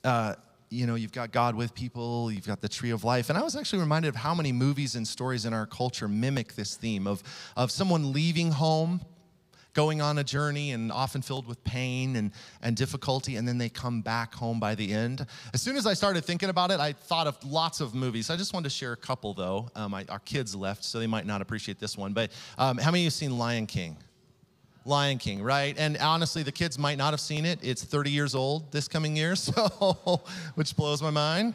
uh, 0.04 0.34
you 0.70 0.86
know, 0.86 0.96
you've 0.96 1.12
got 1.12 1.32
God 1.32 1.54
with 1.54 1.74
people, 1.74 2.30
you've 2.30 2.46
got 2.46 2.60
the 2.60 2.68
tree 2.68 2.90
of 2.90 3.04
life. 3.04 3.28
And 3.28 3.38
I 3.38 3.42
was 3.42 3.56
actually 3.56 3.78
reminded 3.80 4.08
of 4.08 4.16
how 4.16 4.34
many 4.34 4.52
movies 4.52 4.96
and 4.96 5.06
stories 5.06 5.44
in 5.46 5.52
our 5.52 5.66
culture 5.66 6.08
mimic 6.08 6.54
this 6.54 6.76
theme 6.76 7.06
of, 7.06 7.22
of 7.56 7.70
someone 7.70 8.12
leaving 8.12 8.50
home, 8.50 9.00
going 9.78 10.02
on 10.02 10.18
a 10.18 10.24
journey, 10.24 10.72
and 10.72 10.90
often 10.90 11.22
filled 11.22 11.46
with 11.46 11.62
pain 11.62 12.16
and, 12.16 12.32
and 12.62 12.76
difficulty, 12.76 13.36
and 13.36 13.46
then 13.46 13.58
they 13.58 13.68
come 13.68 14.02
back 14.02 14.34
home 14.34 14.58
by 14.58 14.74
the 14.74 14.92
end. 14.92 15.24
As 15.54 15.62
soon 15.62 15.76
as 15.76 15.86
I 15.86 15.94
started 15.94 16.24
thinking 16.24 16.48
about 16.48 16.72
it, 16.72 16.80
I 16.80 16.92
thought 16.94 17.28
of 17.28 17.38
lots 17.44 17.80
of 17.80 17.94
movies. 17.94 18.28
I 18.28 18.34
just 18.34 18.52
wanted 18.52 18.70
to 18.70 18.74
share 18.74 18.92
a 18.92 18.96
couple, 18.96 19.34
though. 19.34 19.70
Um, 19.76 19.94
I, 19.94 20.04
our 20.08 20.18
kids 20.18 20.56
left, 20.56 20.82
so 20.82 20.98
they 20.98 21.06
might 21.06 21.26
not 21.26 21.42
appreciate 21.42 21.78
this 21.78 21.96
one. 21.96 22.12
But 22.12 22.32
um, 22.58 22.76
how 22.76 22.90
many 22.90 23.02
of 23.02 23.04
you 23.04 23.06
have 23.06 23.12
seen 23.12 23.38
Lion 23.38 23.68
King? 23.68 23.96
Lion 24.84 25.16
King, 25.16 25.44
right? 25.44 25.76
And 25.78 25.96
honestly, 25.98 26.42
the 26.42 26.50
kids 26.50 26.76
might 26.76 26.98
not 26.98 27.12
have 27.12 27.20
seen 27.20 27.46
it. 27.46 27.60
It's 27.62 27.84
30 27.84 28.10
years 28.10 28.34
old 28.34 28.72
this 28.72 28.88
coming 28.88 29.14
year, 29.14 29.36
so 29.36 30.22
which 30.56 30.74
blows 30.74 31.00
my 31.00 31.10
mind. 31.10 31.54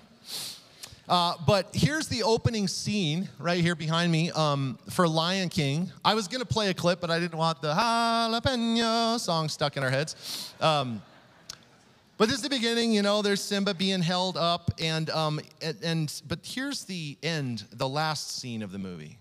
Uh, 1.07 1.35
but 1.45 1.69
here's 1.73 2.07
the 2.07 2.23
opening 2.23 2.67
scene 2.67 3.27
right 3.37 3.61
here 3.61 3.75
behind 3.75 4.11
me 4.11 4.31
um, 4.31 4.77
for 4.89 5.07
Lion 5.07 5.49
King. 5.49 5.91
I 6.05 6.13
was 6.13 6.29
gonna 6.29 6.45
play 6.45 6.69
a 6.69 6.73
clip, 6.73 7.01
but 7.01 7.11
I 7.11 7.19
didn't 7.19 7.37
want 7.37 7.61
the 7.61 7.73
jalapeno 7.73 9.19
song 9.19 9.49
stuck 9.49 9.75
in 9.75 9.83
our 9.83 9.89
heads. 9.89 10.53
Um, 10.61 11.01
but 12.17 12.27
this 12.29 12.37
is 12.37 12.41
the 12.41 12.49
beginning, 12.49 12.93
you 12.93 13.01
know. 13.01 13.21
There's 13.21 13.41
Simba 13.41 13.73
being 13.73 14.01
held 14.01 14.37
up, 14.37 14.71
and 14.79 15.09
um, 15.09 15.41
and, 15.61 16.21
but 16.27 16.39
here's 16.41 16.85
the 16.85 17.17
end, 17.21 17.65
the 17.73 17.89
last 17.89 18.37
scene 18.37 18.61
of 18.61 18.71
the 18.71 18.79
movie. 18.79 19.17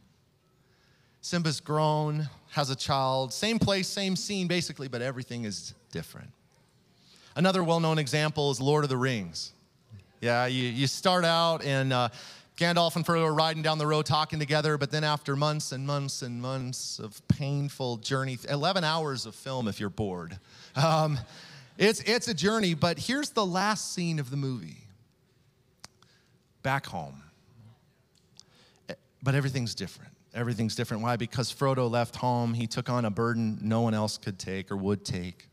Simba's 1.21 1.61
grown, 1.61 2.29
has 2.51 2.71
a 2.71 2.77
child, 2.77 3.33
same 3.33 3.59
place, 3.59 3.89
same 3.89 4.15
scene 4.15 4.47
basically, 4.47 4.87
but 4.87 5.03
everything 5.03 5.45
is 5.45 5.75
different. 5.91 6.31
Another 7.35 7.65
well 7.65 7.81
known 7.81 7.99
example 7.99 8.53
is 8.53 8.61
Lord 8.61 8.85
of 8.85 8.91
the 8.91 8.97
Rings. 8.97 9.53
Yeah, 10.23 10.47
you, 10.47 10.69
you 10.69 10.87
start 10.87 11.25
out 11.25 11.65
and 11.65 11.93
uh, 11.93 12.09
Gandalf 12.57 12.95
and 12.95 13.05
Frodo 13.05 13.25
are 13.25 13.35
riding 13.35 13.61
down 13.61 13.79
the 13.79 13.87
road 13.89 14.07
talking 14.07 14.39
together, 14.39 14.79
but 14.79 14.93
then 14.93 15.03
after 15.03 15.35
months 15.35 15.73
and 15.73 15.85
months 15.85 16.23
and 16.23 16.41
months 16.41 17.01
of 17.01 17.21
painful 17.27 17.97
journey, 17.97 18.39
11 18.49 18.85
hours 18.85 19.27
of 19.27 19.35
film 19.35 19.67
if 19.67 19.81
you're 19.81 19.91
bored. 19.91 20.39
Um, 20.77 21.19
it's, 21.77 22.01
it's 22.03 22.29
a 22.29 22.35
journey, 22.35 22.75
but 22.75 23.01
here's 23.01 23.31
the 23.31 23.45
last 23.45 23.93
scene 23.93 24.21
of 24.21 24.31
the 24.31 24.37
movie 24.37 24.87
back 26.63 26.87
home. 26.87 27.21
But 29.23 29.35
everything's 29.35 29.75
different 29.75 30.13
everything's 30.35 30.75
different. 30.75 31.03
Why? 31.03 31.17
Because 31.17 31.53
Frodo 31.53 31.91
left 31.91 32.17
home. 32.17 32.55
He 32.55 32.67
took 32.67 32.89
on 32.89 33.05
a 33.05 33.11
burden 33.11 33.59
no 33.61 33.83
one 33.83 33.93
else 33.95 34.17
could 34.17 34.39
take 34.39 34.71
or 34.71 34.77
would 34.77 35.05
take. 35.05 35.47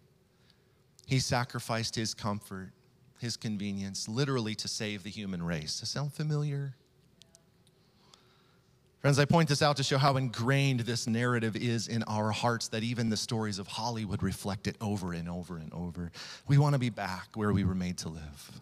He 1.06 1.20
sacrificed 1.20 1.96
his 1.96 2.14
comfort, 2.14 2.72
his 3.20 3.38
convenience, 3.38 4.08
literally 4.08 4.56
to 4.56 4.68
save 4.68 5.04
the 5.04 5.10
human 5.10 5.44
race. 5.44 5.80
Does 5.80 5.90
sound 5.90 6.14
familiar? 6.14 6.74
Friends, 9.02 9.18
I 9.18 9.24
point 9.24 9.48
this 9.48 9.62
out 9.62 9.78
to 9.78 9.84
show 9.84 9.98
how 9.98 10.18
ingrained 10.18 10.82
this 10.82 11.08
narrative 11.08 11.56
is 11.56 11.88
in 11.88 12.04
our 12.04 12.32
hearts 12.32 12.68
that 12.70 12.84
even 12.84 13.10
the 13.10 13.16
stories 13.16 13.58
of 13.58 13.68
Hollywood 13.68 14.22
reflect 14.22 14.68
it 14.68 14.76
over 14.82 15.14
and 15.14 15.30
over 15.30 15.58
and 15.58 15.72
over. 15.72 16.12
We 16.48 16.58
want 16.58 16.74
to 16.74 16.80
be 16.80 16.90
back 16.90 17.30
where 17.36 17.54
we 17.54 17.64
were 17.64 17.76
made 17.76 17.98
to 18.00 18.10
live. 18.10 18.62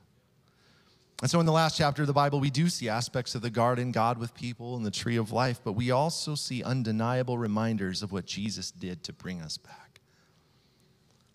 And 1.23 1.31
so, 1.31 1.39
in 1.39 1.47
the 1.47 1.51
last 1.51 1.75
chapter 1.75 2.03
of 2.03 2.07
the 2.07 2.13
Bible, 2.13 2.39
we 2.39 2.51
do 2.51 2.69
see 2.69 2.87
aspects 2.87 3.33
of 3.33 3.41
the 3.41 3.49
garden, 3.49 3.91
God 3.91 4.19
with 4.19 4.35
people, 4.35 4.75
and 4.75 4.85
the 4.85 4.91
tree 4.91 5.15
of 5.15 5.31
life, 5.31 5.59
but 5.63 5.71
we 5.71 5.89
also 5.89 6.35
see 6.35 6.61
undeniable 6.61 7.39
reminders 7.39 8.03
of 8.03 8.11
what 8.11 8.27
Jesus 8.27 8.69
did 8.69 9.01
to 9.05 9.13
bring 9.13 9.41
us 9.41 9.57
back. 9.57 9.99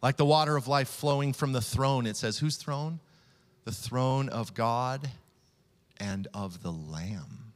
Like 0.01 0.17
the 0.17 0.25
water 0.25 0.57
of 0.57 0.69
life 0.69 0.89
flowing 0.89 1.33
from 1.33 1.53
the 1.53 1.61
throne, 1.61 2.07
it 2.07 2.17
says, 2.17 2.39
Whose 2.39 2.57
throne? 2.57 3.01
The 3.65 3.73
throne 3.73 4.29
of 4.29 4.55
God 4.55 5.09
and 5.99 6.29
of 6.35 6.63
the 6.63 6.73
Lamb. 6.73 7.53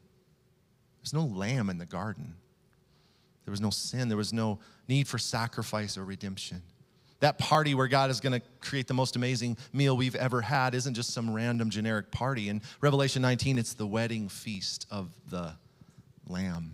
There's 1.00 1.12
no 1.12 1.24
lamb 1.24 1.70
in 1.70 1.78
the 1.78 1.86
garden, 1.86 2.34
there 3.44 3.52
was 3.52 3.60
no 3.60 3.70
sin, 3.70 4.08
there 4.08 4.16
was 4.16 4.32
no 4.32 4.58
need 4.88 5.06
for 5.06 5.18
sacrifice 5.18 5.96
or 5.96 6.04
redemption. 6.04 6.62
That 7.20 7.38
party 7.38 7.74
where 7.74 7.88
God 7.88 8.10
is 8.10 8.20
going 8.20 8.38
to 8.38 8.46
create 8.60 8.88
the 8.88 8.94
most 8.94 9.16
amazing 9.16 9.56
meal 9.72 9.96
we've 9.96 10.16
ever 10.16 10.42
had 10.42 10.74
isn't 10.74 10.94
just 10.94 11.14
some 11.14 11.32
random 11.32 11.70
generic 11.70 12.10
party. 12.10 12.48
In 12.48 12.60
Revelation 12.80 13.22
19, 13.22 13.56
it's 13.56 13.74
the 13.74 13.86
wedding 13.86 14.28
feast 14.28 14.86
of 14.90 15.10
the 15.30 15.54
Lamb. 16.28 16.72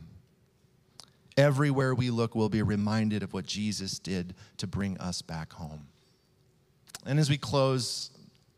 Everywhere 1.37 1.95
we 1.95 2.11
look, 2.11 2.35
we'll 2.35 2.49
be 2.49 2.63
reminded 2.63 3.23
of 3.23 3.33
what 3.33 3.47
Jesus 3.47 3.99
did 3.99 4.35
to 4.57 4.67
bring 4.67 4.99
us 4.99 5.23
back 5.23 5.53
home. 5.53 5.87
And 7.07 7.19
as 7.19 7.31
we 7.31 7.39
close, 7.39 8.11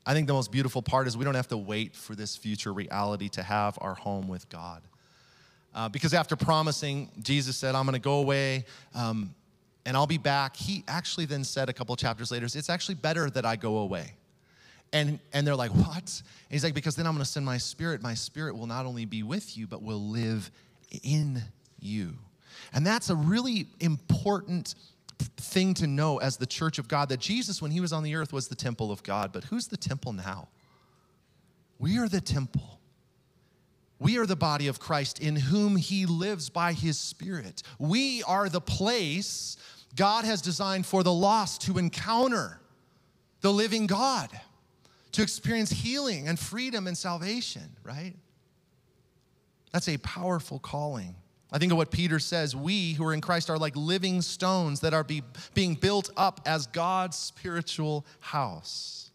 I 0.07 0.13
think 0.13 0.27
the 0.27 0.35
most 0.35 0.53
beautiful 0.53 0.83
part 0.83 1.07
is 1.07 1.17
we 1.17 1.25
don't 1.25 1.35
have 1.35 1.49
to 1.49 1.57
wait 1.57 1.97
for 1.97 2.15
this 2.15 2.37
future 2.37 2.73
reality 2.73 3.29
to 3.31 3.43
have 3.43 3.79
our 3.81 3.95
home 3.95 4.29
with 4.29 4.49
God. 4.49 4.83
Uh, 5.75 5.89
because 5.89 6.15
after 6.15 6.37
promising, 6.37 7.11
Jesus 7.21 7.57
said, 7.57 7.75
I'm 7.75 7.85
going 7.85 7.95
to 7.95 7.99
go 7.99 8.19
away. 8.19 8.65
Um, 8.95 9.35
and 9.87 9.97
I'll 9.97 10.07
be 10.07 10.19
back. 10.19 10.57
He 10.57 10.85
actually 10.87 11.27
then 11.27 11.43
said 11.45 11.69
a 11.69 11.73
couple 11.73 11.95
chapters 11.97 12.31
later, 12.31 12.47
it's 12.47 12.71
actually 12.71 12.95
better 12.97 13.29
that 13.31 13.45
I 13.45 13.57
go 13.57 13.79
away. 13.79 14.13
And, 14.93 15.19
and 15.33 15.47
they're 15.47 15.57
like, 15.57 15.73
what? 15.73 15.97
And 15.97 16.51
he's 16.51 16.63
like, 16.63 16.75
because 16.75 16.95
then 16.95 17.07
I'm 17.07 17.15
going 17.15 17.25
to 17.25 17.31
send 17.31 17.45
my 17.45 17.59
spirit. 17.59 18.01
My 18.01 18.15
spirit 18.15 18.57
will 18.57 18.69
not 18.69 18.87
only 18.87 19.05
be 19.05 19.23
with 19.23 19.57
you, 19.57 19.67
but 19.67 19.83
will 19.83 20.01
live 20.01 20.51
in 21.03 21.43
you. 21.81 22.15
And 22.73 22.87
that's 22.87 23.11
a 23.11 23.17
really 23.17 23.67
important 23.81 24.75
thing 25.19 25.75
to 25.75 25.87
know 25.87 26.19
as 26.19 26.37
the 26.37 26.47
church 26.47 26.79
of 26.79 26.89
God 26.89 27.09
that 27.09 27.21
Jesus, 27.21 27.63
when 27.63 27.71
he 27.71 27.81
was 27.81 27.93
on 27.93 28.03
the 28.03 28.15
earth, 28.15 28.33
was 28.33 28.49
the 28.49 28.55
temple 28.55 28.91
of 28.91 29.03
God. 29.03 29.33
But 29.33 29.45
who's 29.45 29.69
the 29.69 29.77
temple 29.77 30.13
now? 30.13 30.49
We 31.79 31.99
are 31.99 32.09
the 32.09 32.21
temple. 32.21 32.81
We 33.99 34.19
are 34.19 34.27
the 34.27 34.37
body 34.37 34.67
of 34.67 34.81
Christ 34.81 35.21
in 35.21 35.37
whom 35.37 35.77
he 35.77 36.07
lives 36.07 36.51
by 36.51 36.73
his 36.73 36.99
spirit. 36.99 37.63
We 37.79 38.23
are 38.25 38.49
the 38.49 38.61
place 38.61 39.57
God 39.97 40.25
has 40.25 40.43
designed 40.43 40.87
for 40.87 41.03
the 41.03 41.13
lost 41.13 41.63
to 41.63 41.79
encounter 41.79 42.61
the 43.41 43.53
living 43.53 43.87
God, 43.87 44.29
to 45.13 45.23
experience 45.23 45.71
healing 45.71 46.27
and 46.27 46.39
freedom 46.39 46.87
and 46.87 46.99
salvation, 46.99 47.77
right? 47.83 48.15
That's 49.73 49.89
a 49.89 49.99
powerful 49.99 50.59
calling. 50.59 51.17
I 51.55 51.59
think 51.59 51.71
of 51.71 51.79
what 51.79 51.93
Peter 51.93 52.19
says 52.19 52.57
we 52.57 52.95
who 52.95 53.07
are 53.07 53.15
in 53.15 53.21
Christ 53.21 53.49
are 53.49 53.57
like 53.57 53.77
living 53.77 54.23
stones 54.23 54.81
that 54.81 54.93
are 54.93 55.05
be, 55.05 55.23
being 55.55 55.77
built 55.77 56.11
up 56.17 56.41
as 56.47 56.67
God's 56.67 57.17
spiritual 57.17 58.05
house. 58.19 59.13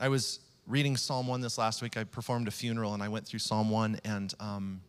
I 0.00 0.08
was 0.08 0.40
reading 0.66 0.96
Psalm 0.96 1.28
1 1.28 1.40
this 1.40 1.56
last 1.56 1.82
week. 1.82 1.96
I 1.96 2.02
performed 2.02 2.48
a 2.48 2.50
funeral 2.50 2.94
and 2.94 3.02
I 3.02 3.06
went 3.06 3.28
through 3.28 3.38
Psalm 3.38 3.70
1 3.70 4.00
and 4.04 4.34
um, 4.40 4.80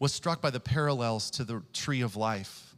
was 0.00 0.12
struck 0.12 0.42
by 0.42 0.50
the 0.50 0.58
parallels 0.58 1.30
to 1.32 1.44
the 1.44 1.62
tree 1.72 2.00
of 2.00 2.16
life 2.16 2.74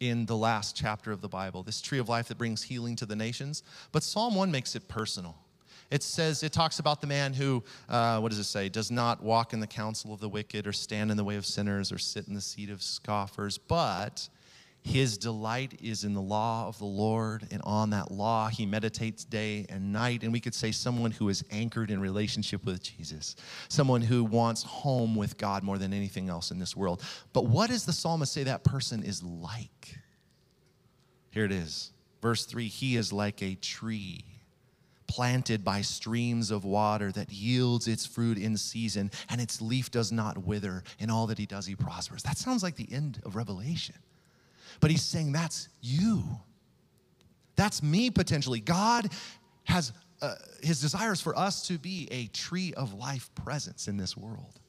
in 0.00 0.26
the 0.26 0.36
last 0.36 0.74
chapter 0.74 1.12
of 1.12 1.20
the 1.20 1.28
Bible, 1.28 1.62
this 1.62 1.80
tree 1.80 2.00
of 2.00 2.08
life 2.08 2.26
that 2.28 2.38
brings 2.38 2.64
healing 2.64 2.96
to 2.96 3.06
the 3.06 3.14
nations. 3.14 3.62
But 3.92 4.02
Psalm 4.02 4.34
1 4.34 4.50
makes 4.50 4.74
it 4.74 4.88
personal. 4.88 5.38
It 5.90 6.04
says, 6.04 6.44
it 6.44 6.52
talks 6.52 6.78
about 6.78 7.00
the 7.00 7.08
man 7.08 7.32
who, 7.34 7.64
uh, 7.88 8.20
what 8.20 8.30
does 8.30 8.38
it 8.38 8.44
say, 8.44 8.68
does 8.68 8.92
not 8.92 9.22
walk 9.22 9.52
in 9.52 9.58
the 9.58 9.66
counsel 9.66 10.14
of 10.14 10.20
the 10.20 10.28
wicked 10.28 10.66
or 10.66 10.72
stand 10.72 11.10
in 11.10 11.16
the 11.16 11.24
way 11.24 11.34
of 11.34 11.44
sinners 11.44 11.90
or 11.90 11.98
sit 11.98 12.28
in 12.28 12.34
the 12.34 12.40
seat 12.40 12.70
of 12.70 12.80
scoffers, 12.80 13.58
but 13.58 14.28
His 14.82 15.18
delight 15.18 15.80
is 15.82 16.04
in 16.04 16.14
the 16.14 16.20
law 16.22 16.68
of 16.68 16.78
the 16.78 16.84
Lord, 16.84 17.48
and 17.50 17.60
on 17.64 17.90
that 17.90 18.12
law 18.12 18.48
he 18.48 18.66
meditates 18.66 19.24
day 19.24 19.66
and 19.68 19.92
night. 19.92 20.22
And 20.22 20.32
we 20.32 20.38
could 20.38 20.54
say 20.54 20.70
someone 20.70 21.10
who 21.10 21.28
is 21.28 21.44
anchored 21.50 21.90
in 21.90 22.00
relationship 22.00 22.64
with 22.64 22.80
Jesus, 22.82 23.34
someone 23.68 24.00
who 24.00 24.22
wants 24.22 24.62
home 24.62 25.16
with 25.16 25.36
God 25.38 25.64
more 25.64 25.76
than 25.76 25.92
anything 25.92 26.28
else 26.28 26.52
in 26.52 26.60
this 26.60 26.76
world. 26.76 27.02
But 27.32 27.46
what 27.46 27.68
does 27.68 27.84
the 27.84 27.92
psalmist 27.92 28.32
say 28.32 28.44
that 28.44 28.62
person 28.62 29.02
is 29.02 29.24
like? 29.24 29.98
Here 31.30 31.44
it 31.44 31.52
is. 31.52 31.90
Verse 32.22 32.44
3 32.46 32.68
He 32.68 32.96
is 32.96 33.12
like 33.12 33.42
a 33.42 33.56
tree 33.56 34.24
planted 35.10 35.64
by 35.64 35.80
streams 35.82 36.52
of 36.52 36.64
water 36.64 37.10
that 37.10 37.32
yields 37.32 37.88
its 37.88 38.06
fruit 38.06 38.38
in 38.38 38.56
season, 38.56 39.10
and 39.28 39.40
its 39.40 39.60
leaf 39.60 39.90
does 39.90 40.12
not 40.12 40.38
wither. 40.38 40.84
In 41.00 41.10
all 41.10 41.26
that 41.26 41.36
he 41.36 41.46
does, 41.46 41.66
he 41.66 41.74
prospers. 41.74 42.22
That 42.22 42.38
sounds 42.38 42.62
like 42.62 42.76
the 42.76 42.88
end 42.92 43.20
of 43.24 43.34
Revelation. 43.34 43.96
But 44.78 44.92
he's 44.92 45.02
saying 45.02 45.32
that's 45.32 45.68
you. 45.80 46.22
That's 47.56 47.82
me 47.82 48.08
potentially. 48.10 48.60
God 48.60 49.10
has 49.64 49.92
uh, 50.22 50.36
his 50.62 50.80
desires 50.80 51.20
for 51.20 51.36
us 51.36 51.66
to 51.66 51.76
be 51.76 52.06
a 52.12 52.26
tree 52.28 52.72
of 52.76 52.94
life 52.94 53.30
presence 53.34 53.88
in 53.88 53.96
this 53.96 54.16
world, 54.16 54.60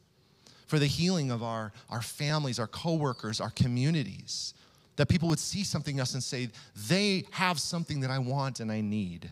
for 0.66 0.80
the 0.80 0.88
healing 0.88 1.30
of 1.30 1.44
our, 1.44 1.72
our 1.92 2.02
families, 2.02 2.58
our 2.58 2.68
coworkers, 2.68 3.40
our 3.40 3.52
communities, 3.52 4.56
that 4.96 5.08
people 5.08 5.30
would 5.30 5.40
see 5.40 5.64
something 5.64 5.98
in 5.98 6.02
us 6.02 6.16
and 6.16 6.24
say, 6.24 6.50
they 6.90 7.26
have 7.30 7.60
something 7.60 8.00
that 8.00 8.10
I 8.10 8.18
want 8.18 8.60
and 8.60 8.72
I 8.72 8.82
need. 8.82 9.32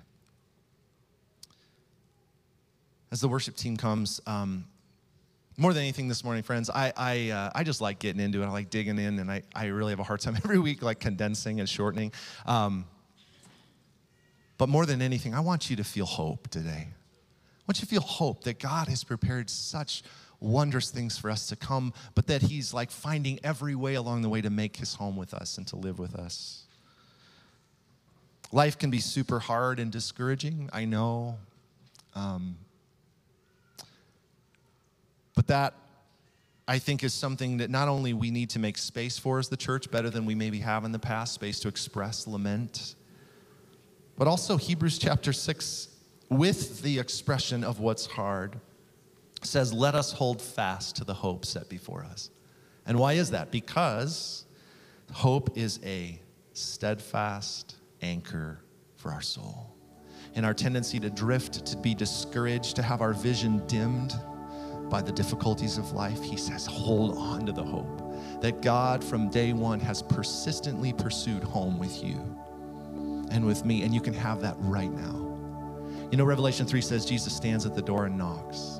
As 3.12 3.22
the 3.22 3.28
worship 3.28 3.55
team 3.55 3.76
comes, 3.76 4.22
um, 4.28 4.66
more 5.57 5.74
than 5.74 5.84
anything 5.84 6.07
this 6.07 6.24
morning, 6.24 6.41
friends, 6.41 6.70
I, 6.70 6.93
I, 6.95 7.30
uh, 7.32 7.51
I 7.53 7.64
just 7.64 7.82
like 7.82 7.99
getting 7.99 8.22
into 8.22 8.41
it. 8.41 8.45
I 8.45 8.49
like 8.49 8.70
digging 8.70 8.97
in, 8.97 9.20
and 9.20 9.30
I, 9.30 9.43
I 9.53 9.66
really 9.66 9.91
have 9.91 9.99
a 9.99 10.03
hard 10.03 10.22
time 10.22 10.36
every 10.43 10.60
week, 10.60 10.82
like 10.82 10.99
condensing 10.99 11.60
and 11.60 11.68
shortening. 11.68 12.14
Um, 12.45 12.86
but 14.57 14.70
more 14.70 14.86
than 14.86 15.01
anything, 15.01 15.34
I 15.34 15.41
want 15.41 15.70
you 15.70 15.76
to 15.76 15.84
feel 15.84 16.05
hope 16.05 16.47
today. 16.49 16.88
I 16.88 17.64
want 17.68 17.80
you 17.80 17.82
to 17.82 17.86
feel 17.86 18.01
hope 18.01 18.45
that 18.45 18.60
God 18.60 18.88
has 18.88 19.03
prepared 19.03 19.49
such 19.49 20.03
wondrous 20.39 20.91
things 20.91 21.18
for 21.18 21.30
us 21.30 21.47
to 21.47 21.55
come, 21.57 21.93
but 22.16 22.28
that 22.28 22.41
He's 22.41 22.74
like 22.74 22.89
finding 22.89 23.39
every 23.43 23.76
way 23.76 23.95
along 23.95 24.22
the 24.22 24.30
way 24.30 24.41
to 24.41 24.49
make 24.49 24.78
His 24.78 24.93
home 24.93 25.18
with 25.18 25.34
us 25.34 25.57
and 25.57 25.68
to 25.68 25.76
live 25.76 25.99
with 25.99 26.16
us. 26.16 26.64
Life 28.51 28.78
can 28.78 28.89
be 28.89 28.99
super 28.99 29.39
hard 29.39 29.80
and 29.80 29.91
discouraging, 29.91 30.70
I 30.72 30.86
know. 30.86 31.38
Um, 32.16 32.55
but 35.40 35.48
that, 35.48 35.74
I 36.68 36.80
think, 36.80 37.02
is 37.02 37.14
something 37.14 37.60
that 37.60 37.70
not 37.70 37.88
only 37.88 38.12
we 38.12 38.30
need 38.30 38.50
to 38.50 38.60
make 38.60 38.78
space 38.78 39.18
for 39.18 39.40
as 39.40 39.48
the 39.48 39.56
church, 39.56 39.90
better 39.90 40.10
than 40.10 40.26
we 40.26 40.36
maybe 40.36 40.60
have 40.60 40.84
in 40.84 40.92
the 40.92 41.00
past, 41.00 41.34
space 41.34 41.62
to 41.62 41.70
express 41.70 42.28
lament, 42.28 42.96
but 44.18 44.28
also 44.28 44.58
Hebrews 44.58 45.00
chapter 45.00 45.32
6, 45.32 45.96
with 46.28 46.82
the 46.82 47.00
expression 47.00 47.64
of 47.64 47.80
what's 47.80 48.06
hard, 48.06 48.60
says, 49.42 49.72
Let 49.72 49.96
us 49.96 50.12
hold 50.12 50.42
fast 50.42 50.98
to 50.98 51.06
the 51.06 51.14
hope 51.14 51.46
set 51.46 51.70
before 51.70 52.04
us. 52.04 52.32
And 52.86 53.00
why 53.00 53.14
is 53.14 53.32
that? 53.32 53.50
Because 53.50 54.44
hope 55.14 55.58
is 55.58 55.80
a 55.86 56.20
steadfast 56.52 57.78
anchor 58.02 58.60
for 58.98 59.14
our 59.14 59.22
soul. 59.22 59.74
In 60.36 60.44
our 60.44 60.54
tendency 60.54 61.00
to 61.00 61.10
drift, 61.10 61.66
to 61.66 61.78
be 61.78 61.96
discouraged, 61.96 62.76
to 62.76 62.82
have 62.82 63.00
our 63.00 63.14
vision 63.14 63.66
dimmed, 63.68 64.20
by 64.90 65.02
the 65.02 65.12
difficulties 65.12 65.78
of 65.78 65.92
life, 65.94 66.22
he 66.22 66.38
says, 66.38 66.66
hold 66.66 67.18
on 67.18 67.46
to 67.46 67.52
the 67.52 67.64
hope 67.64 68.42
that 68.42 68.62
God 68.62 69.04
from 69.04 69.30
day 69.30 69.54
one 69.54 69.80
has 69.80 70.02
persistently 70.02 70.94
pursued 70.94 71.44
home 71.44 71.78
with 71.78 72.04
you 72.04 72.16
and 73.32 73.46
with 73.46 73.66
me, 73.66 73.84
and 73.84 73.94
you 73.94 74.02
can 74.02 74.14
have 74.14 74.42
that 74.42 74.56
right 74.60 74.92
now. 74.92 75.30
You 76.12 76.18
know, 76.18 76.24
Revelation 76.26 76.66
3 76.66 76.82
says 76.82 77.06
Jesus 77.06 77.36
stands 77.36 77.66
at 77.66 77.76
the 77.76 77.82
door 77.82 78.06
and 78.06 78.18
knocks. 78.18 78.80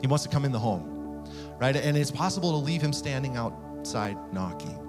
He 0.00 0.06
wants 0.06 0.22
to 0.24 0.30
come 0.30 0.44
in 0.44 0.52
the 0.52 0.58
home, 0.58 1.24
right? 1.58 1.76
And 1.76 1.96
it's 1.96 2.10
possible 2.10 2.52
to 2.52 2.56
leave 2.56 2.80
him 2.80 2.92
standing 2.92 3.36
outside 3.36 4.16
knocking. 4.32 4.82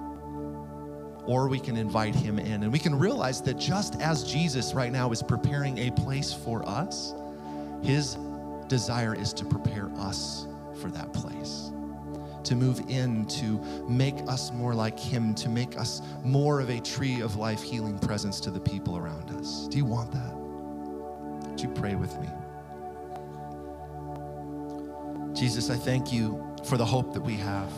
Or 1.26 1.50
we 1.50 1.60
can 1.60 1.76
invite 1.76 2.16
him 2.16 2.40
in, 2.40 2.64
and 2.64 2.72
we 2.72 2.80
can 2.80 2.98
realize 2.98 3.42
that 3.42 3.56
just 3.56 4.00
as 4.00 4.24
Jesus 4.24 4.74
right 4.74 4.92
now 4.92 5.12
is 5.12 5.22
preparing 5.22 5.78
a 5.80 5.92
place 5.92 6.32
for 6.32 6.66
us, 6.68 7.14
his 7.84 8.16
desire 8.68 9.16
is 9.16 9.34
to 9.34 9.46
prepare 9.46 9.90
us 9.98 10.48
for 10.82 10.90
that 10.90 11.14
place, 11.14 11.72
to 12.44 12.56
move 12.56 12.82
in, 12.88 13.26
to 13.28 13.60
make 13.88 14.16
us 14.28 14.52
more 14.52 14.74
like 14.74 15.00
Him, 15.00 15.34
to 15.36 15.50
make 15.50 15.78
us 15.78 16.02
more 16.24 16.60
of 16.60 16.70
a 16.70 16.80
tree 16.80 17.22
of 17.22 17.36
life 17.36 17.62
healing 17.62 17.98
presence 18.00 18.40
to 18.42 18.52
the 18.52 18.60
people 18.60 18.98
around 18.98 19.32
us. 19.32 19.68
Do 19.68 19.78
you 19.78 19.86
want 19.86 20.12
that? 20.12 20.34
Would 21.50 21.62
you 21.62 21.70
pray 21.70 21.96
with 21.96 22.20
me? 22.20 22.28
Jesus, 25.34 25.70
I 25.70 25.76
thank 25.76 26.12
you 26.12 26.44
for 26.66 26.78
the 26.78 26.86
hope 26.86 27.14
that 27.14 27.22
we 27.22 27.36
have. 27.36 27.72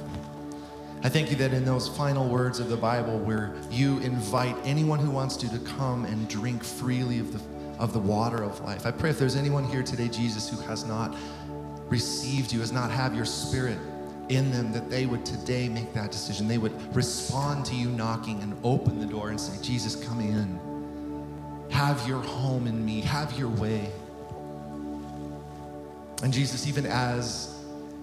I 1.01 1.07
thank 1.07 1.29
you 1.29 1.37
that 1.37 1.53
in 1.53 1.63
those 1.63 1.87
final 1.87 2.27
words 2.27 2.59
of 2.59 2.69
the 2.69 2.75
Bible, 2.75 3.19
where 3.19 3.53
you 3.71 3.99
invite 3.99 4.55
anyone 4.65 4.99
who 4.99 5.11
wants 5.11 5.37
to 5.37 5.49
to 5.49 5.59
come 5.59 6.03
and 6.05 6.27
drink 6.27 6.63
freely 6.63 7.19
of 7.19 7.31
the 7.31 7.39
of 7.79 7.93
the 7.93 7.99
water 7.99 8.43
of 8.43 8.59
life. 8.61 8.85
I 8.85 8.91
pray 8.91 9.09
if 9.09 9.17
there's 9.17 9.35
anyone 9.35 9.63
here 9.63 9.81
today, 9.81 10.09
Jesus, 10.09 10.49
who 10.49 10.59
has 10.67 10.85
not 10.85 11.15
received 11.87 12.51
you, 12.51 12.59
has 12.59 12.71
not 12.71 12.91
have 12.91 13.15
your 13.15 13.25
spirit 13.25 13.77
in 14.27 14.51
them, 14.51 14.71
that 14.73 14.89
they 14.89 15.05
would 15.07 15.25
today 15.25 15.67
make 15.69 15.91
that 15.93 16.11
decision. 16.11 16.47
They 16.47 16.59
would 16.59 16.95
respond 16.95 17.65
to 17.65 17.75
you 17.75 17.89
knocking 17.89 18.41
and 18.43 18.55
open 18.63 18.99
the 18.99 19.07
door 19.07 19.29
and 19.29 19.41
say, 19.41 19.59
Jesus, 19.63 19.95
come 20.05 20.19
in. 20.19 20.59
Have 21.71 22.07
your 22.07 22.21
home 22.21 22.67
in 22.67 22.85
me. 22.85 23.01
Have 23.01 23.37
your 23.39 23.49
way. 23.49 23.89
And 26.21 26.33
Jesus, 26.33 26.67
even 26.67 26.85
as 26.85 27.55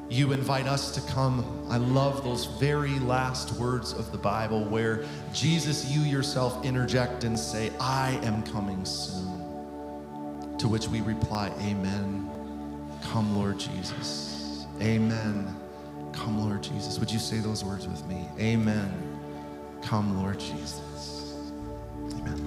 you 0.08 0.32
invite 0.32 0.66
us 0.66 0.92
to 0.92 1.00
come, 1.12 1.66
I 1.68 1.76
love 1.76 2.24
those 2.24 2.46
very 2.46 2.98
last 3.00 3.52
words 3.52 3.92
of 3.92 4.10
the 4.10 4.18
Bible 4.18 4.64
where 4.64 5.04
Jesus, 5.32 5.90
you 5.90 6.00
yourself 6.00 6.64
interject 6.64 7.24
and 7.24 7.38
say, 7.38 7.70
I 7.78 8.18
am 8.22 8.42
coming 8.44 8.84
soon. 8.84 9.35
To 10.58 10.68
which 10.68 10.88
we 10.88 11.00
reply, 11.02 11.50
Amen. 11.60 12.30
Come, 13.02 13.36
Lord 13.36 13.58
Jesus. 13.58 14.66
Amen. 14.80 15.54
Come, 16.12 16.48
Lord 16.48 16.62
Jesus. 16.62 16.98
Would 16.98 17.10
you 17.10 17.18
say 17.18 17.38
those 17.38 17.64
words 17.64 17.86
with 17.86 18.06
me? 18.06 18.26
Amen. 18.38 18.92
Come, 19.82 20.22
Lord 20.22 20.40
Jesus. 20.40 21.34
Amen. 22.12 22.45